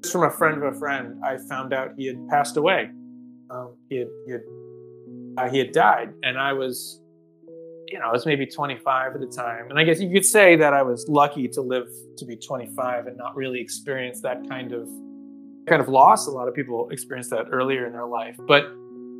just 0.00 0.14
from 0.14 0.22
a 0.22 0.30
friend 0.30 0.56
of 0.56 0.74
a 0.74 0.78
friend, 0.78 1.22
I 1.22 1.36
found 1.36 1.74
out 1.74 1.90
he 1.94 2.06
had 2.06 2.26
passed 2.30 2.56
away. 2.56 2.88
Um, 3.50 3.76
he 3.90 3.96
had, 3.96 4.08
he 4.24 4.32
had, 4.32 4.40
uh, 5.36 5.50
he 5.50 5.58
had 5.58 5.72
died, 5.72 6.14
and 6.22 6.38
I 6.38 6.54
was, 6.54 7.02
you 7.88 7.98
know, 7.98 8.06
I 8.06 8.12
was 8.12 8.24
maybe 8.24 8.46
25 8.46 9.12
at 9.12 9.20
the 9.20 9.26
time. 9.26 9.68
And 9.68 9.78
I 9.78 9.84
guess 9.84 10.00
you 10.00 10.10
could 10.10 10.24
say 10.24 10.56
that 10.56 10.72
I 10.72 10.80
was 10.80 11.06
lucky 11.06 11.48
to 11.48 11.60
live 11.60 11.86
to 12.16 12.24
be 12.24 12.34
25 12.34 13.08
and 13.08 13.18
not 13.18 13.36
really 13.36 13.60
experience 13.60 14.22
that 14.22 14.48
kind 14.48 14.72
of 14.72 14.88
kind 15.68 15.82
of 15.82 15.88
loss. 15.88 16.28
A 16.28 16.30
lot 16.30 16.48
of 16.48 16.54
people 16.54 16.88
experience 16.88 17.28
that 17.28 17.44
earlier 17.52 17.84
in 17.84 17.92
their 17.92 18.06
life, 18.06 18.36
but 18.48 18.64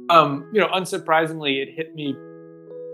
um, 0.09 0.49
you 0.51 0.63
know, 0.63 0.69
unsurprisingly, 0.69 1.61
it 1.63 1.69
hit 1.75 1.95
me 1.95 2.17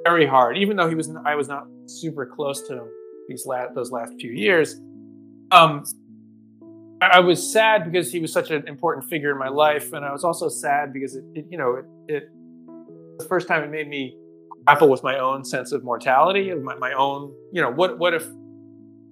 very 0.03 0.27
hard. 0.27 0.59
Even 0.59 0.77
though 0.77 0.88
he 0.88 0.97
was, 0.97 1.09
I 1.25 1.37
was 1.37 1.47
not 1.47 1.69
super 1.87 2.27
close 2.27 2.62
to 2.62 2.79
him 2.79 2.88
these 3.29 3.47
last 3.47 3.75
those 3.75 3.91
last 3.91 4.13
few 4.21 4.33
years. 4.33 4.81
Um, 5.51 5.85
I 7.01 7.19
was 7.19 7.53
sad 7.53 7.91
because 7.91 8.13
he 8.13 8.21
was 8.21 8.33
such 8.33 8.51
an 8.51 8.67
important 8.69 9.09
figure 9.09 9.33
in 9.33 9.39
my 9.39 9.49
life, 9.49 9.93
and 9.93 10.05
I 10.05 10.13
was 10.13 10.23
also 10.23 10.49
sad 10.49 10.93
because 10.93 11.17
it, 11.17 11.25
it 11.35 11.47
you 11.51 11.59
know, 11.59 11.75
it, 11.75 11.85
it 12.09 12.31
the 13.19 13.25
first 13.25 13.49
time 13.49 13.65
it 13.65 13.71
made 13.71 13.89
me 13.89 14.17
grapple 14.67 14.89
with 14.89 15.03
my 15.03 15.19
own 15.19 15.45
sense 15.45 15.73
of 15.73 15.83
mortality, 15.83 16.51
of 16.51 16.63
my, 16.63 16.77
my 16.77 16.93
own, 16.93 17.35
you 17.53 17.61
know, 17.61 17.71
what 17.71 17.99
what 17.99 18.15
if, 18.15 18.25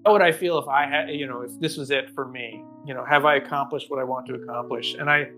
how 0.05 0.13
would 0.13 0.23
I 0.23 0.33
feel 0.33 0.59
if 0.59 0.69
I 0.69 0.87
had, 0.87 1.11
you 1.11 1.27
know, 1.27 1.43
if 1.43 1.59
this 1.61 1.77
was 1.77 1.91
it 1.91 2.11
for 2.15 2.29
me? 2.29 2.63
You 2.87 2.95
know, 2.95 3.05
have 3.05 3.25
I 3.25 3.37
accomplished 3.37 3.91
what 3.91 3.99
I 3.99 4.05
want 4.05 4.27
to 4.29 4.35
accomplish? 4.35 4.95
And 4.95 5.11
I, 5.11 5.31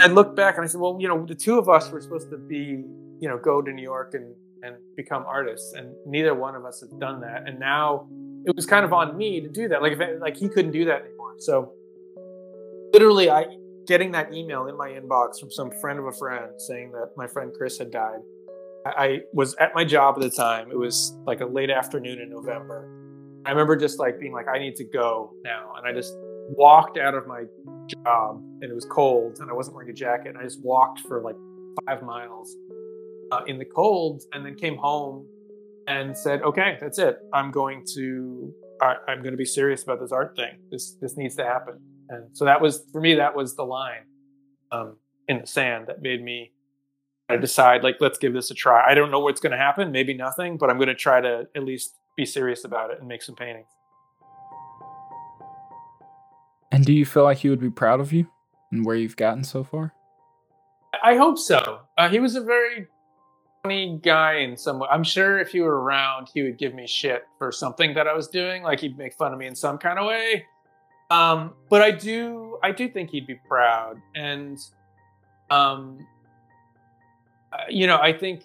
I 0.00 0.08
looked 0.08 0.36
back 0.36 0.56
and 0.56 0.64
I 0.64 0.68
said, 0.68 0.80
well, 0.80 0.98
you 1.00 1.08
know, 1.08 1.24
the 1.24 1.34
two 1.34 1.58
of 1.58 1.68
us 1.68 1.90
were 1.90 2.00
supposed 2.00 2.30
to 2.30 2.36
be, 2.36 2.84
you 3.20 3.28
know, 3.28 3.38
go 3.38 3.62
to 3.62 3.72
New 3.72 3.82
York 3.82 4.14
and 4.14 4.34
and 4.62 4.76
become 4.96 5.24
artists 5.26 5.72
and 5.74 5.94
neither 6.06 6.34
one 6.34 6.54
of 6.54 6.64
us 6.64 6.80
have 6.80 6.98
done 7.00 7.20
that. 7.20 7.44
And 7.46 7.58
now 7.58 8.08
it 8.44 8.54
was 8.54 8.66
kind 8.66 8.84
of 8.84 8.92
on 8.92 9.16
me 9.16 9.40
to 9.40 9.48
do 9.48 9.68
that. 9.68 9.82
Like 9.82 9.92
if 9.92 10.00
it, 10.00 10.20
like 10.20 10.36
he 10.36 10.48
couldn't 10.48 10.72
do 10.72 10.84
that 10.86 11.02
anymore. 11.02 11.34
So 11.38 11.72
literally 12.92 13.30
i 13.30 13.44
getting 13.86 14.12
that 14.12 14.32
email 14.32 14.66
in 14.66 14.76
my 14.76 14.88
inbox 14.88 15.40
from 15.40 15.50
some 15.50 15.70
friend 15.80 15.98
of 15.98 16.06
a 16.06 16.12
friend 16.12 16.50
saying 16.58 16.92
that 16.92 17.10
my 17.16 17.26
friend 17.26 17.52
chris 17.56 17.78
had 17.78 17.90
died 17.90 18.20
I, 18.86 18.90
I 18.90 19.18
was 19.32 19.54
at 19.56 19.74
my 19.74 19.84
job 19.84 20.14
at 20.16 20.22
the 20.22 20.30
time. 20.30 20.70
It 20.70 20.78
was 20.78 21.16
like 21.26 21.40
a 21.40 21.46
late 21.46 21.70
afternoon 21.70 22.20
in 22.20 22.30
november. 22.30 22.88
I 23.44 23.50
remember 23.50 23.76
just 23.76 23.98
like 23.98 24.18
being 24.18 24.32
like 24.32 24.46
i 24.48 24.58
need 24.58 24.76
to 24.76 24.84
go 24.84 25.32
now. 25.44 25.72
And 25.76 25.86
i 25.86 25.92
just 25.92 26.14
walked 26.50 26.98
out 26.98 27.14
of 27.14 27.26
my 27.26 27.44
job 28.04 28.42
and 28.60 28.64
it 28.64 28.74
was 28.74 28.86
cold 28.86 29.38
and 29.40 29.50
i 29.50 29.52
wasn't 29.52 29.74
wearing 29.74 29.90
a 29.90 29.94
jacket 29.94 30.28
and 30.28 30.38
i 30.38 30.42
just 30.42 30.62
walked 30.62 31.00
for 31.00 31.20
like 31.20 31.36
five 31.84 32.02
miles 32.02 32.56
uh, 33.32 33.42
in 33.46 33.58
the 33.58 33.64
cold 33.64 34.22
and 34.32 34.44
then 34.44 34.54
came 34.54 34.76
home 34.76 35.26
and 35.86 36.16
said, 36.16 36.42
"Okay, 36.42 36.78
that's 36.80 36.98
it. 36.98 37.18
I'm 37.32 37.50
going 37.50 37.84
to 37.94 38.52
I, 38.80 38.96
I'm 39.08 39.18
going 39.22 39.32
to 39.32 39.38
be 39.38 39.44
serious 39.44 39.82
about 39.82 40.00
this 40.00 40.12
art 40.12 40.36
thing. 40.36 40.58
This 40.70 40.96
this 41.00 41.16
needs 41.16 41.36
to 41.36 41.44
happen." 41.44 41.80
And 42.08 42.36
so 42.36 42.44
that 42.44 42.60
was 42.60 42.84
for 42.92 43.00
me. 43.00 43.14
That 43.14 43.36
was 43.36 43.54
the 43.54 43.64
line 43.64 44.04
um, 44.72 44.96
in 45.28 45.40
the 45.40 45.46
sand 45.46 45.86
that 45.88 46.00
made 46.02 46.22
me 46.22 46.52
decide, 47.36 47.84
like, 47.84 47.96
let's 48.00 48.16
give 48.16 48.32
this 48.32 48.50
a 48.50 48.54
try. 48.54 48.82
I 48.88 48.94
don't 48.94 49.10
know 49.10 49.20
what's 49.20 49.40
going 49.40 49.52
to 49.52 49.58
happen. 49.58 49.92
Maybe 49.92 50.14
nothing, 50.14 50.56
but 50.56 50.70
I'm 50.70 50.76
going 50.76 50.88
to 50.88 50.94
try 50.94 51.20
to 51.20 51.46
at 51.54 51.62
least 51.62 51.94
be 52.16 52.24
serious 52.24 52.64
about 52.64 52.90
it 52.90 52.98
and 53.00 53.08
make 53.08 53.22
some 53.22 53.34
paintings. 53.34 53.68
And 56.72 56.84
do 56.84 56.92
you 56.92 57.04
feel 57.04 57.24
like 57.24 57.38
he 57.38 57.50
would 57.50 57.60
be 57.60 57.70
proud 57.70 58.00
of 58.00 58.12
you 58.12 58.26
and 58.72 58.84
where 58.84 58.96
you've 58.96 59.16
gotten 59.16 59.44
so 59.44 59.62
far? 59.62 59.92
I 61.02 61.16
hope 61.16 61.38
so. 61.38 61.80
Uh, 61.96 62.08
he 62.08 62.18
was 62.18 62.34
a 62.34 62.40
very 62.40 62.86
funny 63.62 63.98
guy 64.02 64.36
in 64.36 64.56
some 64.56 64.78
way. 64.78 64.88
I'm 64.90 65.04
sure 65.04 65.38
if 65.38 65.48
he 65.48 65.60
were 65.60 65.80
around, 65.80 66.28
he 66.32 66.42
would 66.42 66.58
give 66.58 66.74
me 66.74 66.86
shit 66.86 67.24
for 67.38 67.52
something 67.52 67.94
that 67.94 68.06
I 68.06 68.14
was 68.14 68.28
doing. 68.28 68.62
Like 68.62 68.80
he'd 68.80 68.96
make 68.96 69.14
fun 69.14 69.32
of 69.32 69.38
me 69.38 69.46
in 69.46 69.54
some 69.56 69.78
kind 69.78 69.98
of 69.98 70.06
way. 70.06 70.46
Um, 71.10 71.54
but 71.70 71.82
I 71.82 71.90
do, 71.90 72.58
I 72.62 72.72
do 72.72 72.88
think 72.88 73.10
he'd 73.10 73.26
be 73.26 73.34
proud. 73.34 74.00
And, 74.14 74.58
um, 75.50 76.06
uh, 77.52 77.58
you 77.68 77.86
know, 77.86 77.96
I 77.96 78.12
think 78.12 78.44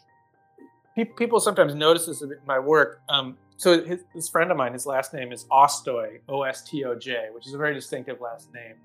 pe- 0.96 1.04
people 1.06 1.40
sometimes 1.40 1.76
notice 1.76 2.06
this 2.06 2.22
in 2.22 2.34
my 2.48 2.60
work. 2.60 3.02
Um, 3.10 3.38
so 3.58 3.84
his, 3.84 4.04
this 4.16 4.30
friend 4.30 4.50
of 4.50 4.58
mine, 4.58 4.74
his 4.74 4.86
last 4.86 5.14
name 5.14 5.32
is 5.32 5.46
Ostoj, 5.46 6.22
O 6.30 6.44
S 6.44 6.64
T 6.64 6.86
O 6.86 6.96
J, 6.96 7.28
which 7.34 7.48
is 7.48 7.54
a 7.54 7.58
very 7.58 7.74
distinctive 7.74 8.22
last 8.22 8.54
name. 8.54 8.76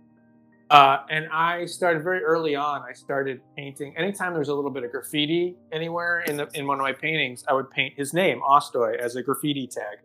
Uh, 0.71 0.99
and 1.09 1.29
I 1.33 1.65
started 1.65 2.03
very 2.03 2.23
early 2.23 2.55
on. 2.55 2.83
I 2.83 2.93
started 2.93 3.41
painting. 3.57 3.97
Anytime 3.97 4.33
there 4.33 4.39
was 4.39 4.49
a 4.49 4.55
little 4.55 4.71
bit 4.71 4.85
of 4.85 4.93
graffiti 4.93 5.57
anywhere 5.73 6.21
in 6.21 6.37
the, 6.37 6.49
in 6.53 6.67
one 6.67 6.79
of 6.79 6.83
my 6.83 6.93
paintings, 6.93 7.43
I 7.49 7.55
would 7.55 7.71
paint 7.71 7.95
his 7.97 8.13
name, 8.13 8.43
Ostoj, 8.43 8.99
as 8.99 9.17
a 9.17 9.23
graffiti 9.23 9.67
tag. 9.67 9.99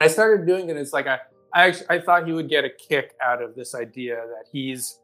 I 0.00 0.08
started 0.08 0.46
doing 0.46 0.70
it 0.70 0.76
as 0.76 0.92
like 0.92 1.06
a. 1.06 1.20
I 1.52 1.66
actually, 1.66 1.86
I 1.90 2.00
thought 2.00 2.26
he 2.26 2.32
would 2.32 2.48
get 2.48 2.64
a 2.64 2.70
kick 2.70 3.12
out 3.22 3.42
of 3.42 3.54
this 3.54 3.74
idea 3.74 4.16
that 4.16 4.46
he's 4.50 5.00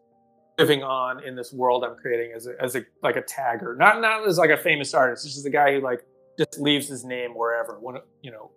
living 0.59 0.83
on 0.83 1.23
in 1.23 1.37
this 1.37 1.53
world 1.53 1.85
I'm 1.85 1.97
creating 1.97 2.33
as 2.35 2.47
a 2.47 2.55
as 2.63 2.77
a 2.77 2.85
like 3.03 3.17
a 3.17 3.23
tagger, 3.23 3.77
not 3.77 4.01
not 4.01 4.27
as 4.27 4.39
like 4.39 4.51
a 4.51 4.57
famous 4.57 4.95
artist. 4.95 5.25
This 5.25 5.37
is 5.37 5.43
the 5.43 5.51
guy 5.51 5.75
who 5.75 5.81
like 5.83 6.07
just 6.39 6.59
leaves 6.59 6.89
his 6.89 7.05
name 7.05 7.33
wherever. 7.35 7.79
When 7.79 7.97
you 8.23 8.31
know, 8.31 8.51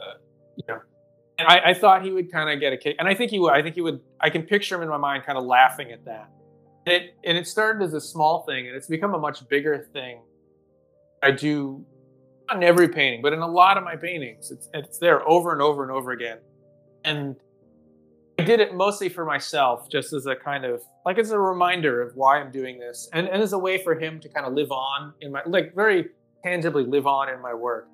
uh, 0.00 0.14
you 0.56 0.64
know 0.66 0.80
I, 1.38 1.70
I 1.70 1.74
thought 1.74 2.04
he 2.04 2.12
would 2.12 2.30
kind 2.30 2.50
of 2.50 2.60
get 2.60 2.72
a 2.72 2.76
kick, 2.76 2.96
and 2.98 3.08
I 3.08 3.14
think 3.14 3.30
he 3.30 3.38
would. 3.38 3.52
I 3.52 3.62
think 3.62 3.74
he 3.74 3.80
would. 3.80 4.00
I 4.20 4.30
can 4.30 4.42
picture 4.42 4.76
him 4.76 4.82
in 4.82 4.88
my 4.88 4.96
mind, 4.96 5.24
kind 5.24 5.36
of 5.36 5.44
laughing 5.44 5.90
at 5.90 6.04
that. 6.04 6.30
And 6.86 6.94
it 6.94 7.16
and 7.24 7.36
it 7.36 7.46
started 7.46 7.82
as 7.82 7.94
a 7.94 8.00
small 8.00 8.44
thing, 8.44 8.68
and 8.68 8.76
it's 8.76 8.86
become 8.86 9.14
a 9.14 9.18
much 9.18 9.46
bigger 9.48 9.88
thing. 9.92 10.20
I 11.22 11.30
do 11.32 11.84
not 12.48 12.58
in 12.58 12.62
every 12.62 12.88
painting, 12.88 13.22
but 13.22 13.32
in 13.32 13.40
a 13.40 13.46
lot 13.46 13.76
of 13.76 13.84
my 13.84 13.96
paintings, 13.96 14.50
it's 14.50 14.68
it's 14.74 14.98
there 14.98 15.26
over 15.28 15.52
and 15.52 15.60
over 15.60 15.82
and 15.82 15.90
over 15.90 16.12
again. 16.12 16.38
And 17.04 17.36
I 18.38 18.44
did 18.44 18.60
it 18.60 18.74
mostly 18.74 19.08
for 19.08 19.24
myself, 19.24 19.88
just 19.88 20.12
as 20.12 20.26
a 20.26 20.36
kind 20.36 20.64
of 20.64 20.82
like 21.06 21.18
as 21.18 21.30
a 21.30 21.38
reminder 21.38 22.02
of 22.02 22.14
why 22.14 22.38
I'm 22.38 22.50
doing 22.50 22.78
this, 22.78 23.08
and 23.12 23.28
and 23.28 23.42
as 23.42 23.52
a 23.52 23.58
way 23.58 23.82
for 23.82 23.98
him 23.98 24.20
to 24.20 24.28
kind 24.28 24.46
of 24.46 24.52
live 24.54 24.70
on 24.70 25.14
in 25.20 25.32
my 25.32 25.42
like 25.46 25.74
very 25.74 26.10
tangibly 26.42 26.84
live 26.84 27.06
on 27.06 27.28
in 27.28 27.40
my 27.40 27.54
work. 27.54 27.88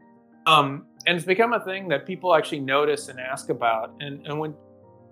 Um, 0.47 0.87
and 1.07 1.17
it's 1.17 1.27
become 1.27 1.53
a 1.53 1.65
thing 1.65 1.89
that 1.89 2.07
people 2.07 2.35
actually 2.35 2.61
notice 2.61 3.09
and 3.09 3.19
ask 3.19 3.49
about. 3.49 3.95
And, 4.01 4.27
and 4.27 4.39
when 4.39 4.55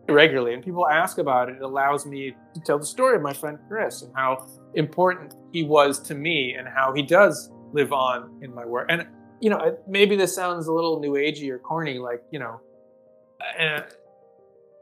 regularly, 0.08 0.54
and 0.54 0.62
people 0.62 0.88
ask 0.88 1.18
about 1.18 1.48
it, 1.48 1.56
it 1.56 1.62
allows 1.62 2.06
me 2.06 2.34
to 2.54 2.60
tell 2.60 2.78
the 2.78 2.86
story 2.86 3.16
of 3.16 3.22
my 3.22 3.32
friend 3.32 3.58
Chris 3.68 4.02
and 4.02 4.12
how 4.14 4.46
important 4.74 5.34
he 5.52 5.64
was 5.64 6.00
to 6.00 6.14
me 6.14 6.54
and 6.54 6.66
how 6.66 6.92
he 6.92 7.02
does 7.02 7.50
live 7.72 7.92
on 7.92 8.38
in 8.42 8.54
my 8.54 8.64
work. 8.64 8.86
And, 8.90 9.06
you 9.40 9.50
know, 9.50 9.78
maybe 9.86 10.16
this 10.16 10.34
sounds 10.34 10.66
a 10.66 10.72
little 10.72 11.00
new 11.00 11.12
agey 11.12 11.50
or 11.50 11.58
corny, 11.58 11.98
like, 11.98 12.22
you 12.30 12.38
know, 12.38 12.60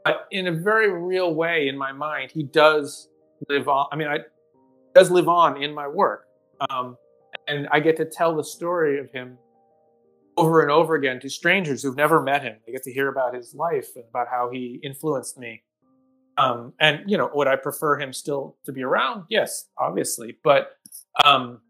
but 0.03 0.27
in 0.31 0.47
a 0.47 0.51
very 0.51 0.89
real 0.91 1.33
way 1.33 1.67
in 1.67 1.77
my 1.77 1.91
mind, 1.91 2.31
he 2.31 2.43
does 2.43 3.09
live 3.49 3.67
on. 3.67 3.87
I 3.91 3.95
mean, 3.95 4.07
I 4.07 4.19
does 4.95 5.11
live 5.11 5.27
on 5.27 5.61
in 5.61 5.73
my 5.73 5.87
work. 5.87 6.27
Um, 6.69 6.97
and 7.47 7.67
I 7.71 7.79
get 7.79 7.97
to 7.97 8.05
tell 8.05 8.35
the 8.35 8.43
story 8.43 8.99
of 8.99 9.11
him 9.11 9.37
over 10.37 10.61
and 10.61 10.69
over 10.71 10.95
again 10.95 11.19
to 11.19 11.29
strangers 11.29 11.81
who've 11.81 11.97
never 11.97 12.21
met 12.21 12.43
him. 12.43 12.57
They 12.65 12.71
get 12.71 12.83
to 12.83 12.93
hear 12.93 13.09
about 13.09 13.33
his 13.33 13.55
life 13.55 13.89
and 13.95 14.05
about 14.09 14.27
how 14.29 14.49
he 14.51 14.79
influenced 14.83 15.37
me. 15.37 15.63
Um, 16.37 16.73
and 16.79 17.01
you 17.09 17.17
know, 17.17 17.29
would 17.33 17.47
I 17.47 17.55
prefer 17.55 17.99
him 17.99 18.13
still 18.13 18.57
to 18.65 18.71
be 18.71 18.83
around? 18.83 19.23
Yes, 19.27 19.69
obviously, 19.77 20.37
but 20.43 20.77
um, 21.23 21.61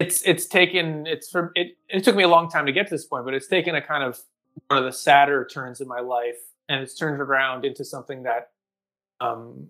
it's 0.00 0.22
it's 0.22 0.46
taken 0.46 1.06
it's 1.06 1.30
for 1.30 1.52
it. 1.54 1.76
It 1.88 2.02
took 2.02 2.16
me 2.16 2.24
a 2.24 2.28
long 2.28 2.50
time 2.50 2.66
to 2.66 2.72
get 2.72 2.88
to 2.88 2.94
this 2.94 3.06
point, 3.06 3.24
but 3.24 3.34
it's 3.34 3.46
taken 3.46 3.76
a 3.76 3.80
kind 3.80 4.02
of 4.02 4.18
one 4.66 4.78
of 4.78 4.84
the 4.84 4.92
sadder 4.92 5.46
turns 5.46 5.80
in 5.80 5.86
my 5.86 6.00
life, 6.00 6.38
and 6.68 6.82
it's 6.82 6.96
turned 6.96 7.20
around 7.20 7.64
into 7.64 7.84
something 7.84 8.24
that 8.24 8.48
um, 9.20 9.68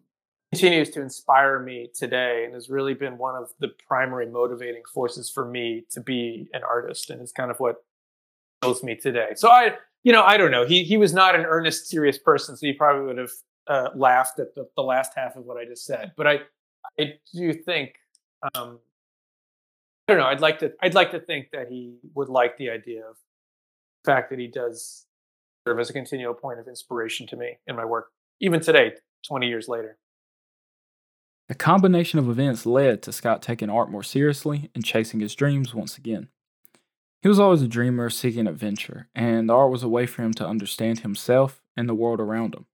continues 0.51 0.89
to 0.91 1.03
inspire 1.03 1.59
me 1.59 1.91
today, 1.95 2.45
and 2.47 2.55
has 2.55 2.71
really 2.71 2.95
been 2.95 3.19
one 3.19 3.35
of 3.35 3.51
the 3.59 3.69
primary 3.87 4.27
motivating 4.27 4.83
forces 4.95 5.29
for 5.29 5.45
me 5.45 5.85
to 5.91 6.01
be 6.01 6.49
an 6.55 6.63
artist, 6.63 7.11
and 7.11 7.21
it's 7.21 7.33
kind 7.33 7.51
of 7.51 7.61
what 7.61 7.85
me 8.83 8.95
today. 8.95 9.31
So 9.37 9.49
I, 9.49 9.75
you 10.03 10.13
know, 10.13 10.23
I 10.23 10.37
don't 10.37 10.51
know. 10.51 10.67
He 10.67 10.85
he 10.85 10.97
was 10.97 11.13
not 11.13 11.35
an 11.35 11.47
earnest, 11.47 11.89
serious 11.89 12.19
person, 12.19 12.57
so 12.57 12.67
he 12.67 12.73
probably 12.73 13.07
would 13.07 13.19
have 13.19 13.31
uh, 13.67 13.89
laughed 13.95 14.39
at 14.39 14.55
the, 14.55 14.67
the 14.77 14.83
last 14.83 15.13
half 15.17 15.37
of 15.37 15.45
what 15.45 15.57
I 15.57 15.65
just 15.65 15.87
said. 15.87 16.13
But 16.17 16.27
I, 16.27 16.41
I 16.99 17.15
do 17.35 17.53
think, 17.53 17.95
um, 18.55 18.79
I 20.09 20.13
don't 20.13 20.19
know. 20.19 20.27
I'd 20.27 20.41
like 20.41 20.59
to, 20.61 20.73
I'd 20.83 20.95
like 20.95 21.11
to 21.13 21.21
think 21.21 21.49
that 21.53 21.69
he 21.69 21.97
would 22.15 22.29
like 22.29 22.57
the 22.59 22.71
idea 22.71 23.01
of 23.01 23.17
the 24.05 24.13
fact 24.13 24.31
that 24.31 24.39
he 24.39 24.47
does 24.47 25.07
serve 25.67 25.79
as 25.79 25.91
a 25.91 25.93
continual 25.93 26.35
point 26.35 26.59
of 26.59 26.69
inspiration 26.69 27.27
to 27.29 27.37
me 27.37 27.59
in 27.67 27.77
my 27.77 27.85
work, 27.85 28.09
even 28.41 28.61
today, 28.61 28.93
twenty 29.27 29.49
years 29.49 29.69
later. 29.69 29.99
A 31.49 31.55
combination 31.55 32.19
of 32.19 32.29
events 32.29 32.65
led 32.65 33.03
to 33.03 33.13
Scott 33.13 33.43
taking 33.43 33.71
art 33.71 33.91
more 33.91 34.03
seriously 34.03 34.71
and 34.75 34.85
chasing 34.85 35.21
his 35.21 35.35
dreams 35.35 35.75
once 35.75 35.99
again. 35.99 36.29
He 37.23 37.29
was 37.29 37.39
always 37.39 37.61
a 37.61 37.69
dreamer 37.69 38.09
seeking 38.09 38.47
adventure, 38.47 39.09
and 39.15 39.51
art 39.51 39.71
was 39.71 39.83
a 39.83 39.89
way 39.89 40.07
for 40.07 40.23
him 40.23 40.33
to 40.35 40.47
understand 40.47 41.01
himself 41.01 41.61
and 41.77 41.89
the 41.89 41.95
world 41.95 42.19
around 42.19 42.55
him. 42.55 42.65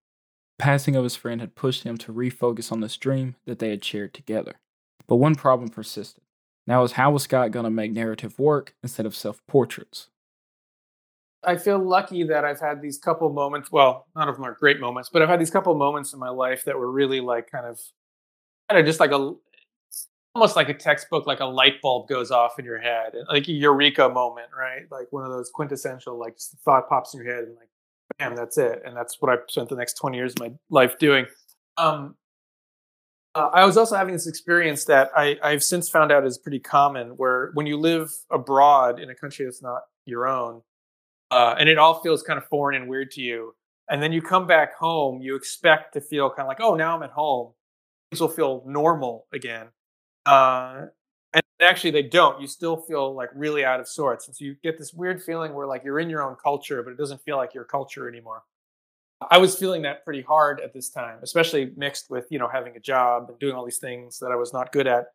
The 0.58 0.62
passing 0.62 0.94
of 0.94 1.02
his 1.02 1.16
friend 1.16 1.40
had 1.40 1.56
pushed 1.56 1.82
him 1.82 1.98
to 1.98 2.12
refocus 2.12 2.70
on 2.70 2.80
this 2.80 2.96
dream 2.96 3.34
that 3.44 3.58
they 3.58 3.70
had 3.70 3.84
shared 3.84 4.14
together. 4.14 4.60
But 5.08 5.16
one 5.16 5.34
problem 5.34 5.68
persisted. 5.68 6.22
Now 6.66 6.82
was 6.82 6.92
how 6.92 7.10
was 7.10 7.24
Scott 7.24 7.50
going 7.50 7.64
to 7.64 7.70
make 7.70 7.92
narrative 7.92 8.38
work 8.38 8.74
instead 8.82 9.06
of 9.06 9.16
self 9.16 9.44
portraits? 9.48 10.08
I 11.44 11.56
feel 11.56 11.78
lucky 11.78 12.24
that 12.24 12.44
I've 12.44 12.60
had 12.60 12.80
these 12.80 12.98
couple 12.98 13.30
moments. 13.30 13.70
Well, 13.70 14.06
none 14.16 14.28
of 14.28 14.36
them 14.36 14.44
are 14.44 14.56
great 14.58 14.80
moments, 14.80 15.10
but 15.12 15.22
I've 15.22 15.28
had 15.28 15.40
these 15.40 15.50
couple 15.50 15.74
moments 15.76 16.12
in 16.12 16.18
my 16.18 16.30
life 16.30 16.64
that 16.64 16.78
were 16.78 16.90
really 16.90 17.20
like 17.20 17.50
kind 17.50 17.66
of, 17.66 17.80
kind 18.68 18.80
of 18.80 18.86
just 18.86 18.98
like 18.98 19.12
a 19.12 19.34
almost 20.36 20.54
like 20.54 20.68
a 20.68 20.74
textbook, 20.74 21.26
like 21.26 21.40
a 21.40 21.46
light 21.46 21.80
bulb 21.80 22.06
goes 22.08 22.30
off 22.30 22.58
in 22.58 22.64
your 22.66 22.78
head, 22.78 23.14
like 23.30 23.48
a 23.48 23.52
eureka 23.52 24.06
moment, 24.06 24.48
right? 24.54 24.82
Like 24.90 25.06
one 25.10 25.24
of 25.24 25.30
those 25.30 25.48
quintessential, 25.48 26.18
like 26.20 26.36
thought 26.62 26.90
pops 26.90 27.14
in 27.14 27.22
your 27.22 27.34
head, 27.34 27.44
and 27.44 27.56
like, 27.56 27.70
bam, 28.18 28.36
that's 28.36 28.58
it. 28.58 28.82
And 28.84 28.94
that's 28.94 29.16
what 29.18 29.32
I 29.32 29.38
spent 29.48 29.70
the 29.70 29.76
next 29.76 29.94
twenty 29.94 30.18
years 30.18 30.34
of 30.34 30.40
my 30.40 30.52
life 30.68 30.98
doing. 30.98 31.24
Um, 31.78 32.16
uh, 33.34 33.48
I 33.50 33.64
was 33.64 33.78
also 33.78 33.96
having 33.96 34.12
this 34.12 34.26
experience 34.26 34.84
that 34.84 35.10
I, 35.16 35.38
I've 35.42 35.64
since 35.64 35.88
found 35.88 36.12
out 36.12 36.26
is 36.26 36.36
pretty 36.36 36.60
common, 36.60 37.16
where 37.16 37.50
when 37.54 37.66
you 37.66 37.78
live 37.78 38.12
abroad 38.30 39.00
in 39.00 39.08
a 39.08 39.14
country 39.14 39.46
that's 39.46 39.62
not 39.62 39.84
your 40.04 40.28
own, 40.28 40.60
uh, 41.30 41.54
and 41.58 41.66
it 41.66 41.78
all 41.78 42.02
feels 42.02 42.22
kind 42.22 42.36
of 42.36 42.44
foreign 42.44 42.76
and 42.78 42.90
weird 42.90 43.10
to 43.12 43.22
you, 43.22 43.54
and 43.88 44.02
then 44.02 44.12
you 44.12 44.20
come 44.20 44.46
back 44.46 44.74
home, 44.74 45.22
you 45.22 45.34
expect 45.34 45.94
to 45.94 46.02
feel 46.02 46.28
kind 46.28 46.42
of 46.42 46.48
like, 46.48 46.60
oh, 46.60 46.74
now 46.74 46.94
I'm 46.94 47.02
at 47.02 47.10
home. 47.10 47.54
Things 48.10 48.20
will 48.20 48.28
feel 48.28 48.62
normal 48.66 49.26
again 49.32 49.68
uh, 50.26 50.86
and 51.32 51.42
actually, 51.60 51.90
they 51.90 52.02
don't. 52.02 52.40
You 52.40 52.46
still 52.46 52.76
feel 52.76 53.14
like 53.14 53.30
really 53.34 53.64
out 53.64 53.80
of 53.80 53.88
sorts. 53.88 54.26
And 54.26 54.36
so 54.36 54.44
you 54.44 54.56
get 54.62 54.78
this 54.78 54.92
weird 54.92 55.22
feeling 55.22 55.54
where 55.54 55.66
like 55.66 55.84
you're 55.84 56.00
in 56.00 56.10
your 56.10 56.22
own 56.22 56.36
culture, 56.42 56.82
but 56.82 56.90
it 56.90 56.98
doesn't 56.98 57.22
feel 57.22 57.36
like 57.36 57.54
your 57.54 57.64
culture 57.64 58.08
anymore. 58.08 58.42
I 59.30 59.38
was 59.38 59.58
feeling 59.58 59.82
that 59.82 60.04
pretty 60.04 60.22
hard 60.22 60.60
at 60.60 60.74
this 60.74 60.90
time, 60.90 61.18
especially 61.22 61.72
mixed 61.76 62.10
with, 62.10 62.26
you 62.30 62.38
know, 62.38 62.48
having 62.48 62.76
a 62.76 62.80
job 62.80 63.30
and 63.30 63.38
doing 63.38 63.54
all 63.54 63.64
these 63.64 63.78
things 63.78 64.18
that 64.18 64.30
I 64.30 64.36
was 64.36 64.52
not 64.52 64.72
good 64.72 64.86
at. 64.86 65.06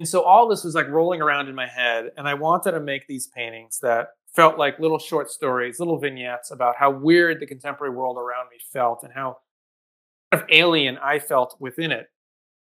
And 0.00 0.08
so 0.08 0.22
all 0.22 0.48
this 0.48 0.64
was 0.64 0.74
like 0.74 0.88
rolling 0.88 1.20
around 1.20 1.48
in 1.48 1.54
my 1.54 1.66
head. 1.66 2.10
And 2.16 2.26
I 2.26 2.34
wanted 2.34 2.72
to 2.72 2.80
make 2.80 3.06
these 3.06 3.26
paintings 3.28 3.78
that 3.80 4.08
felt 4.34 4.58
like 4.58 4.78
little 4.78 4.98
short 4.98 5.30
stories, 5.30 5.78
little 5.78 5.98
vignettes 5.98 6.50
about 6.50 6.76
how 6.76 6.90
weird 6.90 7.38
the 7.38 7.46
contemporary 7.46 7.94
world 7.94 8.16
around 8.18 8.48
me 8.50 8.56
felt 8.72 9.02
and 9.04 9.12
how 9.12 9.38
kind 10.32 10.42
of 10.42 10.48
alien 10.50 10.98
I 10.98 11.18
felt 11.18 11.56
within 11.60 11.92
it. 11.92 12.08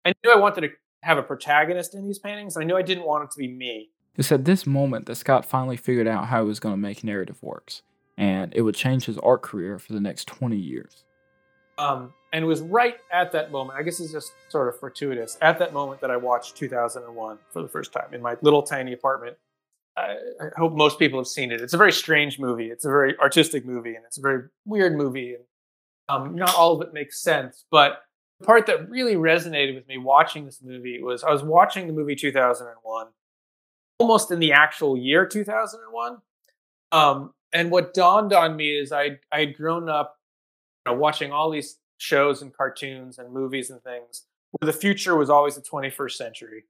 I 0.05 0.13
knew 0.25 0.33
I 0.33 0.37
wanted 0.37 0.63
to 0.63 0.71
have 1.05 1.19
a 1.19 1.23
protagonist 1.23 1.95
in 1.95 2.07
these 2.07 2.19
paintings. 2.19 2.57
I 2.57 2.65
knew 2.65 2.77
I 2.77 2.83
didn't 2.83 3.07
want 3.07 3.25
it 3.25 3.31
to 3.33 3.39
be 3.39 3.49
me. 3.49 3.91
It's 4.17 4.33
at 4.33 4.45
this 4.45 4.67
moment 4.67 5.07
that 5.07 5.17
Scott 5.17 5.45
finally 5.45 5.77
figured 5.77 6.07
out 6.07 6.27
how 6.27 6.43
he 6.43 6.49
was 6.49 6.61
going 6.61 6.73
to 6.73 6.81
make 6.81 7.05
narrative 7.05 7.43
works, 7.43 7.83
and 8.17 8.53
it 8.55 8.63
would 8.63 8.75
change 8.75 9.05
his 9.07 9.19
art 9.19 9.43
career 9.43 9.79
for 9.79 9.93
the 9.93 10.01
next 10.01 10.27
20 10.29 10.57
years. 10.57 11.05
Um, 11.77 12.15
and 12.33 12.45
it 12.45 12.47
was 12.47 12.61
right 12.61 12.97
at 13.13 13.33
that 13.33 13.51
moment, 13.51 13.79
I 13.79 13.83
guess 13.83 14.01
it's 14.01 14.13
just 14.13 14.33
sort 14.49 14.69
of 14.69 14.79
fortuitous, 14.79 15.37
at 15.43 15.59
that 15.59 15.73
moment 15.73 16.01
that 16.01 16.11
I 16.11 16.17
watched 16.17 16.57
2001 16.57 17.39
for 17.53 17.63
the 17.63 17.69
first 17.69 17.93
time 17.93 18.13
in 18.15 18.23
my 18.23 18.37
little 18.43 18.63
tiny 18.63 18.93
apartment. 18.93 19.37
I, 19.97 20.17
I 20.41 20.49
hope 20.57 20.73
most 20.75 20.99
people 20.99 21.19
have 21.19 21.27
seen 21.27 21.53
it. 21.53 21.61
It's 21.61 21.75
a 21.75 21.79
very 21.79 21.93
strange 21.93 22.39
movie. 22.39 22.71
It's 22.71 22.85
a 22.85 22.89
very 22.89 23.19
artistic 23.19 23.67
movie, 23.67 23.95
and 23.95 24.05
it's 24.07 24.19
a 24.19 24.23
very 24.23 24.45
weird 24.65 24.97
movie. 24.97 25.35
And 25.35 25.45
um, 26.09 26.37
not 26.37 26.55
all 26.55 26.81
of 26.81 26.87
it 26.87 26.95
makes 26.95 27.21
sense, 27.21 27.65
but 27.71 28.03
the 28.41 28.47
part 28.47 28.67
that 28.67 28.89
really 28.89 29.15
resonated 29.15 29.75
with 29.75 29.87
me 29.89 29.99
watching 29.99 30.45
this 30.45 30.61
movie 30.63 31.03
was 31.03 31.25
I 31.25 31.31
was 31.31 31.43
watching 31.43 31.87
the 31.87 31.93
movie 31.93 32.17
2001 32.17 33.07
almost 33.99 34.31
in 34.31 34.39
the 34.41 34.53
actual 34.53 34.97
year 34.97 35.27
2001 35.27 36.19
um, 36.93 37.33
and 37.53 37.71
what 37.71 37.95
dawned 37.95 38.33
on 38.33 38.57
me 38.57 38.77
is 38.77 38.93
I 38.93 39.19
I 39.33 39.41
had 39.41 39.57
grown 39.57 39.89
up 39.89 40.19
you 40.87 40.93
know, 40.93 40.99
watching 40.99 41.33
all 41.33 41.51
these 41.51 41.79
shows 41.99 42.43
and 42.43 42.53
cartoons 42.53 43.19
and 43.19 43.33
movies 43.33 43.71
and 43.71 43.83
things 43.83 44.27
where 44.61 44.71
the 44.71 44.79
future 44.79 45.17
was 45.17 45.31
always 45.31 45.57
the 45.57 45.63
21st 45.63 46.13
century. 46.13 46.65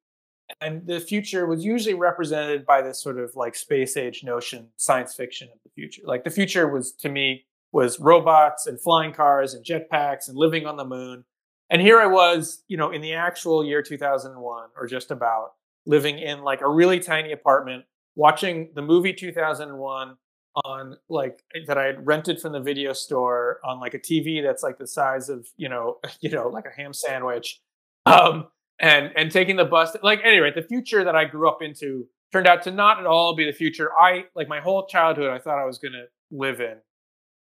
And 0.60 0.86
the 0.86 1.00
future 1.00 1.46
was 1.46 1.64
usually 1.64 1.94
represented 1.94 2.66
by 2.66 2.82
this 2.82 3.02
sort 3.02 3.18
of 3.18 3.34
like 3.34 3.54
space 3.54 3.96
age 3.96 4.22
notion, 4.22 4.68
science 4.76 5.14
fiction 5.14 5.48
of 5.52 5.58
the 5.64 5.70
future. 5.70 6.02
Like 6.04 6.24
the 6.24 6.30
future 6.30 6.68
was 6.68 6.92
to 6.92 7.08
me 7.08 7.46
was 7.72 7.98
robots 7.98 8.66
and 8.66 8.80
flying 8.80 9.12
cars 9.12 9.54
and 9.54 9.64
jetpacks 9.64 10.28
and 10.28 10.36
living 10.36 10.66
on 10.66 10.76
the 10.76 10.84
moon. 10.84 11.24
And 11.70 11.80
here 11.80 11.98
I 11.98 12.06
was, 12.06 12.62
you 12.68 12.76
know, 12.76 12.90
in 12.90 13.00
the 13.00 13.14
actual 13.14 13.64
year 13.64 13.82
2001 13.82 14.68
or 14.76 14.86
just 14.86 15.10
about 15.10 15.52
living 15.86 16.18
in 16.18 16.42
like 16.42 16.60
a 16.60 16.68
really 16.68 17.00
tiny 17.00 17.32
apartment, 17.32 17.84
watching 18.14 18.70
the 18.74 18.82
movie 18.82 19.12
2001 19.12 20.16
on 20.64 20.96
like 21.08 21.42
that 21.66 21.76
I 21.76 21.84
had 21.84 22.06
rented 22.06 22.40
from 22.40 22.52
the 22.52 22.60
video 22.60 22.92
store 22.92 23.58
on 23.64 23.80
like 23.80 23.94
a 23.94 23.98
TV 23.98 24.42
that's 24.42 24.62
like 24.62 24.78
the 24.78 24.86
size 24.86 25.28
of, 25.28 25.48
you 25.56 25.68
know, 25.68 25.98
you 26.20 26.30
know, 26.30 26.48
like 26.48 26.66
a 26.66 26.80
ham 26.80 26.92
sandwich. 26.92 27.60
Um 28.06 28.48
and 28.78 29.12
and 29.16 29.30
taking 29.30 29.56
the 29.56 29.64
bus 29.64 29.96
like 30.02 30.20
anyway, 30.24 30.52
the 30.54 30.62
future 30.62 31.04
that 31.04 31.16
I 31.16 31.24
grew 31.24 31.48
up 31.48 31.62
into 31.62 32.06
turned 32.32 32.46
out 32.46 32.62
to 32.64 32.70
not 32.70 32.98
at 32.98 33.06
all 33.06 33.34
be 33.34 33.46
the 33.46 33.52
future 33.52 33.90
I 33.98 34.24
like 34.34 34.48
my 34.48 34.60
whole 34.60 34.86
childhood 34.86 35.30
I 35.30 35.38
thought 35.38 35.58
I 35.58 35.64
was 35.64 35.78
going 35.78 35.92
to 35.92 36.06
live 36.30 36.60
in. 36.60 36.76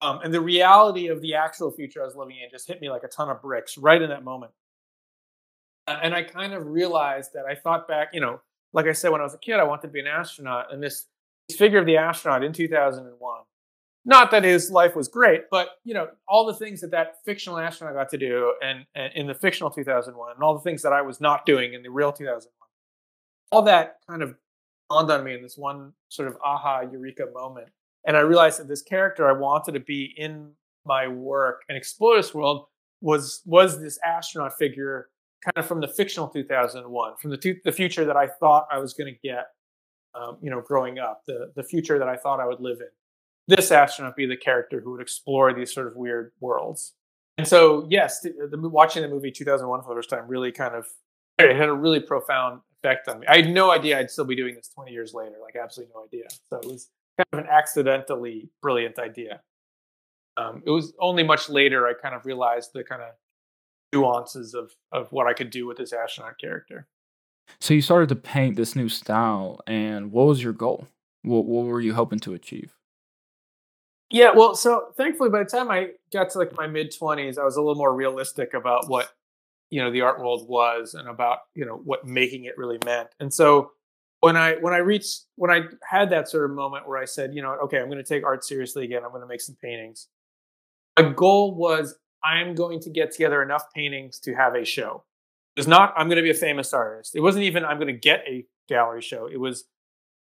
Um, 0.01 0.19
and 0.23 0.33
the 0.33 0.41
reality 0.41 1.07
of 1.07 1.21
the 1.21 1.35
actual 1.35 1.71
future 1.71 2.01
I 2.01 2.05
was 2.05 2.15
living 2.15 2.37
in 2.43 2.49
just 2.51 2.67
hit 2.67 2.81
me 2.81 2.89
like 2.89 3.03
a 3.03 3.07
ton 3.07 3.29
of 3.29 3.41
bricks 3.41 3.77
right 3.77 4.01
in 4.01 4.09
that 4.09 4.23
moment. 4.23 4.51
And 5.87 6.13
I 6.13 6.23
kind 6.23 6.53
of 6.53 6.67
realized 6.67 7.31
that 7.33 7.45
I 7.49 7.55
thought 7.55 7.87
back, 7.87 8.09
you 8.13 8.19
know, 8.19 8.41
like 8.73 8.85
I 8.85 8.91
said, 8.91 9.11
when 9.11 9.21
I 9.21 9.23
was 9.23 9.33
a 9.33 9.39
kid, 9.39 9.55
I 9.55 9.63
wanted 9.63 9.87
to 9.87 9.93
be 9.93 10.01
an 10.01 10.07
astronaut. 10.07 10.71
And 10.71 10.83
this, 10.83 11.05
this 11.47 11.57
figure 11.57 11.79
of 11.79 11.85
the 11.85 11.97
astronaut 11.97 12.43
in 12.43 12.51
2001, 12.51 13.41
not 14.05 14.31
that 14.31 14.43
his 14.43 14.69
life 14.69 14.95
was 14.95 15.07
great, 15.07 15.43
but, 15.49 15.69
you 15.83 15.93
know, 15.93 16.09
all 16.27 16.45
the 16.45 16.53
things 16.53 16.81
that 16.81 16.91
that 16.91 17.15
fictional 17.25 17.57
astronaut 17.57 17.95
got 17.95 18.09
to 18.09 18.17
do 18.17 18.53
and, 18.61 18.85
and 18.95 19.13
in 19.15 19.27
the 19.27 19.33
fictional 19.33 19.71
2001 19.71 20.33
and 20.33 20.43
all 20.43 20.53
the 20.53 20.61
things 20.61 20.81
that 20.83 20.93
I 20.93 21.01
was 21.01 21.19
not 21.21 21.45
doing 21.45 21.73
in 21.73 21.81
the 21.83 21.89
real 21.89 22.11
2001, 22.11 22.51
all 23.51 23.61
that 23.63 23.97
kind 24.07 24.21
of 24.21 24.35
dawned 24.89 25.09
on 25.09 25.23
me 25.23 25.33
in 25.33 25.41
this 25.41 25.57
one 25.57 25.93
sort 26.09 26.27
of 26.27 26.37
aha 26.43 26.81
eureka 26.81 27.25
moment 27.33 27.69
and 28.05 28.15
I 28.15 28.21
realized 28.21 28.59
that 28.59 28.67
this 28.67 28.81
character 28.81 29.27
I 29.27 29.33
wanted 29.33 29.73
to 29.73 29.79
be 29.79 30.13
in 30.17 30.51
my 30.85 31.07
work 31.07 31.61
and 31.67 31.77
explore 31.77 32.15
this 32.15 32.33
world 32.33 32.65
was 33.01 33.41
was 33.45 33.79
this 33.79 33.99
astronaut 34.03 34.57
figure 34.57 35.09
kind 35.43 35.53
of 35.57 35.67
from 35.67 35.81
the 35.81 35.87
fictional 35.87 36.27
2001 36.27 37.13
from 37.21 37.31
the 37.31 37.55
the 37.63 37.71
future 37.71 38.05
that 38.05 38.17
I 38.17 38.27
thought 38.27 38.67
I 38.71 38.79
was 38.79 38.93
going 38.93 39.13
to 39.13 39.19
get 39.27 39.47
um, 40.15 40.37
you 40.41 40.49
know 40.49 40.61
growing 40.61 40.97
up 40.97 41.23
the 41.27 41.51
the 41.55 41.63
future 41.63 41.99
that 41.99 42.07
I 42.07 42.15
thought 42.15 42.39
I 42.39 42.47
would 42.47 42.59
live 42.59 42.79
in. 42.79 42.87
This 43.47 43.71
astronaut 43.71 44.15
be 44.15 44.25
the 44.25 44.37
character 44.37 44.81
who 44.81 44.91
would 44.91 45.01
explore 45.01 45.53
these 45.53 45.73
sort 45.73 45.87
of 45.87 45.95
weird 45.95 46.31
worlds. 46.39 46.93
And 47.37 47.47
so 47.47 47.85
yes 47.89 48.21
the, 48.21 48.33
the, 48.49 48.69
watching 48.69 49.03
the 49.03 49.09
movie 49.09 49.31
2001 49.31 49.83
for 49.83 49.89
the 49.89 49.95
first 49.95 50.09
time 50.09 50.27
really 50.27 50.51
kind 50.51 50.73
of 50.73 50.87
it 51.37 51.55
had 51.55 51.69
a 51.69 51.73
really 51.73 51.99
profound 51.99 52.61
effect 52.83 53.07
on 53.07 53.19
me. 53.19 53.27
I 53.27 53.37
had 53.37 53.49
no 53.49 53.69
idea 53.69 53.99
I'd 53.99 54.09
still 54.09 54.25
be 54.25 54.35
doing 54.35 54.55
this 54.55 54.69
20 54.69 54.91
years 54.91 55.13
later 55.13 55.35
like 55.43 55.55
absolutely 55.55 55.93
no 55.95 56.05
idea. 56.05 56.27
So 56.49 56.57
it 56.57 56.65
was 56.65 56.89
kind 57.17 57.27
of 57.33 57.39
an 57.39 57.47
accidentally 57.51 58.49
brilliant 58.61 58.99
idea. 58.99 59.41
Um, 60.37 60.61
it 60.65 60.69
was 60.69 60.93
only 60.99 61.23
much 61.23 61.49
later 61.49 61.87
I 61.87 61.93
kind 61.93 62.13
of 62.13 62.25
realized 62.25 62.71
the 62.73 62.83
kind 62.83 63.01
of 63.01 63.13
nuances 63.93 64.53
of 64.53 64.71
of 64.91 65.11
what 65.11 65.27
I 65.27 65.33
could 65.33 65.49
do 65.49 65.65
with 65.65 65.77
this 65.77 65.93
astronaut 65.93 66.37
character. 66.39 66.87
So 67.59 67.73
you 67.73 67.81
started 67.81 68.09
to 68.09 68.15
paint 68.15 68.55
this 68.55 68.75
new 68.75 68.89
style, 68.89 69.61
and 69.65 70.11
what 70.11 70.27
was 70.27 70.43
your 70.43 70.53
goal? 70.53 70.87
What 71.23 71.45
what 71.45 71.65
were 71.65 71.81
you 71.81 71.93
hoping 71.93 72.19
to 72.19 72.33
achieve? 72.33 72.73
Yeah, 74.09 74.31
well, 74.33 74.55
so 74.55 74.93
thankfully, 74.95 75.29
by 75.29 75.39
the 75.39 75.49
time 75.49 75.69
I 75.69 75.89
got 76.13 76.29
to 76.31 76.37
like 76.37 76.55
my 76.55 76.67
mid 76.67 76.95
twenties, 76.95 77.37
I 77.37 77.43
was 77.43 77.57
a 77.57 77.61
little 77.61 77.75
more 77.75 77.93
realistic 77.93 78.53
about 78.53 78.87
what 78.87 79.11
you 79.69 79.81
know 79.81 79.91
the 79.91 80.01
art 80.01 80.19
world 80.19 80.47
was 80.47 80.93
and 80.93 81.07
about 81.07 81.39
you 81.55 81.65
know 81.65 81.81
what 81.83 82.05
making 82.05 82.45
it 82.45 82.57
really 82.57 82.79
meant. 82.85 83.09
And 83.19 83.33
so 83.33 83.71
when 84.21 84.35
I 84.35 84.55
when 84.55 84.73
I 84.73 84.77
reached 84.77 85.25
when 85.35 85.51
I 85.51 85.63
had 85.87 86.09
that 86.09 86.29
sort 86.29 86.49
of 86.49 86.55
moment 86.55 86.87
where 86.87 86.97
I 86.97 87.05
said, 87.05 87.33
you 87.33 87.41
know, 87.41 87.57
okay, 87.63 87.79
I'm 87.79 87.89
going 87.89 87.97
to 87.97 88.03
take 88.03 88.23
art 88.23 88.43
seriously 88.43 88.83
again. 88.83 89.03
I'm 89.03 89.11
going 89.11 89.21
to 89.21 89.27
make 89.27 89.41
some 89.41 89.57
paintings. 89.61 90.07
My 90.97 91.09
goal 91.11 91.55
was 91.55 91.95
I'm 92.23 92.55
going 92.55 92.79
to 92.81 92.89
get 92.89 93.11
together 93.11 93.43
enough 93.43 93.65
paintings 93.73 94.19
to 94.21 94.33
have 94.33 94.55
a 94.55 94.65
show. 94.65 95.03
It 95.55 95.59
was 95.59 95.67
not 95.67 95.93
I'm 95.95 96.07
going 96.07 96.17
to 96.17 96.23
be 96.23 96.31
a 96.31 96.35
famous 96.35 96.73
artist. 96.73 97.15
It 97.15 97.21
wasn't 97.21 97.43
even 97.45 97.63
I'm 97.63 97.77
going 97.77 97.93
to 97.93 97.99
get 97.99 98.23
a 98.27 98.45
gallery 98.67 99.01
show. 99.01 99.27
It 99.31 99.39
was 99.39 99.65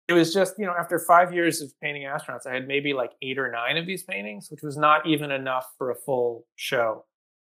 it 0.08 0.14
was 0.14 0.34
just 0.34 0.56
you 0.58 0.66
know 0.66 0.74
after 0.78 1.00
five 1.00 1.34
years 1.34 1.62
of 1.62 1.72
painting 1.82 2.04
astronauts, 2.04 2.46
I 2.46 2.54
had 2.54 2.68
maybe 2.68 2.94
like 2.94 3.12
eight 3.22 3.40
or 3.40 3.52
nine 3.52 3.78
of 3.78 3.86
these 3.86 4.04
paintings, 4.04 4.50
which 4.52 4.62
was 4.62 4.78
not 4.78 5.08
even 5.08 5.32
enough 5.32 5.68
for 5.78 5.92
a 5.92 5.96
full 5.96 6.46
show. 6.56 7.06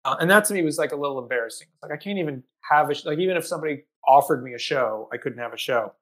Uh, 0.04 0.16
and 0.20 0.30
that 0.30 0.46
to 0.46 0.54
me 0.54 0.62
was 0.62 0.78
like 0.78 0.92
a 0.92 0.96
little 0.96 1.20
embarrassing. 1.20 1.68
Like 1.82 1.92
I 1.92 1.98
can't 1.98 2.20
even 2.20 2.44
have 2.70 2.90
a 2.90 2.96
like 3.06 3.20
even 3.20 3.38
if 3.38 3.46
somebody 3.46 3.86
offered 4.08 4.44
me 4.44 4.54
a 4.54 4.60
show, 4.60 5.10
I 5.14 5.18
couldn't 5.18 5.40
have 5.40 5.54
a 5.54 5.58
show. 5.58 5.94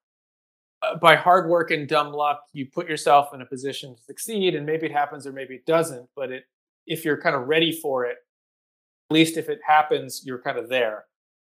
By 1.01 1.15
hard 1.15 1.49
work 1.49 1.71
and 1.71 1.87
dumb 1.87 2.11
luck, 2.11 2.43
you 2.53 2.65
put 2.65 2.89
yourself 2.89 3.33
in 3.33 3.41
a 3.41 3.45
position 3.45 3.95
to 3.95 4.01
succeed, 4.01 4.55
and 4.55 4.65
maybe 4.65 4.85
it 4.85 4.91
happens 4.91 5.25
or 5.25 5.31
maybe 5.31 5.55
it 5.55 5.65
doesn't. 5.65 6.09
But 6.15 6.31
it, 6.31 6.43
if 6.85 7.05
you're 7.05 7.21
kind 7.21 7.35
of 7.35 7.47
ready 7.47 7.71
for 7.71 8.05
it, 8.05 8.17
at 9.09 9.13
least 9.13 9.37
if 9.37 9.49
it 9.49 9.59
happens, 9.65 10.23
you're 10.25 10.41
kind 10.41 10.57
of 10.57 10.69
there. 10.69 11.05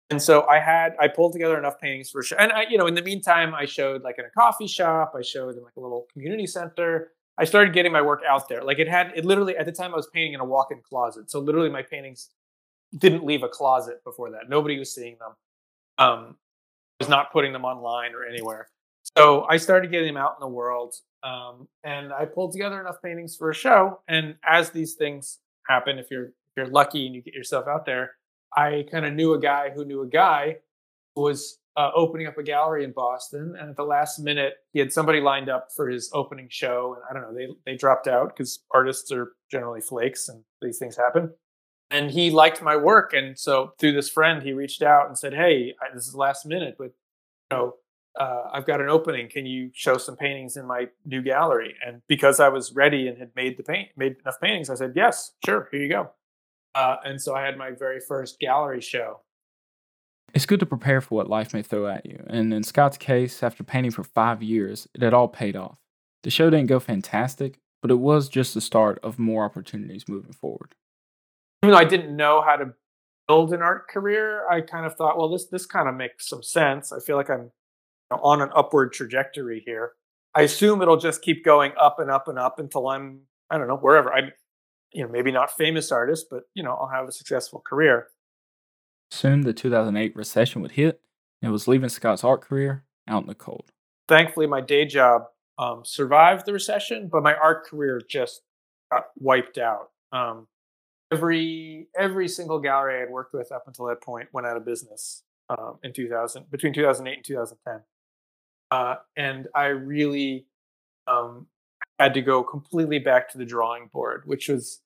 And 0.09 0.21
so 0.21 0.47
I 0.47 0.59
had 0.59 0.95
I 0.99 1.07
pulled 1.07 1.33
together 1.33 1.57
enough 1.57 1.79
paintings 1.79 2.09
for 2.09 2.23
sure. 2.23 2.39
And 2.39 2.51
I, 2.51 2.65
you 2.69 2.77
know, 2.77 2.87
in 2.87 2.95
the 2.95 3.01
meantime, 3.01 3.53
I 3.53 3.65
showed 3.65 4.03
like 4.03 4.15
in 4.17 4.25
a 4.25 4.29
coffee 4.29 4.67
shop, 4.67 5.13
I 5.17 5.21
showed 5.21 5.55
in 5.55 5.63
like 5.63 5.75
a 5.75 5.81
little 5.81 6.07
community 6.13 6.47
center. 6.47 7.11
I 7.37 7.43
started 7.43 7.73
getting 7.73 7.91
my 7.91 8.01
work 8.01 8.21
out 8.27 8.47
there. 8.47 8.63
Like 8.63 8.79
it 8.79 8.87
had 8.87 9.11
it 9.15 9.25
literally 9.25 9.57
at 9.57 9.65
the 9.65 9.71
time 9.71 9.93
I 9.93 9.97
was 9.97 10.07
painting 10.07 10.33
in 10.33 10.39
a 10.39 10.45
walk-in 10.45 10.81
closet. 10.81 11.29
So 11.29 11.39
literally 11.39 11.69
my 11.69 11.83
paintings 11.83 12.29
didn't 12.97 13.25
leave 13.25 13.43
a 13.43 13.49
closet 13.49 14.03
before 14.03 14.31
that. 14.31 14.49
Nobody 14.49 14.79
was 14.79 14.93
seeing 14.93 15.17
them. 15.19 15.33
Um, 15.97 16.37
I 16.99 17.03
was 17.03 17.09
not 17.09 17.31
putting 17.31 17.51
them 17.51 17.65
online 17.65 18.13
or 18.15 18.23
anywhere. 18.25 18.69
So 19.17 19.45
I 19.49 19.57
started 19.57 19.89
getting 19.89 20.07
them 20.07 20.17
out 20.17 20.35
in 20.37 20.41
the 20.41 20.47
world, 20.47 20.93
um, 21.23 21.67
and 21.83 22.13
I 22.13 22.25
pulled 22.25 22.51
together 22.51 22.79
enough 22.79 23.01
paintings 23.03 23.35
for 23.35 23.49
a 23.49 23.53
show. 23.55 24.01
And 24.07 24.35
as 24.47 24.69
these 24.69 24.93
things 24.93 25.39
happen, 25.67 25.97
if 25.97 26.11
you're 26.11 26.25
if 26.25 26.55
you're 26.55 26.67
lucky 26.67 27.07
and 27.07 27.15
you 27.15 27.23
get 27.23 27.33
yourself 27.33 27.67
out 27.67 27.85
there, 27.85 28.11
I 28.55 28.85
kind 28.91 29.05
of 29.05 29.13
knew 29.13 29.33
a 29.33 29.39
guy 29.39 29.71
who 29.71 29.85
knew 29.85 30.01
a 30.01 30.07
guy 30.07 30.57
who 31.15 31.23
was 31.23 31.59
uh, 31.75 31.89
opening 31.95 32.27
up 32.27 32.37
a 32.37 32.43
gallery 32.43 32.83
in 32.83 32.91
Boston, 32.91 33.55
and 33.59 33.69
at 33.71 33.75
the 33.75 33.83
last 33.83 34.19
minute, 34.19 34.53
he 34.71 34.79
had 34.79 34.93
somebody 34.93 35.19
lined 35.19 35.49
up 35.49 35.69
for 35.75 35.89
his 35.89 36.11
opening 36.13 36.47
show, 36.49 36.95
and 36.95 37.03
I 37.09 37.13
don't 37.13 37.23
know, 37.23 37.37
they 37.37 37.71
they 37.71 37.75
dropped 37.75 38.07
out 38.07 38.29
because 38.29 38.59
artists 38.71 39.11
are 39.11 39.33
generally 39.49 39.81
flakes, 39.81 40.29
and 40.29 40.43
these 40.61 40.77
things 40.77 40.95
happen. 40.95 41.33
And 41.89 42.11
he 42.11 42.29
liked 42.29 42.61
my 42.61 42.75
work, 42.75 43.13
and 43.13 43.37
so 43.37 43.73
through 43.79 43.93
this 43.93 44.09
friend, 44.09 44.43
he 44.43 44.53
reached 44.53 44.83
out 44.83 45.07
and 45.07 45.17
said, 45.17 45.33
"Hey, 45.33 45.73
I, 45.81 45.93
this 45.93 46.07
is 46.07 46.13
last 46.15 46.45
minute, 46.45 46.75
but 46.77 46.91
you 47.51 47.57
know." 47.57 47.73
Uh, 48.19 48.49
I've 48.53 48.65
got 48.65 48.81
an 48.81 48.89
opening. 48.89 49.29
Can 49.29 49.45
you 49.45 49.71
show 49.73 49.97
some 49.97 50.15
paintings 50.15 50.57
in 50.57 50.65
my 50.65 50.87
new 51.05 51.21
gallery? 51.21 51.75
And 51.85 52.01
because 52.07 52.39
I 52.39 52.49
was 52.49 52.73
ready 52.73 53.07
and 53.07 53.17
had 53.17 53.31
made 53.35 53.57
the 53.57 53.63
paint, 53.63 53.89
made 53.95 54.17
enough 54.21 54.39
paintings, 54.41 54.69
I 54.69 54.75
said, 54.75 54.93
yes, 54.95 55.33
sure, 55.45 55.67
here 55.71 55.81
you 55.81 55.89
go. 55.89 56.11
Uh, 56.75 56.97
and 57.03 57.21
so 57.21 57.35
I 57.35 57.43
had 57.43 57.57
my 57.57 57.71
very 57.71 57.99
first 57.99 58.39
gallery 58.39 58.81
show. 58.81 59.21
It's 60.33 60.45
good 60.45 60.59
to 60.59 60.65
prepare 60.65 61.01
for 61.01 61.15
what 61.15 61.29
life 61.29 61.53
may 61.53 61.61
throw 61.61 61.87
at 61.87 62.05
you. 62.05 62.23
And 62.27 62.53
in 62.53 62.63
Scott's 62.63 62.97
case, 62.97 63.41
after 63.41 63.63
painting 63.63 63.91
for 63.91 64.03
five 64.03 64.43
years, 64.43 64.87
it 64.93 65.01
had 65.01 65.13
all 65.13 65.27
paid 65.27 65.55
off. 65.55 65.79
The 66.23 66.29
show 66.29 66.49
didn't 66.49 66.67
go 66.67 66.79
fantastic, 66.79 67.59
but 67.81 67.91
it 67.91 67.95
was 67.95 68.27
just 68.27 68.53
the 68.53 68.61
start 68.61 68.99
of 69.01 69.17
more 69.17 69.45
opportunities 69.45 70.07
moving 70.07 70.33
forward. 70.33 70.75
Even 71.63 71.71
though 71.71 71.79
I 71.79 71.85
didn't 71.85 72.15
know 72.15 72.41
how 72.41 72.57
to 72.57 72.73
build 73.27 73.53
an 73.53 73.61
art 73.61 73.87
career, 73.87 74.47
I 74.49 74.61
kind 74.61 74.85
of 74.85 74.95
thought, 74.95 75.17
well, 75.17 75.29
this 75.29 75.45
this 75.45 75.65
kind 75.65 75.87
of 75.87 75.95
makes 75.95 76.27
some 76.27 76.43
sense. 76.43 76.91
I 76.91 76.99
feel 76.99 77.15
like 77.15 77.29
I'm 77.29 77.51
on 78.11 78.41
an 78.41 78.49
upward 78.55 78.93
trajectory 78.93 79.61
here. 79.65 79.93
I 80.35 80.41
assume 80.41 80.81
it'll 80.81 80.97
just 80.97 81.21
keep 81.21 81.43
going 81.43 81.71
up 81.79 81.99
and 81.99 82.11
up 82.11 82.27
and 82.27 82.37
up 82.37 82.59
until 82.59 82.87
I'm, 82.87 83.21
I 83.49 83.57
don't 83.57 83.67
know, 83.67 83.77
wherever. 83.77 84.13
I'm, 84.13 84.31
you 84.93 85.03
know, 85.03 85.11
maybe 85.11 85.31
not 85.31 85.51
famous 85.51 85.91
artist, 85.91 86.27
but, 86.29 86.43
you 86.53 86.63
know, 86.63 86.73
I'll 86.73 86.89
have 86.89 87.07
a 87.07 87.11
successful 87.11 87.61
career. 87.65 88.07
Soon 89.11 89.41
the 89.41 89.53
2008 89.53 90.15
recession 90.15 90.61
would 90.61 90.71
hit 90.71 91.01
and 91.41 91.51
was 91.51 91.67
leaving 91.67 91.89
Scott's 91.89 92.23
art 92.23 92.41
career 92.41 92.83
out 93.07 93.23
in 93.23 93.27
the 93.27 93.35
cold. 93.35 93.71
Thankfully, 94.07 94.47
my 94.47 94.61
day 94.61 94.85
job 94.85 95.23
um, 95.57 95.83
survived 95.83 96.45
the 96.45 96.53
recession, 96.53 97.09
but 97.11 97.23
my 97.23 97.33
art 97.33 97.65
career 97.65 98.01
just 98.07 98.41
got 98.91 99.05
wiped 99.17 99.57
out. 99.57 99.89
Um, 100.11 100.47
every 101.11 101.87
every 101.97 102.27
single 102.27 102.59
gallery 102.59 102.97
I 102.97 102.99
had 103.01 103.09
worked 103.09 103.33
with 103.33 103.51
up 103.51 103.63
until 103.67 103.85
that 103.87 104.01
point 104.01 104.29
went 104.33 104.47
out 104.47 104.57
of 104.57 104.65
business 104.65 105.23
um, 105.49 105.79
in 105.83 105.93
2000 105.93 106.49
between 106.51 106.73
2008 106.73 107.15
and 107.15 107.25
2010 107.25 107.81
uh, 108.71 108.95
and 109.15 109.47
I 109.55 109.67
really 109.67 110.45
um, 111.07 111.47
had 111.99 112.13
to 112.13 112.21
go 112.21 112.43
completely 112.43 112.99
back 112.99 113.29
to 113.31 113.37
the 113.37 113.45
drawing 113.45 113.87
board, 113.93 114.23
which 114.25 114.49
was, 114.49 114.81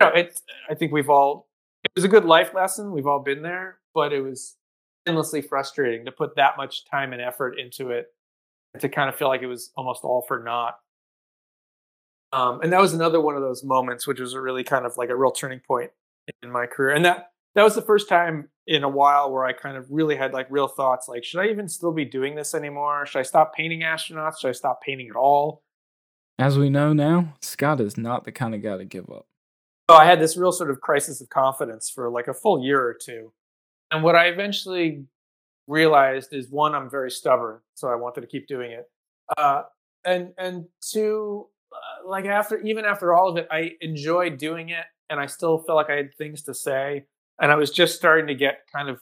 you 0.00 0.06
know, 0.06 0.12
it, 0.14 0.40
I 0.70 0.74
think 0.74 0.92
we've 0.92 1.10
all, 1.10 1.48
it 1.84 1.90
was 1.94 2.04
a 2.04 2.08
good 2.08 2.24
life 2.24 2.54
lesson. 2.54 2.92
We've 2.92 3.06
all 3.06 3.20
been 3.20 3.42
there, 3.42 3.78
but 3.94 4.12
it 4.12 4.20
was 4.20 4.56
endlessly 5.06 5.40
frustrating 5.40 6.04
to 6.04 6.12
put 6.12 6.36
that 6.36 6.56
much 6.56 6.84
time 6.84 7.12
and 7.12 7.22
effort 7.22 7.58
into 7.58 7.90
it 7.90 8.08
and 8.74 8.80
to 8.80 8.88
kind 8.88 9.08
of 9.08 9.16
feel 9.16 9.28
like 9.28 9.42
it 9.42 9.46
was 9.46 9.70
almost 9.76 10.02
all 10.04 10.22
for 10.22 10.42
naught. 10.42 10.78
Um, 12.32 12.60
and 12.60 12.72
that 12.72 12.80
was 12.80 12.92
another 12.92 13.20
one 13.20 13.36
of 13.36 13.42
those 13.42 13.62
moments, 13.62 14.06
which 14.06 14.18
was 14.18 14.34
a 14.34 14.40
really 14.40 14.64
kind 14.64 14.84
of 14.84 14.96
like 14.96 15.10
a 15.10 15.16
real 15.16 15.30
turning 15.30 15.60
point 15.60 15.90
in 16.42 16.50
my 16.50 16.66
career. 16.66 16.94
And 16.94 17.04
that 17.04 17.30
that 17.56 17.64
was 17.64 17.74
the 17.74 17.82
first 17.82 18.08
time 18.08 18.48
in 18.66 18.84
a 18.84 18.88
while 18.88 19.32
where 19.32 19.44
I 19.44 19.54
kind 19.54 19.76
of 19.78 19.86
really 19.90 20.14
had 20.14 20.32
like 20.32 20.46
real 20.50 20.68
thoughts 20.68 21.08
like, 21.08 21.24
should 21.24 21.40
I 21.40 21.48
even 21.48 21.68
still 21.68 21.92
be 21.92 22.04
doing 22.04 22.34
this 22.34 22.54
anymore? 22.54 23.06
Should 23.06 23.18
I 23.18 23.22
stop 23.22 23.54
painting 23.54 23.80
astronauts? 23.80 24.40
Should 24.40 24.48
I 24.48 24.52
stop 24.52 24.82
painting 24.82 25.08
at 25.08 25.16
all? 25.16 25.62
As 26.38 26.58
we 26.58 26.68
know 26.68 26.92
now, 26.92 27.34
Scott 27.40 27.80
is 27.80 27.96
not 27.96 28.24
the 28.24 28.32
kind 28.32 28.54
of 28.54 28.62
guy 28.62 28.76
to 28.76 28.84
give 28.84 29.08
up. 29.08 29.26
So 29.90 29.96
I 29.96 30.04
had 30.04 30.20
this 30.20 30.36
real 30.36 30.52
sort 30.52 30.70
of 30.70 30.82
crisis 30.82 31.22
of 31.22 31.30
confidence 31.30 31.88
for 31.88 32.10
like 32.10 32.28
a 32.28 32.34
full 32.34 32.62
year 32.62 32.82
or 32.82 32.94
two. 32.94 33.32
And 33.90 34.02
what 34.02 34.16
I 34.16 34.26
eventually 34.26 35.06
realized 35.66 36.34
is 36.34 36.50
one, 36.50 36.74
I'm 36.74 36.90
very 36.90 37.10
stubborn, 37.10 37.60
so 37.74 37.88
I 37.88 37.94
wanted 37.94 38.20
to 38.20 38.26
keep 38.26 38.48
doing 38.48 38.72
it. 38.72 38.84
Uh, 39.38 39.62
and 40.04 40.32
and 40.36 40.66
two, 40.82 41.46
uh, 41.72 42.08
like 42.08 42.26
after 42.26 42.58
even 42.60 42.84
after 42.84 43.14
all 43.14 43.30
of 43.30 43.38
it, 43.38 43.48
I 43.50 43.72
enjoyed 43.80 44.36
doing 44.36 44.68
it, 44.68 44.84
and 45.08 45.18
I 45.18 45.26
still 45.26 45.58
felt 45.58 45.76
like 45.76 45.88
I 45.88 45.96
had 45.96 46.14
things 46.18 46.42
to 46.42 46.54
say, 46.54 47.06
and 47.40 47.52
I 47.52 47.56
was 47.56 47.70
just 47.70 47.96
starting 47.96 48.26
to 48.28 48.34
get 48.34 48.60
kind 48.72 48.88
of 48.88 49.00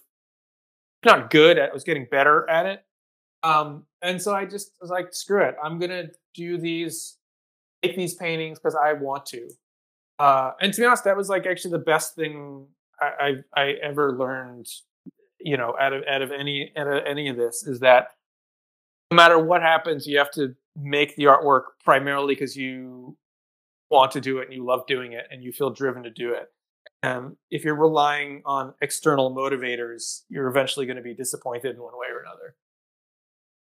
not 1.04 1.30
good 1.30 1.58
at, 1.58 1.70
I 1.70 1.74
was 1.74 1.84
getting 1.84 2.06
better 2.10 2.48
at 2.48 2.66
it. 2.66 2.84
Um, 3.42 3.84
and 4.02 4.20
so 4.20 4.34
I 4.34 4.46
just 4.46 4.72
was 4.80 4.90
like, 4.90 5.12
screw 5.12 5.42
it, 5.42 5.54
I'm 5.62 5.78
gonna 5.78 6.08
do 6.34 6.58
these, 6.58 7.16
make 7.82 7.96
these 7.96 8.14
paintings 8.14 8.58
because 8.58 8.74
I 8.74 8.94
want 8.94 9.26
to. 9.26 9.50
Uh, 10.18 10.52
and 10.60 10.72
to 10.72 10.80
be 10.80 10.86
honest, 10.86 11.04
that 11.04 11.16
was 11.16 11.28
like 11.28 11.46
actually 11.46 11.72
the 11.72 11.78
best 11.78 12.14
thing 12.14 12.66
I, 13.00 13.34
I, 13.54 13.62
I 13.62 13.72
ever 13.82 14.16
learned. 14.16 14.66
You 15.40 15.58
know, 15.58 15.76
out 15.78 15.92
of 15.92 16.04
out 16.08 16.22
of 16.22 16.32
any 16.32 16.72
out 16.74 16.86
of 16.86 17.04
any 17.04 17.28
of 17.28 17.36
this 17.36 17.66
is 17.66 17.80
that 17.80 18.12
no 19.10 19.16
matter 19.16 19.38
what 19.38 19.60
happens, 19.60 20.06
you 20.06 20.16
have 20.16 20.30
to 20.32 20.54
make 20.74 21.16
the 21.16 21.24
artwork 21.24 21.62
primarily 21.84 22.34
because 22.34 22.56
you 22.56 23.16
want 23.90 24.12
to 24.12 24.20
do 24.20 24.38
it 24.38 24.46
and 24.46 24.54
you 24.54 24.64
love 24.64 24.86
doing 24.86 25.12
it 25.12 25.26
and 25.30 25.42
you 25.42 25.52
feel 25.52 25.70
driven 25.70 26.02
to 26.04 26.10
do 26.10 26.32
it. 26.32 26.50
Um, 27.02 27.36
if 27.50 27.64
you're 27.64 27.74
relying 27.74 28.42
on 28.46 28.74
external 28.80 29.34
motivators, 29.34 30.22
you're 30.28 30.48
eventually 30.48 30.86
going 30.86 30.96
to 30.96 31.02
be 31.02 31.14
disappointed 31.14 31.74
in 31.76 31.82
one 31.82 31.92
way 31.96 32.06
or 32.10 32.20
another. 32.20 32.54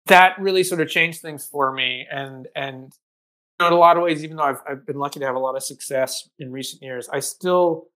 That 0.08 0.40
really 0.40 0.64
sort 0.64 0.82
of 0.82 0.90
changed 0.90 1.22
things 1.22 1.46
for 1.46 1.72
me, 1.72 2.06
and 2.12 2.48
and 2.56 2.94
in 3.60 3.74
a 3.74 3.76
lot 3.76 3.98
of 3.98 4.04
ways, 4.04 4.24
even 4.24 4.38
though 4.38 4.44
I've, 4.44 4.62
I've 4.68 4.86
been 4.86 4.98
lucky 4.98 5.20
to 5.20 5.26
have 5.26 5.36
a 5.36 5.40
lot 5.40 5.56
of 5.56 5.64
success 5.64 6.28
in 6.40 6.52
recent 6.52 6.82
years, 6.82 7.08
I 7.10 7.20
still 7.20 7.88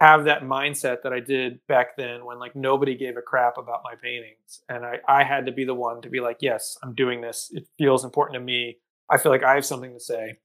have 0.00 0.24
that 0.24 0.42
mindset 0.42 1.02
that 1.02 1.12
I 1.12 1.20
did 1.20 1.60
back 1.66 1.96
then 1.96 2.24
when 2.24 2.38
like 2.38 2.56
nobody 2.56 2.96
gave 2.96 3.16
a 3.16 3.22
crap 3.22 3.58
about 3.58 3.82
my 3.84 3.94
paintings. 4.02 4.62
And 4.68 4.84
I, 4.84 4.98
I 5.06 5.24
had 5.24 5.46
to 5.46 5.52
be 5.52 5.64
the 5.64 5.74
one 5.74 6.00
to 6.02 6.08
be 6.08 6.20
like, 6.20 6.38
yes, 6.40 6.78
I'm 6.82 6.94
doing 6.94 7.20
this. 7.20 7.50
It 7.52 7.66
feels 7.76 8.04
important 8.04 8.34
to 8.34 8.40
me. 8.40 8.78
I 9.10 9.18
feel 9.18 9.30
like 9.30 9.42
I 9.42 9.54
have 9.54 9.66
something 9.66 9.92
to 9.92 10.00
say. 10.00 10.38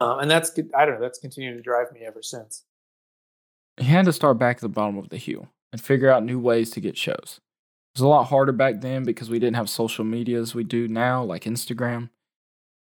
Um, 0.00 0.18
and 0.18 0.30
that's, 0.30 0.52
I 0.76 0.84
don't 0.84 0.96
know, 0.96 1.00
that's 1.00 1.18
continued 1.18 1.56
to 1.56 1.62
drive 1.62 1.92
me 1.92 2.00
ever 2.06 2.22
since. 2.22 2.64
You 3.82 3.88
had 3.88 4.04
to 4.04 4.12
start 4.12 4.38
back 4.38 4.58
at 4.58 4.60
the 4.62 4.68
bottom 4.68 4.96
of 4.96 5.08
the 5.08 5.16
hill 5.16 5.48
and 5.72 5.80
figure 5.80 6.08
out 6.08 6.22
new 6.22 6.38
ways 6.38 6.70
to 6.70 6.80
get 6.80 6.96
shows. 6.96 7.40
It 7.40 7.98
was 7.98 8.02
a 8.02 8.06
lot 8.06 8.28
harder 8.28 8.52
back 8.52 8.80
then 8.80 9.02
because 9.02 9.28
we 9.28 9.40
didn't 9.40 9.56
have 9.56 9.68
social 9.68 10.04
media 10.04 10.40
as 10.40 10.54
we 10.54 10.62
do 10.62 10.86
now, 10.86 11.24
like 11.24 11.42
Instagram. 11.42 12.10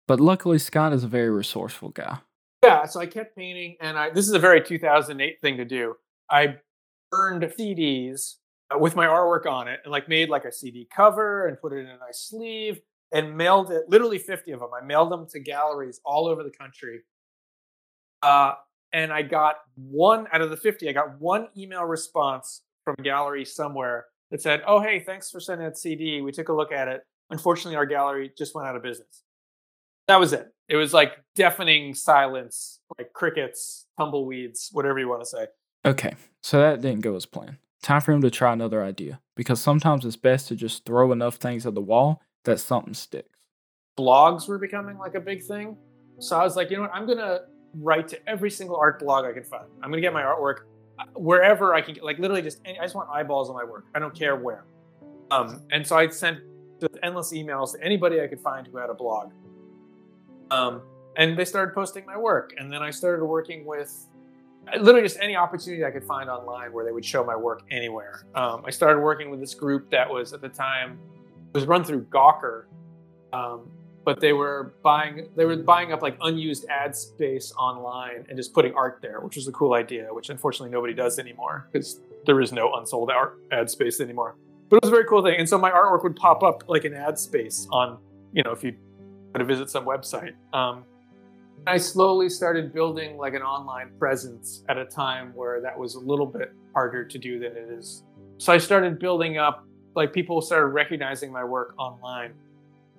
But 0.09 0.19
luckily, 0.19 0.59
Scott 0.59 0.91
is 0.91 1.05
a 1.05 1.07
very 1.07 1.29
resourceful 1.29 1.91
guy. 1.91 2.19
Yeah, 2.65 2.85
so 2.85 2.99
I 2.99 3.05
kept 3.05 3.33
painting, 3.37 3.77
and 3.79 3.97
I 3.97 4.09
this 4.09 4.27
is 4.27 4.33
a 4.33 4.39
very 4.39 4.61
2008 4.61 5.39
thing 5.39 5.55
to 5.55 5.63
do. 5.63 5.95
I 6.29 6.57
burned 7.09 7.43
CDs 7.43 8.35
uh, 8.69 8.77
with 8.77 8.97
my 8.97 9.07
artwork 9.07 9.45
on 9.45 9.69
it, 9.69 9.79
and 9.85 9.93
like 9.93 10.09
made 10.09 10.27
like 10.27 10.43
a 10.43 10.51
CD 10.51 10.85
cover 10.93 11.47
and 11.47 11.57
put 11.61 11.71
it 11.71 11.77
in 11.77 11.87
a 11.87 11.97
nice 11.97 12.27
sleeve, 12.29 12.81
and 13.13 13.37
mailed 13.37 13.71
it. 13.71 13.83
Literally 13.87 14.17
50 14.17 14.51
of 14.51 14.59
them. 14.59 14.71
I 14.77 14.85
mailed 14.85 15.13
them 15.13 15.27
to 15.29 15.39
galleries 15.39 16.01
all 16.03 16.27
over 16.27 16.43
the 16.43 16.51
country. 16.51 17.03
Uh, 18.21 18.55
and 18.93 19.11
I 19.11 19.21
got 19.21 19.55
one 19.75 20.27
out 20.31 20.41
of 20.41 20.49
the 20.49 20.57
50. 20.57 20.89
I 20.89 20.91
got 20.91 21.19
one 21.19 21.47
email 21.57 21.83
response 21.83 22.61
from 22.83 22.95
a 22.99 23.01
gallery 23.01 23.45
somewhere 23.45 24.05
that 24.31 24.41
said, 24.41 24.63
"Oh, 24.65 24.79
hey, 24.81 24.99
thanks 24.99 25.29
for 25.29 25.39
sending 25.39 25.65
that 25.65 25.77
CD. 25.77 26.21
We 26.21 26.31
took 26.31 26.49
a 26.49 26.53
look 26.53 26.71
at 26.71 26.87
it. 26.87 27.01
Unfortunately, 27.29 27.75
our 27.75 27.85
gallery 27.85 28.31
just 28.37 28.55
went 28.55 28.67
out 28.67 28.75
of 28.75 28.83
business." 28.83 29.23
that 30.09 30.19
was 30.19 30.33
it. 30.33 30.51
It 30.67 30.75
was 30.75 30.91
like 30.91 31.23
deafening 31.35 31.93
silence, 31.93 32.79
like 32.97 33.13
crickets, 33.13 33.85
tumbleweeds, 33.97 34.69
whatever 34.71 34.99
you 34.99 35.07
want 35.07 35.21
to 35.21 35.25
say. 35.25 35.47
Okay, 35.85 36.15
so 36.41 36.59
that 36.59 36.81
didn't 36.81 37.01
go 37.01 37.15
as 37.15 37.27
planned. 37.27 37.57
Time 37.83 38.01
for 38.01 38.11
him 38.11 38.21
to 38.21 38.31
try 38.31 38.51
another 38.51 38.83
idea 38.83 39.21
because 39.35 39.61
sometimes 39.61 40.03
it's 40.03 40.15
best 40.15 40.47
to 40.47 40.55
just 40.55 40.83
throw 40.83 41.11
enough 41.11 41.35
things 41.35 41.65
at 41.65 41.75
the 41.75 41.81
wall 41.81 42.21
that 42.45 42.59
something 42.59 42.95
sticks. 42.95 43.29
Blogs 43.97 44.47
were 44.47 44.57
becoming 44.57 44.97
like 44.97 45.13
a 45.13 45.19
big 45.19 45.43
thing. 45.43 45.77
So 46.19 46.37
I 46.37 46.43
was 46.43 46.55
like, 46.55 46.71
you 46.71 46.77
know 46.77 46.83
what? 46.83 46.93
I'm 46.93 47.05
going 47.05 47.19
to 47.19 47.43
write 47.73 48.07
to 48.09 48.29
every 48.29 48.51
single 48.51 48.75
art 48.75 48.99
blog 48.99 49.25
I 49.25 49.33
can 49.33 49.43
find. 49.43 49.65
I'm 49.81 49.91
to 49.91 50.01
get 50.01 50.13
my 50.13 50.23
artwork 50.23 50.61
uh, 50.97 51.05
wherever 51.15 51.73
I 51.73 51.81
can 51.81 51.93
get, 51.93 52.03
like 52.03 52.19
literally 52.19 52.41
just, 52.41 52.59
I 52.65 52.83
just 52.83 52.95
want 52.95 53.09
eyeballs 53.09 53.49
on 53.49 53.55
my 53.55 53.63
work. 53.63 53.85
I 53.95 53.99
don't 53.99 54.13
care 54.13 54.35
where. 54.35 54.65
Um, 55.31 55.61
and 55.71 55.85
so 55.85 55.97
I 55.97 56.07
sent 56.09 56.39
endless 57.03 57.33
emails 57.33 57.73
to 57.73 57.83
anybody 57.83 58.21
I 58.21 58.27
could 58.27 58.39
find 58.39 58.67
who 58.67 58.77
had 58.77 58.89
a 58.89 58.93
blog. 58.93 59.31
Um, 60.51 60.81
and 61.17 61.37
they 61.37 61.45
started 61.45 61.73
posting 61.73 62.05
my 62.05 62.17
work. 62.17 62.53
And 62.57 62.71
then 62.71 62.81
I 62.81 62.89
started 62.89 63.25
working 63.25 63.65
with 63.65 64.07
uh, 64.67 64.77
literally 64.79 65.07
just 65.07 65.19
any 65.19 65.35
opportunity 65.35 65.85
I 65.85 65.91
could 65.91 66.05
find 66.05 66.29
online 66.29 66.71
where 66.71 66.85
they 66.85 66.91
would 66.91 67.05
show 67.05 67.23
my 67.23 67.35
work 67.35 67.63
anywhere. 67.69 68.25
Um, 68.35 68.63
I 68.65 68.71
started 68.71 69.01
working 69.01 69.29
with 69.29 69.39
this 69.39 69.53
group 69.53 69.89
that 69.91 70.09
was 70.09 70.33
at 70.33 70.41
the 70.41 70.49
time 70.49 70.97
was 71.53 71.65
run 71.65 71.83
through 71.83 72.05
Gawker, 72.05 72.65
um, 73.33 73.69
but 74.09 74.19
they 74.19 74.33
were 74.33 74.73
buying 74.81 75.29
they 75.35 75.45
were 75.45 75.55
buying 75.55 75.93
up 75.93 76.01
like 76.01 76.17
unused 76.21 76.65
ad 76.67 76.95
space 76.95 77.53
online 77.59 78.25
and 78.27 78.35
just 78.35 78.55
putting 78.55 78.73
art 78.73 78.97
there, 79.03 79.19
which 79.21 79.35
was 79.35 79.47
a 79.47 79.51
cool 79.51 79.75
idea. 79.75 80.07
Which 80.11 80.31
unfortunately 80.31 80.71
nobody 80.71 80.95
does 80.95 81.19
anymore 81.19 81.69
because 81.71 82.01
there 82.25 82.41
is 82.41 82.51
no 82.51 82.73
unsold 82.73 83.11
art 83.11 83.37
ad 83.51 83.69
space 83.69 84.01
anymore. 84.01 84.35
But 84.67 84.77
it 84.77 84.81
was 84.81 84.89
a 84.89 84.95
very 84.95 85.05
cool 85.05 85.21
thing, 85.21 85.35
and 85.37 85.47
so 85.47 85.59
my 85.59 85.69
artwork 85.69 86.01
would 86.01 86.15
pop 86.15 86.41
up 86.41 86.63
like 86.67 86.85
an 86.85 86.95
ad 86.95 87.19
space 87.19 87.67
on 87.71 87.99
you 88.33 88.41
know 88.41 88.49
if 88.49 88.63
you 88.63 88.73
to 89.37 89.45
visit 89.45 89.69
some 89.69 89.85
website. 89.85 90.33
Um, 90.53 90.85
I 91.67 91.77
slowly 91.77 92.29
started 92.29 92.73
building 92.73 93.15
like 93.15 93.35
an 93.35 93.43
online 93.43 93.91
presence 93.99 94.63
at 94.69 94.79
a 94.79 94.85
time 94.85 95.33
where 95.35 95.61
that 95.61 95.77
was 95.77 95.93
a 95.93 95.99
little 95.99 96.25
bit 96.25 96.51
harder 96.73 97.05
to 97.05 97.17
do 97.19 97.37
than 97.37 97.51
it 97.51 97.69
is. 97.69 98.01
So 98.39 98.51
I 98.53 98.57
started 98.57 98.97
building 98.97 99.37
up, 99.37 99.67
like 99.95 100.13
people 100.13 100.41
started 100.41 100.69
recognizing 100.69 101.31
my 101.31 101.43
work 101.43 101.75
online, 101.77 102.33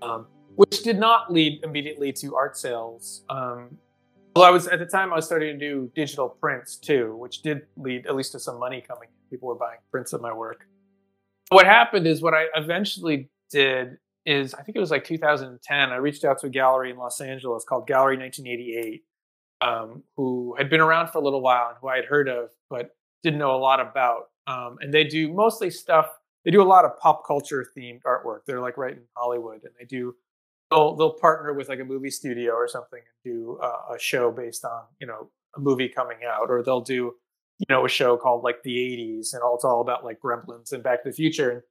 um, 0.02 0.28
which 0.60 0.82
did 0.82 0.98
not 0.98 1.32
lead 1.32 1.64
immediately 1.64 2.12
to 2.12 2.36
art 2.36 2.54
sales. 2.54 3.22
Um, 3.30 3.78
well, 4.36 4.44
I 4.44 4.50
was 4.50 4.66
at 4.66 4.78
the 4.78 4.84
time 4.84 5.10
I 5.10 5.16
was 5.16 5.24
starting 5.24 5.58
to 5.58 5.70
do 5.70 5.90
digital 5.94 6.28
prints 6.28 6.76
too, 6.76 7.16
which 7.16 7.40
did 7.40 7.62
lead 7.78 8.06
at 8.06 8.14
least 8.14 8.32
to 8.32 8.38
some 8.38 8.58
money 8.60 8.84
coming. 8.86 9.08
People 9.30 9.48
were 9.48 9.54
buying 9.54 9.78
prints 9.90 10.12
of 10.12 10.20
my 10.20 10.34
work. 10.34 10.66
What 11.48 11.64
happened 11.64 12.06
is 12.06 12.20
what 12.20 12.34
I 12.34 12.44
eventually 12.54 13.30
did 13.50 13.96
is 14.26 14.52
I 14.52 14.60
think 14.62 14.76
it 14.76 14.80
was 14.80 14.90
like 14.90 15.02
2010. 15.02 15.92
I 15.92 15.96
reached 15.96 16.26
out 16.26 16.38
to 16.40 16.48
a 16.48 16.50
gallery 16.50 16.90
in 16.90 16.98
Los 16.98 17.22
Angeles 17.22 17.64
called 17.64 17.86
Gallery 17.86 18.18
1988, 18.18 19.02
um, 19.62 20.02
who 20.18 20.54
had 20.58 20.68
been 20.68 20.82
around 20.82 21.08
for 21.08 21.16
a 21.16 21.22
little 21.22 21.40
while 21.40 21.70
and 21.70 21.78
who 21.80 21.88
I 21.88 21.96
had 21.96 22.04
heard 22.04 22.28
of, 22.28 22.50
but 22.68 22.90
didn't 23.22 23.38
know 23.38 23.56
a 23.56 23.56
lot 23.56 23.80
about. 23.80 24.24
Um, 24.46 24.76
and 24.82 24.92
they 24.92 25.04
do 25.04 25.32
mostly 25.32 25.70
stuff. 25.70 26.10
They 26.44 26.50
do 26.50 26.60
a 26.60 26.64
lot 26.64 26.84
of 26.84 26.98
pop 26.98 27.26
culture 27.26 27.66
themed 27.74 28.02
artwork. 28.02 28.40
They're 28.46 28.60
like 28.60 28.76
right 28.76 28.92
in 28.92 29.04
Hollywood, 29.16 29.62
and 29.64 29.72
they 29.80 29.86
do. 29.86 30.14
They'll 30.70 30.96
they'll 30.96 31.14
partner 31.14 31.52
with 31.52 31.68
like 31.68 31.80
a 31.80 31.84
movie 31.84 32.10
studio 32.10 32.52
or 32.52 32.68
something 32.68 33.00
and 33.00 33.34
do 33.34 33.58
uh, 33.62 33.94
a 33.94 33.98
show 33.98 34.30
based 34.30 34.64
on 34.64 34.82
you 35.00 35.06
know 35.06 35.30
a 35.56 35.60
movie 35.60 35.88
coming 35.88 36.18
out, 36.26 36.50
or 36.50 36.62
they'll 36.62 36.80
do 36.80 37.14
you 37.58 37.66
know 37.68 37.84
a 37.84 37.88
show 37.88 38.16
called 38.16 38.44
like 38.44 38.62
the 38.62 38.74
80s, 38.74 39.34
and 39.34 39.42
all 39.42 39.56
it's 39.56 39.64
all 39.64 39.80
about 39.80 40.04
like 40.04 40.20
Gremlins 40.20 40.72
and 40.72 40.82
Back 40.82 41.02
to 41.02 41.10
the 41.10 41.14
Future. 41.14 41.50
And 41.50 41.62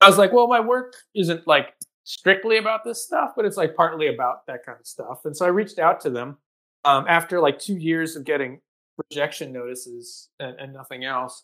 I 0.00 0.08
was 0.08 0.18
like, 0.18 0.32
well, 0.32 0.46
my 0.46 0.60
work 0.60 0.94
isn't 1.14 1.46
like 1.46 1.74
strictly 2.04 2.56
about 2.56 2.84
this 2.84 3.04
stuff, 3.04 3.32
but 3.36 3.44
it's 3.44 3.56
like 3.56 3.74
partly 3.74 4.06
about 4.06 4.46
that 4.46 4.64
kind 4.64 4.78
of 4.78 4.86
stuff. 4.86 5.20
And 5.24 5.36
so 5.36 5.44
I 5.44 5.48
reached 5.48 5.78
out 5.78 6.00
to 6.02 6.10
them 6.10 6.38
um, 6.84 7.04
after 7.08 7.40
like 7.40 7.58
two 7.58 7.76
years 7.76 8.16
of 8.16 8.24
getting 8.24 8.60
rejection 8.96 9.52
notices 9.52 10.30
and, 10.38 10.58
and, 10.58 10.72
nothing 10.72 11.04
else. 11.04 11.42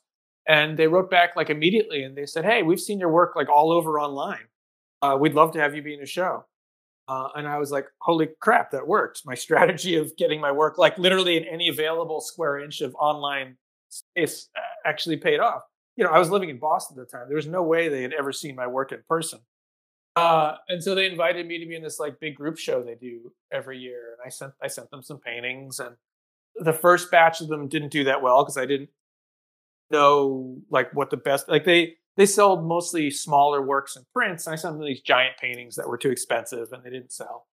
And 0.48 0.78
they 0.78 0.86
wrote 0.86 1.10
back 1.10 1.36
like 1.36 1.50
immediately 1.50 2.02
and 2.02 2.16
they 2.16 2.26
said, 2.26 2.44
Hey, 2.44 2.62
we've 2.62 2.80
seen 2.80 2.98
your 2.98 3.10
work 3.10 3.36
like 3.36 3.48
all 3.48 3.72
over 3.72 4.00
online. 4.00 4.46
Uh, 5.02 5.16
we'd 5.20 5.34
love 5.34 5.52
to 5.52 5.60
have 5.60 5.74
you 5.74 5.82
be 5.82 5.94
in 5.94 6.00
a 6.00 6.06
show. 6.06 6.44
Uh, 7.12 7.28
and 7.34 7.46
I 7.46 7.58
was 7.58 7.70
like, 7.70 7.86
holy 7.98 8.28
crap, 8.40 8.70
that 8.70 8.86
worked. 8.86 9.22
My 9.26 9.34
strategy 9.46 9.96
of 9.96 10.16
getting 10.16 10.40
my 10.40 10.50
work 10.50 10.78
like 10.78 10.96
literally 10.96 11.36
in 11.36 11.44
any 11.44 11.68
available 11.68 12.20
square 12.20 12.58
inch 12.58 12.80
of 12.80 12.94
online 12.94 13.56
space 13.90 14.48
uh, 14.56 14.88
actually 14.88 15.18
paid 15.18 15.40
off. 15.40 15.62
You 15.96 16.04
know, 16.04 16.10
I 16.10 16.18
was 16.18 16.30
living 16.30 16.48
in 16.48 16.58
Boston 16.58 16.98
at 16.98 17.06
the 17.06 17.18
time. 17.18 17.28
There 17.28 17.36
was 17.36 17.46
no 17.46 17.62
way 17.62 17.88
they 17.88 18.02
had 18.02 18.14
ever 18.14 18.32
seen 18.32 18.56
my 18.56 18.66
work 18.66 18.92
in 18.92 19.00
person. 19.06 19.40
Uh, 20.16 20.56
and 20.68 20.82
so 20.82 20.94
they 20.94 21.06
invited 21.06 21.46
me 21.46 21.58
to 21.58 21.66
be 21.66 21.76
in 21.76 21.82
this 21.82 21.98
like 21.98 22.18
big 22.18 22.34
group 22.34 22.56
show 22.58 22.82
they 22.82 22.94
do 22.94 23.32
every 23.50 23.78
year, 23.78 24.12
and 24.12 24.18
I 24.24 24.28
sent 24.28 24.52
I 24.62 24.68
sent 24.68 24.90
them 24.90 25.02
some 25.02 25.18
paintings, 25.18 25.80
and 25.80 25.96
the 26.56 26.72
first 26.72 27.10
batch 27.10 27.40
of 27.40 27.48
them 27.48 27.66
didn't 27.66 27.90
do 27.90 28.04
that 28.04 28.22
well 28.22 28.42
because 28.42 28.58
I 28.58 28.66
didn't 28.66 28.90
know 29.90 30.58
like 30.70 30.94
what 30.94 31.10
the 31.10 31.16
best 31.16 31.48
like 31.48 31.64
they 31.64 31.94
they 32.16 32.26
sold 32.26 32.66
mostly 32.66 33.10
smaller 33.10 33.62
works 33.62 33.96
and 33.96 34.04
prints, 34.12 34.46
and 34.46 34.52
I 34.52 34.56
sent 34.56 34.78
them 34.78 34.86
these 34.86 35.00
giant 35.00 35.36
paintings 35.38 35.76
that 35.76 35.88
were 35.88 35.98
too 35.98 36.10
expensive 36.10 36.72
and 36.72 36.82
they 36.84 36.90
didn't 36.90 37.12
sell. 37.12 37.46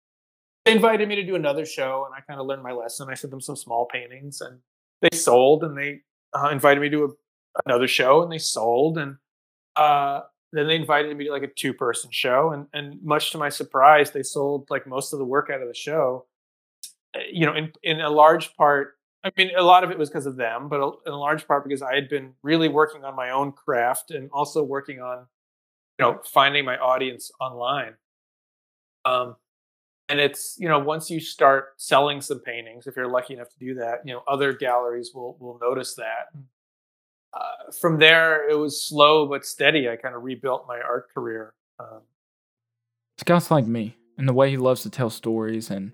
they 0.64 0.72
invited 0.72 1.08
me 1.08 1.14
to 1.16 1.24
do 1.24 1.36
another 1.36 1.64
show, 1.64 2.04
and 2.06 2.14
I 2.14 2.20
kind 2.20 2.40
of 2.40 2.46
learned 2.46 2.62
my 2.62 2.72
lesson. 2.72 3.08
I 3.08 3.14
sent 3.14 3.30
them 3.30 3.40
some 3.40 3.56
small 3.56 3.86
paintings, 3.86 4.40
and 4.40 4.58
they 5.00 5.16
sold, 5.16 5.64
and 5.64 5.76
they 5.76 6.00
uh, 6.32 6.48
invited 6.50 6.80
me 6.80 6.90
to 6.90 7.04
a, 7.04 7.08
another 7.66 7.88
show, 7.88 8.22
and 8.22 8.32
they 8.32 8.38
sold, 8.38 8.98
and 8.98 9.16
uh, 9.76 10.22
then 10.52 10.66
they 10.66 10.76
invited 10.76 11.16
me 11.16 11.26
to 11.26 11.32
like 11.32 11.42
a 11.42 11.48
two 11.48 11.72
person 11.72 12.10
show, 12.12 12.50
and 12.52 12.66
and 12.72 13.02
much 13.02 13.30
to 13.32 13.38
my 13.38 13.48
surprise, 13.48 14.10
they 14.10 14.22
sold 14.22 14.68
like 14.70 14.86
most 14.86 15.12
of 15.12 15.18
the 15.18 15.24
work 15.24 15.50
out 15.50 15.62
of 15.62 15.68
the 15.68 15.74
show. 15.74 16.26
Eh, 17.14 17.20
you 17.32 17.46
know, 17.46 17.54
in 17.54 17.72
in 17.82 18.00
a 18.00 18.10
large 18.10 18.54
part, 18.56 18.97
I 19.24 19.32
mean, 19.36 19.50
a 19.56 19.62
lot 19.62 19.84
of 19.84 19.90
it 19.90 19.98
was 19.98 20.08
because 20.08 20.26
of 20.26 20.36
them, 20.36 20.68
but 20.68 20.80
in 21.06 21.12
large 21.12 21.46
part 21.46 21.64
because 21.64 21.82
I 21.82 21.94
had 21.94 22.08
been 22.08 22.34
really 22.42 22.68
working 22.68 23.04
on 23.04 23.16
my 23.16 23.30
own 23.30 23.52
craft 23.52 24.10
and 24.12 24.30
also 24.32 24.62
working 24.62 25.00
on, 25.00 25.26
you 25.98 26.04
know, 26.04 26.20
finding 26.24 26.64
my 26.64 26.78
audience 26.78 27.30
online. 27.40 27.94
Um, 29.04 29.36
and 30.08 30.20
it's 30.20 30.56
you 30.58 30.68
know 30.68 30.78
once 30.78 31.10
you 31.10 31.20
start 31.20 31.74
selling 31.76 32.20
some 32.20 32.40
paintings, 32.40 32.86
if 32.86 32.96
you're 32.96 33.10
lucky 33.10 33.34
enough 33.34 33.50
to 33.50 33.58
do 33.58 33.74
that, 33.74 34.00
you 34.04 34.14
know, 34.14 34.22
other 34.26 34.52
galleries 34.52 35.12
will 35.14 35.36
will 35.40 35.58
notice 35.60 35.94
that. 35.94 36.28
Uh, 37.34 37.72
from 37.78 37.98
there, 37.98 38.48
it 38.48 38.54
was 38.54 38.82
slow 38.82 39.26
but 39.26 39.44
steady. 39.44 39.88
I 39.88 39.96
kind 39.96 40.14
of 40.14 40.22
rebuilt 40.22 40.64
my 40.66 40.80
art 40.80 41.12
career. 41.12 41.54
Um, 41.78 42.00
Scott's 43.18 43.50
like 43.50 43.66
me, 43.66 43.96
in 44.16 44.26
the 44.26 44.32
way 44.32 44.50
he 44.50 44.56
loves 44.56 44.82
to 44.82 44.90
tell 44.90 45.10
stories, 45.10 45.70
and 45.70 45.92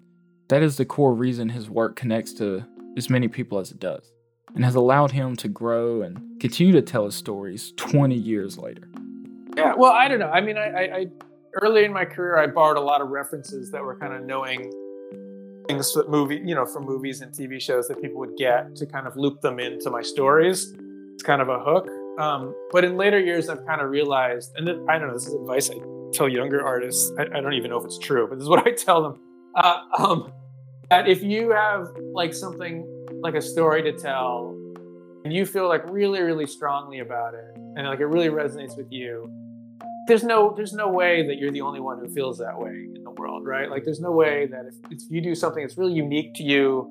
that 0.48 0.62
is 0.62 0.76
the 0.76 0.84
core 0.84 1.14
reason 1.14 1.48
his 1.48 1.68
work 1.68 1.96
connects 1.96 2.32
to 2.34 2.64
as 2.96 3.10
many 3.10 3.28
people 3.28 3.58
as 3.58 3.70
it 3.70 3.78
does, 3.78 4.12
and 4.54 4.64
has 4.64 4.74
allowed 4.74 5.10
him 5.10 5.36
to 5.36 5.48
grow 5.48 6.02
and 6.02 6.40
continue 6.40 6.72
to 6.72 6.82
tell 6.82 7.04
his 7.04 7.14
stories 7.14 7.72
20 7.76 8.14
years 8.14 8.58
later. 8.58 8.88
Yeah, 9.56 9.74
well, 9.76 9.92
I 9.92 10.08
don't 10.08 10.18
know. 10.18 10.30
I 10.30 10.40
mean, 10.40 10.58
I, 10.58 10.70
I, 10.70 10.96
I 10.96 11.06
early 11.62 11.84
in 11.84 11.92
my 11.92 12.04
career, 12.04 12.38
I 12.38 12.46
borrowed 12.46 12.76
a 12.76 12.80
lot 12.80 13.00
of 13.00 13.08
references 13.08 13.70
that 13.70 13.82
were 13.82 13.96
kind 13.96 14.12
of 14.12 14.24
knowing 14.24 14.70
things 15.68 15.94
that 15.94 16.10
movie, 16.10 16.40
you 16.44 16.54
know, 16.54 16.66
from 16.66 16.84
movies 16.84 17.20
and 17.20 17.32
TV 17.32 17.60
shows 17.60 17.88
that 17.88 18.00
people 18.02 18.18
would 18.18 18.36
get 18.36 18.74
to 18.76 18.86
kind 18.86 19.06
of 19.06 19.16
loop 19.16 19.40
them 19.40 19.58
into 19.58 19.90
my 19.90 20.02
stories. 20.02 20.74
It's 21.14 21.22
kind 21.22 21.40
of 21.40 21.48
a 21.48 21.58
hook. 21.58 21.88
Um, 22.18 22.54
but 22.70 22.84
in 22.84 22.96
later 22.96 23.18
years, 23.18 23.48
I've 23.48 23.64
kind 23.66 23.80
of 23.80 23.90
realized, 23.90 24.52
and 24.56 24.68
I 24.90 24.98
don't 24.98 25.08
know, 25.08 25.14
this 25.14 25.26
is 25.26 25.34
advice 25.34 25.70
I 25.70 25.74
tell 26.12 26.28
younger 26.28 26.64
artists. 26.64 27.12
I, 27.18 27.22
I, 27.22 27.40
don't 27.40 27.54
even 27.54 27.70
know 27.70 27.78
if 27.78 27.84
it's 27.84 27.98
true, 27.98 28.28
but 28.28 28.36
this 28.36 28.44
is 28.44 28.48
what 28.48 28.66
I 28.66 28.70
tell 28.70 29.02
them. 29.02 29.20
Uh, 29.56 29.78
um, 29.98 30.32
that 30.94 31.08
if 31.08 31.24
you 31.24 31.50
have 31.50 31.88
like 32.12 32.32
something 32.32 32.86
like 33.20 33.34
a 33.34 33.42
story 33.42 33.82
to 33.82 33.92
tell 33.92 34.56
and 35.24 35.32
you 35.32 35.44
feel 35.44 35.66
like 35.68 35.82
really 35.90 36.20
really 36.20 36.46
strongly 36.46 37.00
about 37.00 37.34
it 37.34 37.56
and 37.74 37.88
like 37.88 37.98
it 37.98 38.06
really 38.06 38.28
resonates 38.28 38.76
with 38.76 38.86
you 38.92 39.28
there's 40.06 40.22
no 40.22 40.54
there's 40.54 40.72
no 40.72 40.88
way 40.88 41.26
that 41.26 41.36
you're 41.36 41.50
the 41.50 41.60
only 41.60 41.80
one 41.80 41.98
who 41.98 42.08
feels 42.14 42.38
that 42.38 42.56
way 42.56 42.86
in 42.94 43.02
the 43.02 43.10
world 43.10 43.44
right? 43.44 43.68
Like 43.70 43.84
there's 43.84 43.98
no 43.98 44.12
way 44.12 44.46
that 44.46 44.66
if, 44.66 44.74
if 44.92 45.00
you 45.10 45.20
do 45.20 45.34
something 45.34 45.64
that's 45.64 45.76
really 45.76 45.94
unique 45.94 46.32
to 46.34 46.44
you 46.44 46.88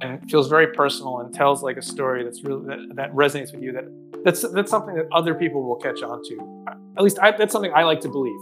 and 0.00 0.30
feels 0.30 0.48
very 0.48 0.68
personal 0.72 1.18
and 1.18 1.34
tells 1.34 1.60
like 1.60 1.76
a 1.76 1.82
story 1.82 2.22
that's 2.22 2.44
really 2.44 2.64
that, 2.66 2.94
that 2.94 3.12
resonates 3.12 3.52
with 3.52 3.62
you 3.64 3.72
that 3.72 3.86
that's 4.24 4.42
that's 4.52 4.70
something 4.70 4.94
that 4.94 5.06
other 5.12 5.34
people 5.34 5.66
will 5.66 5.80
catch 5.86 6.02
on 6.02 6.22
to. 6.28 6.76
At 6.96 7.02
least 7.02 7.18
I, 7.20 7.32
that's 7.32 7.52
something 7.52 7.72
i 7.74 7.82
like 7.82 8.00
to 8.02 8.08
believe. 8.08 8.38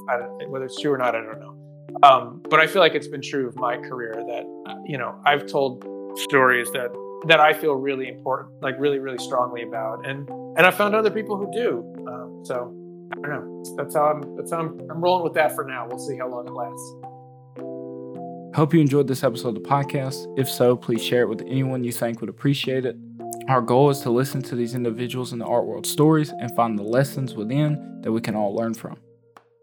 Whether 0.48 0.66
it's 0.66 0.78
true 0.78 0.92
or 0.92 0.98
not 0.98 1.14
i 1.14 1.22
don't 1.22 1.40
know 1.40 1.67
um, 2.02 2.42
but 2.48 2.60
I 2.60 2.66
feel 2.66 2.80
like 2.80 2.94
it's 2.94 3.08
been 3.08 3.22
true 3.22 3.48
of 3.48 3.56
my 3.56 3.76
career 3.76 4.14
that 4.14 4.70
uh, 4.70 4.76
you 4.86 4.98
know 4.98 5.20
I've 5.24 5.46
told 5.46 5.84
stories 6.16 6.70
that 6.72 6.90
that 7.26 7.40
I 7.40 7.52
feel 7.52 7.74
really 7.74 8.08
important, 8.08 8.62
like 8.62 8.78
really 8.78 8.98
really 8.98 9.18
strongly 9.18 9.62
about, 9.62 10.06
and 10.06 10.28
and 10.28 10.66
I 10.66 10.70
found 10.70 10.94
other 10.94 11.10
people 11.10 11.36
who 11.36 11.50
do. 11.52 12.04
Um, 12.06 12.44
so 12.44 12.74
I 13.12 13.20
don't 13.20 13.30
know. 13.30 13.76
That's 13.76 13.94
how 13.94 14.04
I'm. 14.04 14.36
That's 14.36 14.52
how 14.52 14.58
I'm, 14.58 14.78
I'm 14.90 15.00
rolling 15.00 15.24
with 15.24 15.34
that 15.34 15.54
for 15.54 15.64
now. 15.64 15.86
We'll 15.88 15.98
see 15.98 16.16
how 16.18 16.28
long 16.28 16.46
it 16.46 16.52
lasts. 16.52 16.94
Hope 18.56 18.74
you 18.74 18.80
enjoyed 18.80 19.06
this 19.06 19.22
episode 19.22 19.56
of 19.56 19.62
the 19.62 19.68
podcast. 19.68 20.26
If 20.38 20.48
so, 20.48 20.76
please 20.76 21.02
share 21.02 21.22
it 21.22 21.28
with 21.28 21.42
anyone 21.42 21.84
you 21.84 21.92
think 21.92 22.20
would 22.20 22.30
appreciate 22.30 22.84
it. 22.84 22.96
Our 23.48 23.60
goal 23.60 23.90
is 23.90 24.00
to 24.00 24.10
listen 24.10 24.42
to 24.42 24.56
these 24.56 24.74
individuals 24.74 25.32
in 25.32 25.38
the 25.38 25.46
art 25.46 25.64
world 25.64 25.86
stories 25.86 26.30
and 26.30 26.54
find 26.56 26.78
the 26.78 26.82
lessons 26.82 27.34
within 27.34 28.00
that 28.02 28.12
we 28.12 28.20
can 28.20 28.34
all 28.34 28.54
learn 28.54 28.74
from. 28.74 28.98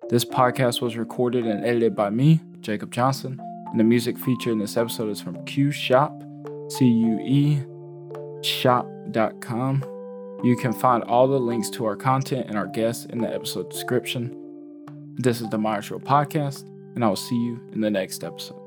This 0.07 0.23
podcast 0.23 0.81
was 0.81 0.97
recorded 0.97 1.47
and 1.47 1.65
edited 1.65 1.95
by 1.95 2.11
me, 2.11 2.39
Jacob 2.61 2.91
Johnson, 2.91 3.41
and 3.71 3.79
the 3.79 3.83
music 3.83 4.19
featured 4.19 4.53
in 4.53 4.59
this 4.59 4.77
episode 4.77 5.09
is 5.09 5.19
from 5.19 5.43
Q 5.45 5.71
Shop, 5.71 6.23
C 6.69 6.85
U 6.85 7.19
E 7.21 7.59
shop.com. 8.43 9.83
You 10.43 10.55
can 10.57 10.73
find 10.73 11.03
all 11.05 11.27
the 11.27 11.39
links 11.39 11.71
to 11.71 11.85
our 11.85 11.95
content 11.95 12.45
and 12.47 12.55
our 12.55 12.67
guests 12.67 13.05
in 13.05 13.17
the 13.17 13.33
episode 13.33 13.71
description. 13.71 14.39
This 15.15 15.41
is 15.41 15.49
the 15.49 15.57
Myers 15.57 15.85
Show 15.85 15.97
Podcast, 15.97 16.67
and 16.93 17.03
I 17.03 17.07
will 17.07 17.15
see 17.15 17.35
you 17.35 17.59
in 17.71 17.81
the 17.81 17.89
next 17.89 18.23
episode. 18.23 18.64